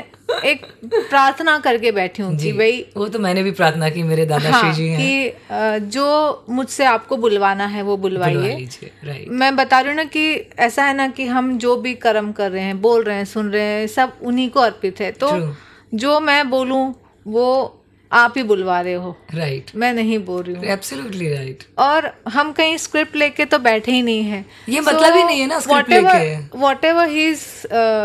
[0.45, 4.53] एक प्रार्थना करके बैठी हूँ कि भाई वो तो मैंने भी प्रार्थना की मेरे दादाश्री
[4.53, 9.97] हाँ जी हैं। कि जो मुझसे आपको बुलवाना है वो बुलवाइए। मैं बता रही हूँ
[9.97, 13.16] ना कि ऐसा है ना कि हम जो भी कर्म कर रहे हैं बोल रहे
[13.16, 15.53] हैं सुन रहे हैं सब उन्हीं को अर्पित है। तो True.
[15.95, 16.95] जो मैं बोलूँ
[17.27, 17.81] वो
[18.15, 19.77] आप ही बुलवा रहे हो। Right right.
[19.77, 24.03] मैं नहीं बोल रही हूँ। एब्सोल्युटली राइट और हम कहीं स्क्रिप्ट लेके तो बैठे ही
[24.03, 27.47] नहीं है। ये so, मतलब ही नहीं है ना script लेके। Whatever he is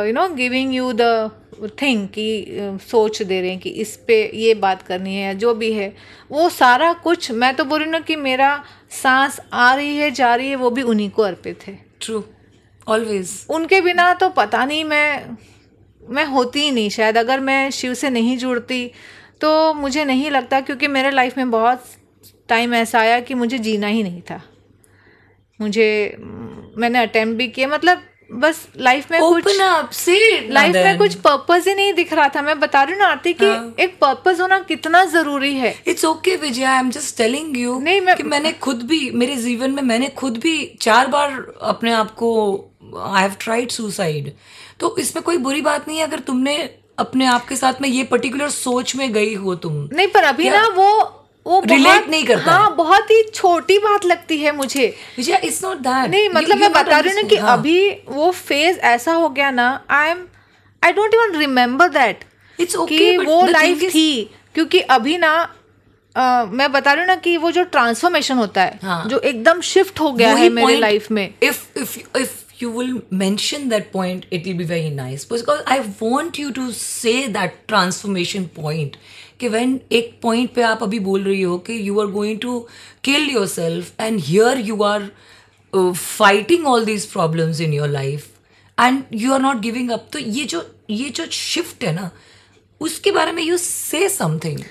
[0.07, 1.29] you know giving you the
[1.81, 2.25] thing कि
[2.59, 5.71] uh, सोच दे रहे हैं कि इस पे ये बात करनी है या जो भी
[5.73, 5.93] है
[6.31, 8.51] वो सारा कुछ मैं तो बोल रही ना कि मेरा
[8.91, 12.23] सांस आ रही है जा रही है वो भी उन्हीं को अर्पित है। ट्रू
[12.87, 15.37] ऑलवेज उनके बिना तो पता नहीं मैं
[16.01, 18.91] मैं होती ही नहीं। शायद अगर मैं शिव से नहीं जुड़ती
[19.41, 21.83] तो मुझे नहीं लगता क्योंकि मेरे लाइफ में बहुत
[22.49, 24.41] टाइम ऐसा आया कि मुझे जीना ही नहीं था।
[25.61, 26.15] मुझे
[26.77, 31.15] मैंने अटेम्प्ट भी किया मतलब बस लाइफ में कुछ ओपन अप से लाइफ में कुछ
[31.15, 33.99] पर्पस ही नहीं दिख रहा था। मैं बता रही हूँ ना आरती कि हाँ। एक
[33.99, 38.17] पर्पस होना कितना ज़रूरी है। It's okay Vijay I am just telling you नहीं, मैं-
[38.17, 42.55] कि मैंने खुद भी मेरे जीवन में मैंने खुद भी चार बार अपने आप को
[43.07, 44.33] आई हैव ट्राइड सुसाइड
[44.79, 46.69] तो इसमें कोई बुरी बात नहीं है अगर तुमने
[46.99, 49.73] अपने आप के साथ में ये पर्टिकुलर सोच में गई हो तुम?
[49.93, 50.89] नहीं पर अभी ना वो
[51.45, 52.75] वो बहुत- नहीं करता हाँ?
[52.75, 54.87] बहुत ही छोटी बात लगती है मुझे।
[55.17, 58.31] विजय इट्स नॉट दैट नहीं मतलब मैं बता रही हूँ ना कि हाँ। अभी वो
[58.31, 60.25] फ़ेज़ ऐसा हो गया ना I am
[60.83, 62.23] I don't even remember that
[62.59, 65.31] it's okay वो लाइफ थी। क्योंकि अभी ना
[66.15, 69.59] अ, मैं बता रही हूँ ना कि वो जो ट्रांसफॉर्मेशन होता है हाँ। जो एकदम
[69.61, 72.29] शिफ्ट हो गया है मेरे लाइफ में। if if if
[72.61, 76.71] you will mention that point it will be very nice because i want you to
[76.71, 78.97] say that transformation point
[79.39, 82.55] कि when एक point पे आप अभी बोल रही हो कि you are going to
[83.09, 85.03] kill yourself and here you are
[85.73, 88.27] uh, fighting all these problems in your life
[88.77, 92.09] and you are not giving up तो ये जो ये जो shift है ना
[92.81, 94.61] उसके बारे में you say something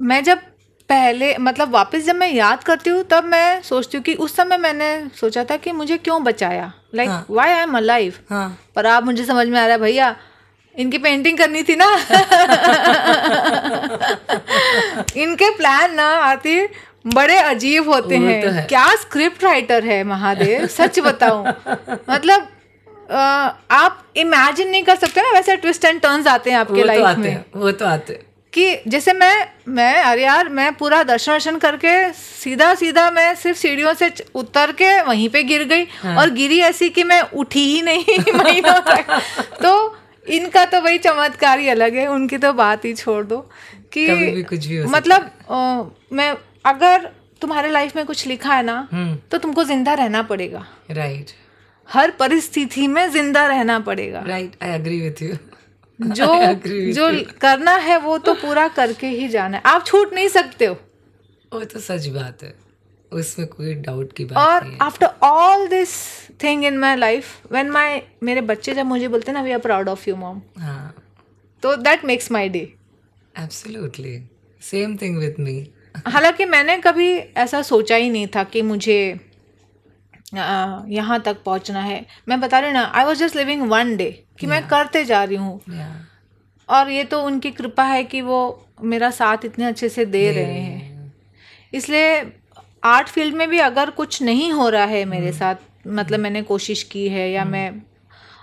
[0.00, 0.40] मैं जब
[0.88, 4.56] पहले मतलब वापस जब मैं याद करती हूँ तब मैं सोचती हूँ कि उस समय
[4.58, 7.10] मैंने सोचा था कि मुझे क्यों बचाया। Like.
[7.30, 10.14] Why I am alive हाँ। पर आप मुझे समझ में आ रहा है भैया
[10.74, 11.86] इनकी पेंटिंग करनी थी ना?
[15.16, 16.60] इनके प्लान ना आती
[17.14, 21.46] बड़े अजीब होते हैं। तो है। क्या स्क्रिप्ट राइटर है महादेव सच बताऊँ।
[22.10, 22.48] मतलब
[23.10, 23.16] अ,
[23.70, 26.86] आप इमेजिन नहीं कर सकते ना वैसे ट्विस्ट एंड टर्न्स आते हैं आपके वो तो
[26.86, 28.22] लाइफ में। वो तो आते हैं।
[28.56, 29.34] कि जैसे मैं
[29.68, 34.72] मैं अरे यार मैं पूरा दर्शन वर्शन करके सीधा सीधा मैं सिर्फ़ सीढ़ियों से उतर
[34.80, 38.78] के वहीं पे गिर गई हाँ। और गिरी ऐसी कि मैं उठी ही नहीं महीनों
[38.88, 39.20] तक
[39.62, 39.72] तो
[40.26, 43.38] इनका तो वही चमत्कार ही अलग है उनकी तो बात ही छोड़ दो
[43.92, 46.34] कि कभी भी कुछ भी हो मतलब अ, मैं
[46.66, 47.08] अगर
[47.40, 51.30] तुम्हारे लाइफ में कुछ लिखा है ना हम्म। तो तुमको ज़िंदा रहना पड़ेगा। राइट
[51.88, 55.36] हर परिस्थिति में ज़िंदा रहना पड़ेगा। Right I agree with you
[56.00, 56.26] जो
[56.92, 60.74] जो करना है वो तो पूरा करके ही जाना है। आप छूट नहीं सकते हो।
[61.52, 62.54] वो तो सच बात है।
[63.12, 65.90] उसमें कोई डाउट की बात और नहीं after all this
[66.42, 69.88] thing in my life when my मेरे बच्चे जब मुझे बोलते ना we are proud
[69.88, 70.94] of you mom हाँ।
[71.62, 72.72] तो that makes my day
[73.38, 74.18] absolutely
[74.62, 75.70] same thing with me
[76.06, 78.98] हालाँकि मैंने कभी ऐसा सोचा ही नहीं था कि मुझे
[80.32, 84.10] यहाँ तक पहुँचना है। मैं बता रही हूँ ना I was just living one day
[84.10, 84.48] कि yeah.
[84.50, 85.94] मैं करते जा रही हूँ। या
[86.68, 88.38] और ये तो उनकी कृपा है कि वो
[88.82, 90.36] मेरा साथ इतने अच्छे से दे yeah.
[90.36, 91.12] रहे हैं।
[91.72, 92.22] इसलिए
[92.82, 96.82] आर्ट फ़ील्ड में भी अगर कुछ नहीं हो रहा है मेरे साथ मतलब मैंने कोशिश
[96.82, 97.70] की है या मैं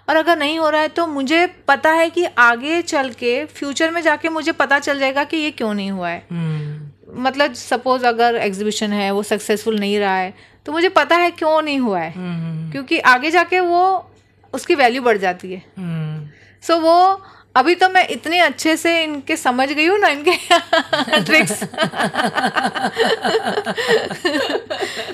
[0.09, 3.91] और अगर नहीं हो रहा है तो मुझे पता है कि आगे चल के फ्यूचर
[3.91, 8.05] में जाके मुझे पता चल जाएगा कि ये क्यों नहीं हुआ है। हम्म मतलब सपोज़
[8.05, 10.33] अगर एग्जीबिशन है वो सक्सेसफुल नहीं रहा है
[10.65, 14.11] तो मुझे पता है क्यों नहीं हुआ है। हम्म क्योंकि आगे जाके वो
[14.53, 16.29] उसकी वैल्यू बढ़ जाती है। हम्म।
[16.61, 17.21] सो वो
[17.55, 20.31] अभी तो मैं इतने अच्छे से इनके समझ गई हूँ ना इनके
[21.25, 21.63] ट्रिक्स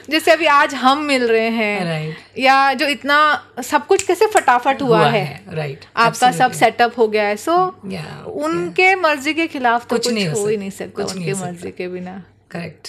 [0.09, 3.17] जैसे अभी आज हम मिल रहे हैं राइट या जो इतना
[3.63, 7.81] सब कुछ कैसे फटाफट हुआ, हुआ है, राइट आपका सब सेटअप हो गया है। सो
[7.85, 9.03] या उनके yeah.
[9.03, 12.23] मर्ज़ी के खिलाफ तो कुछ कुछ नहीं हो हो नहीं सकता उनकी। मर्ज़ी के बिना।
[12.51, 12.87] करेक्ट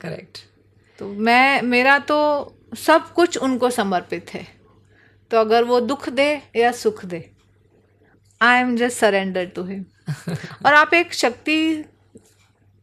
[0.00, 0.45] करेक्ट
[0.98, 2.18] तो मैं मेरा तो
[2.78, 4.46] सब कुछ उनको समर्पित है।
[5.30, 7.24] तो अगर वो दुख दे या सुख दे
[8.40, 9.84] I am just surrender to him
[10.66, 11.58] और आप एक शक्ति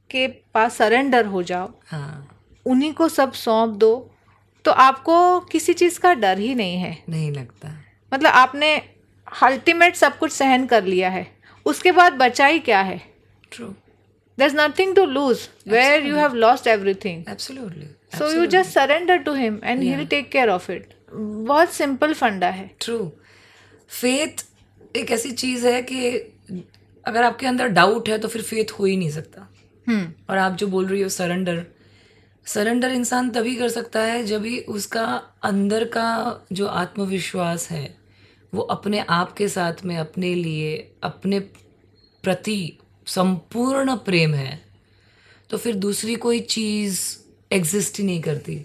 [0.09, 2.29] के पास सरेंडर हो जाओ हाँ।
[2.65, 3.93] उन्हीं को सब सौंप दो
[4.65, 7.69] तो आपको किसी चीज़ का डर ही नहीं है। नहीं लगता।
[8.11, 8.75] मतलब आपने
[9.43, 11.25] अल्टीमेट सब कुछ सहन कर लिया है
[11.65, 13.01] उसके बाद बचा ही क्या है?
[13.51, 17.87] True there is nothing to lose where you have lost everything absolutely
[18.17, 22.13] so you just surrender to him and he will take care of it बहुत सिंपल
[22.13, 22.97] फंडा है। ट्रू
[24.01, 24.45] फेथ
[24.95, 26.09] एक ऐसी चीज़ है कि
[27.05, 29.47] अगर आपके अंदर डाउट है तो फिर फेथ हो ही नहीं सकता।
[29.87, 31.65] हम्म। और आप जो बोल रही हो सरेंडर
[32.45, 35.05] सरेंडर इंसान तभी कर सकता है जब ही उसका
[35.43, 37.95] अंदर का जो आत्मविश्वास है
[38.53, 41.39] वो अपने आप के साथ में अपने लिए अपने
[42.23, 42.77] प्रति
[43.07, 44.59] संपूर्ण प्रेम है
[45.49, 46.99] तो फिर दूसरी कोई चीज़
[47.53, 48.59] एग्जिस्ट ही नहीं करती।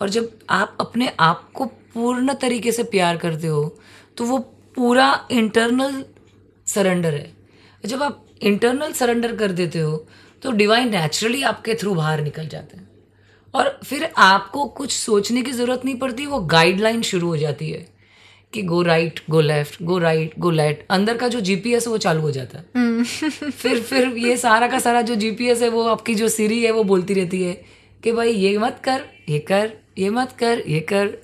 [0.00, 3.62] और जब आप अपने आप को पूर्ण तरीके से प्यार करते हो
[4.16, 4.38] तो वो
[4.76, 6.04] पूरा इंटरनल
[6.66, 7.30] सरेंडर है।
[7.84, 9.96] जब आप इंटरनल सरेंडर कर देते हो
[10.42, 12.88] तो डिवाइन नेचुरली आपके थ्रू बाहर निकल जाते हैं।
[13.54, 17.86] और फिर आपको कुछ सोचने की ज़रूरत नहीं पड़ती वो गाइडलाइन शुरू हो जाती है
[18.52, 21.98] कि go right go left go right go left अंदर का जो जीपीएस है वो
[21.98, 23.02] चालू हो जाता है।
[23.50, 26.84] फिर फिर ये सारा का सारा जो जीपीएस है वो आपकी जो सीरी है वो
[26.84, 27.54] बोलती रहती है
[28.04, 31.18] कि भाई ये मत कर ये कर ये मत कर ये कर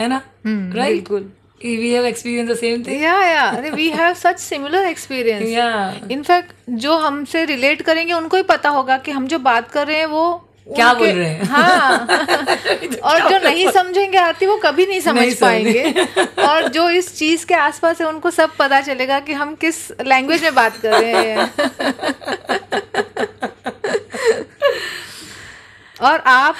[0.00, 0.22] है ना?
[0.46, 1.32] राइट बिल्कुल।
[1.64, 6.00] We have experience the same thing yeah yeah अरे we have such similar experience या
[6.10, 9.96] इनफैक्ट जो हमसे रिलेट करेंगे उनको ही पता होगा कि हम जो बात कर रहे
[9.96, 11.44] हैं वो क्या बोल रहे हैं?
[11.44, 12.06] हाँ।
[13.02, 16.06] और जो नहीं समझेंगे आती वो कभी नहीं समझ नहीं पाएँगे।
[16.42, 20.42] और जो इस चीज़ के आसपास है उनको सब पता चलेगा कि हम किस लैंग्वेज
[20.42, 21.50] में बात कर रहे हैं।
[26.02, 26.56] और आप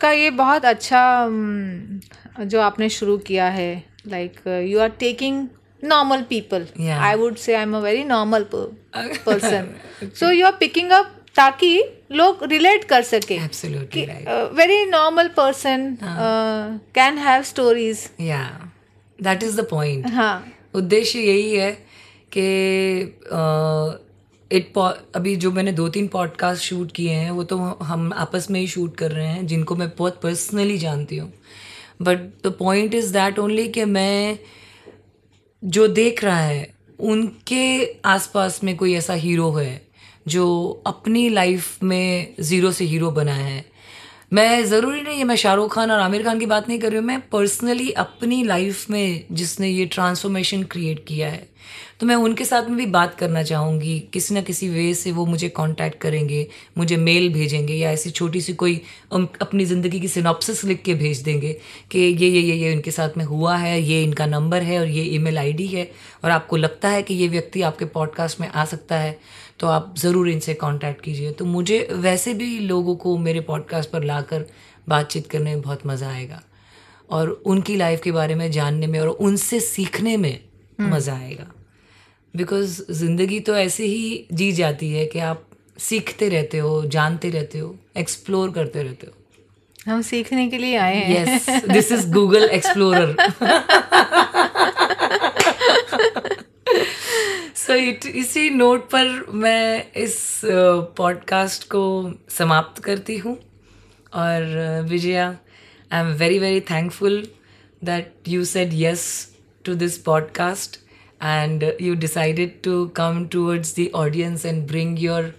[0.00, 1.02] का ये बहुत अच्छा
[2.40, 3.72] जो आपने शुरू किया है
[4.08, 5.46] like you are taking
[5.82, 6.98] normal people Yeah.
[6.98, 9.68] I would say I am a very normal person
[10.20, 11.72] so you are picking up ताकि
[12.12, 13.38] लोग रिलेट कर सके
[14.56, 18.42] very normal person can have stories yeah
[19.18, 21.72] that is the point हाँ। उद्देश्य यही है
[22.36, 22.46] कि
[24.52, 24.78] एक
[25.14, 28.66] अभी जो मैंने दो तीन पॉडकास्ट शूट किए हैं, वो तो हम आपस में ही
[28.66, 31.32] शूट कर रहे हैं, जिनको मैं बहुत पर्सनली जानती हूँ।
[32.02, 34.38] But the point is that only कि मैं
[35.64, 39.86] जो देख रहा है, उनके आसपास में कोई ऐसा हीरो है,
[40.28, 43.69] जो अपनी लाइफ में ज़ीरो से हीरो बना है।
[44.32, 46.98] मैं ज़रूरी नहीं है, मैं शाहरुख खान और आमिर खान की बात नहीं कर रही
[46.98, 51.48] हूँ, मैं पर्सनली अपनी लाइफ में जिसने ये ट्रांसफॉर्मेशन क्रिएट किया है
[52.00, 55.24] तो मैं उनके साथ में भी बात करना चाहूँगी। किसी ना किसी वे से वो
[55.26, 56.46] मुझे कांटेक्ट करेंगे,
[56.78, 58.80] मुझे मेल भेजेंगे या ऐसी छोटी सी कोई
[59.12, 61.52] अपनी ज़िंदगी की सिनॉप्सिस लिख के भेज देंगे
[61.90, 64.88] कि ये ये ये ये उनके साथ में हुआ है, ये इनका नंबर है और
[64.88, 65.90] ये ईमेल आईडी है
[66.24, 69.18] और आपको लगता है कि ये व्यक्ति आपके पॉडकास्ट में आ सकता है।
[69.60, 74.04] तो आप ज़रूर इनसे कांटेक्ट कीजिए। तो मुझे वैसे भी लोगों को मेरे पॉडकास्ट पर
[74.04, 74.44] लाकर
[74.88, 76.42] बातचीत करने में बहुत मज़ा आएगा।
[77.10, 80.38] और उनकी लाइफ के बारे में जानने में और उनसे सीखने में
[80.80, 81.46] मज़ा आएगा।
[82.34, 85.46] बिकॉज़ ज़िंदगी तो ऐसे ही जी जाती है कि आप
[85.78, 89.12] सीखते रहते हो जानते रहते हो एक्सप्लोर करते रहते हो।
[89.90, 93.16] हम सीखने के लिए आए हैं। Yes this is Google explorer
[97.66, 100.40] so it इसी नोट पर मैं इस
[100.96, 103.38] पॉडकास्ट को समाप्त करती हूँ।
[104.14, 104.42] और
[104.90, 105.38] Vijaya
[105.92, 107.28] I am very very thankful
[107.84, 109.34] that you said yes
[109.64, 110.76] to this podcast
[111.22, 115.34] and you decided to come towards the audience and bring your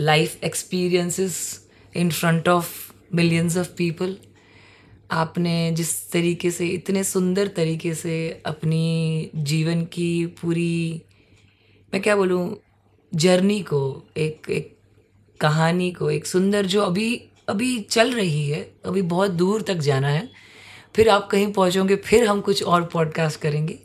[0.00, 1.60] life experiences
[1.96, 4.16] in front of millions of people
[5.10, 11.02] आपने जिस तरीके से, इतने सुंदर तरीके से अपनी जीवन की पूरी
[11.94, 12.56] मैं क्या बोलूँ
[13.14, 13.80] जर्नी को
[14.16, 14.72] एक एक
[15.40, 20.08] कहानी को एक सुंदर जो अभी अभी चल रही है अभी बहुत दूर तक जाना
[20.08, 20.28] है
[20.94, 23.78] फिर आप कहीं पहुँचोगे फिर हम कुछ और पॉडकास्ट करेंगे।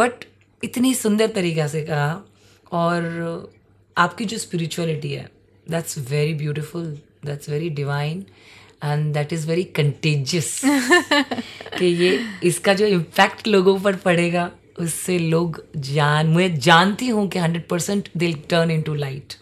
[0.00, 0.24] बट
[0.64, 2.24] इतनी सुंदर तरीक़ा से कहा
[2.72, 3.52] और
[3.96, 5.28] आपकी जो स्पिरिचुअलिटी है
[5.70, 6.86] that's very beautiful
[7.26, 8.24] that's very divine
[8.84, 10.60] and that is very contagious
[11.78, 14.50] कि ये इसका जो इम्पैक्ट लोगों पर पड़ेगा।
[14.82, 19.34] उससे लोग जान मैं जानती हूँ कि हंड्रेड परसेंट दिल turn into light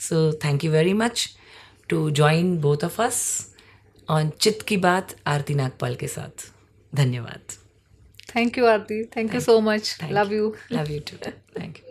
[0.00, 1.28] so thank you very much
[1.88, 3.22] to join both of us
[4.08, 6.50] on चित की बात आरती नागपाल के साथ
[6.94, 7.56] धन्यवाद
[8.36, 11.82] thank you Aarti thank you so much love you love you too thank you.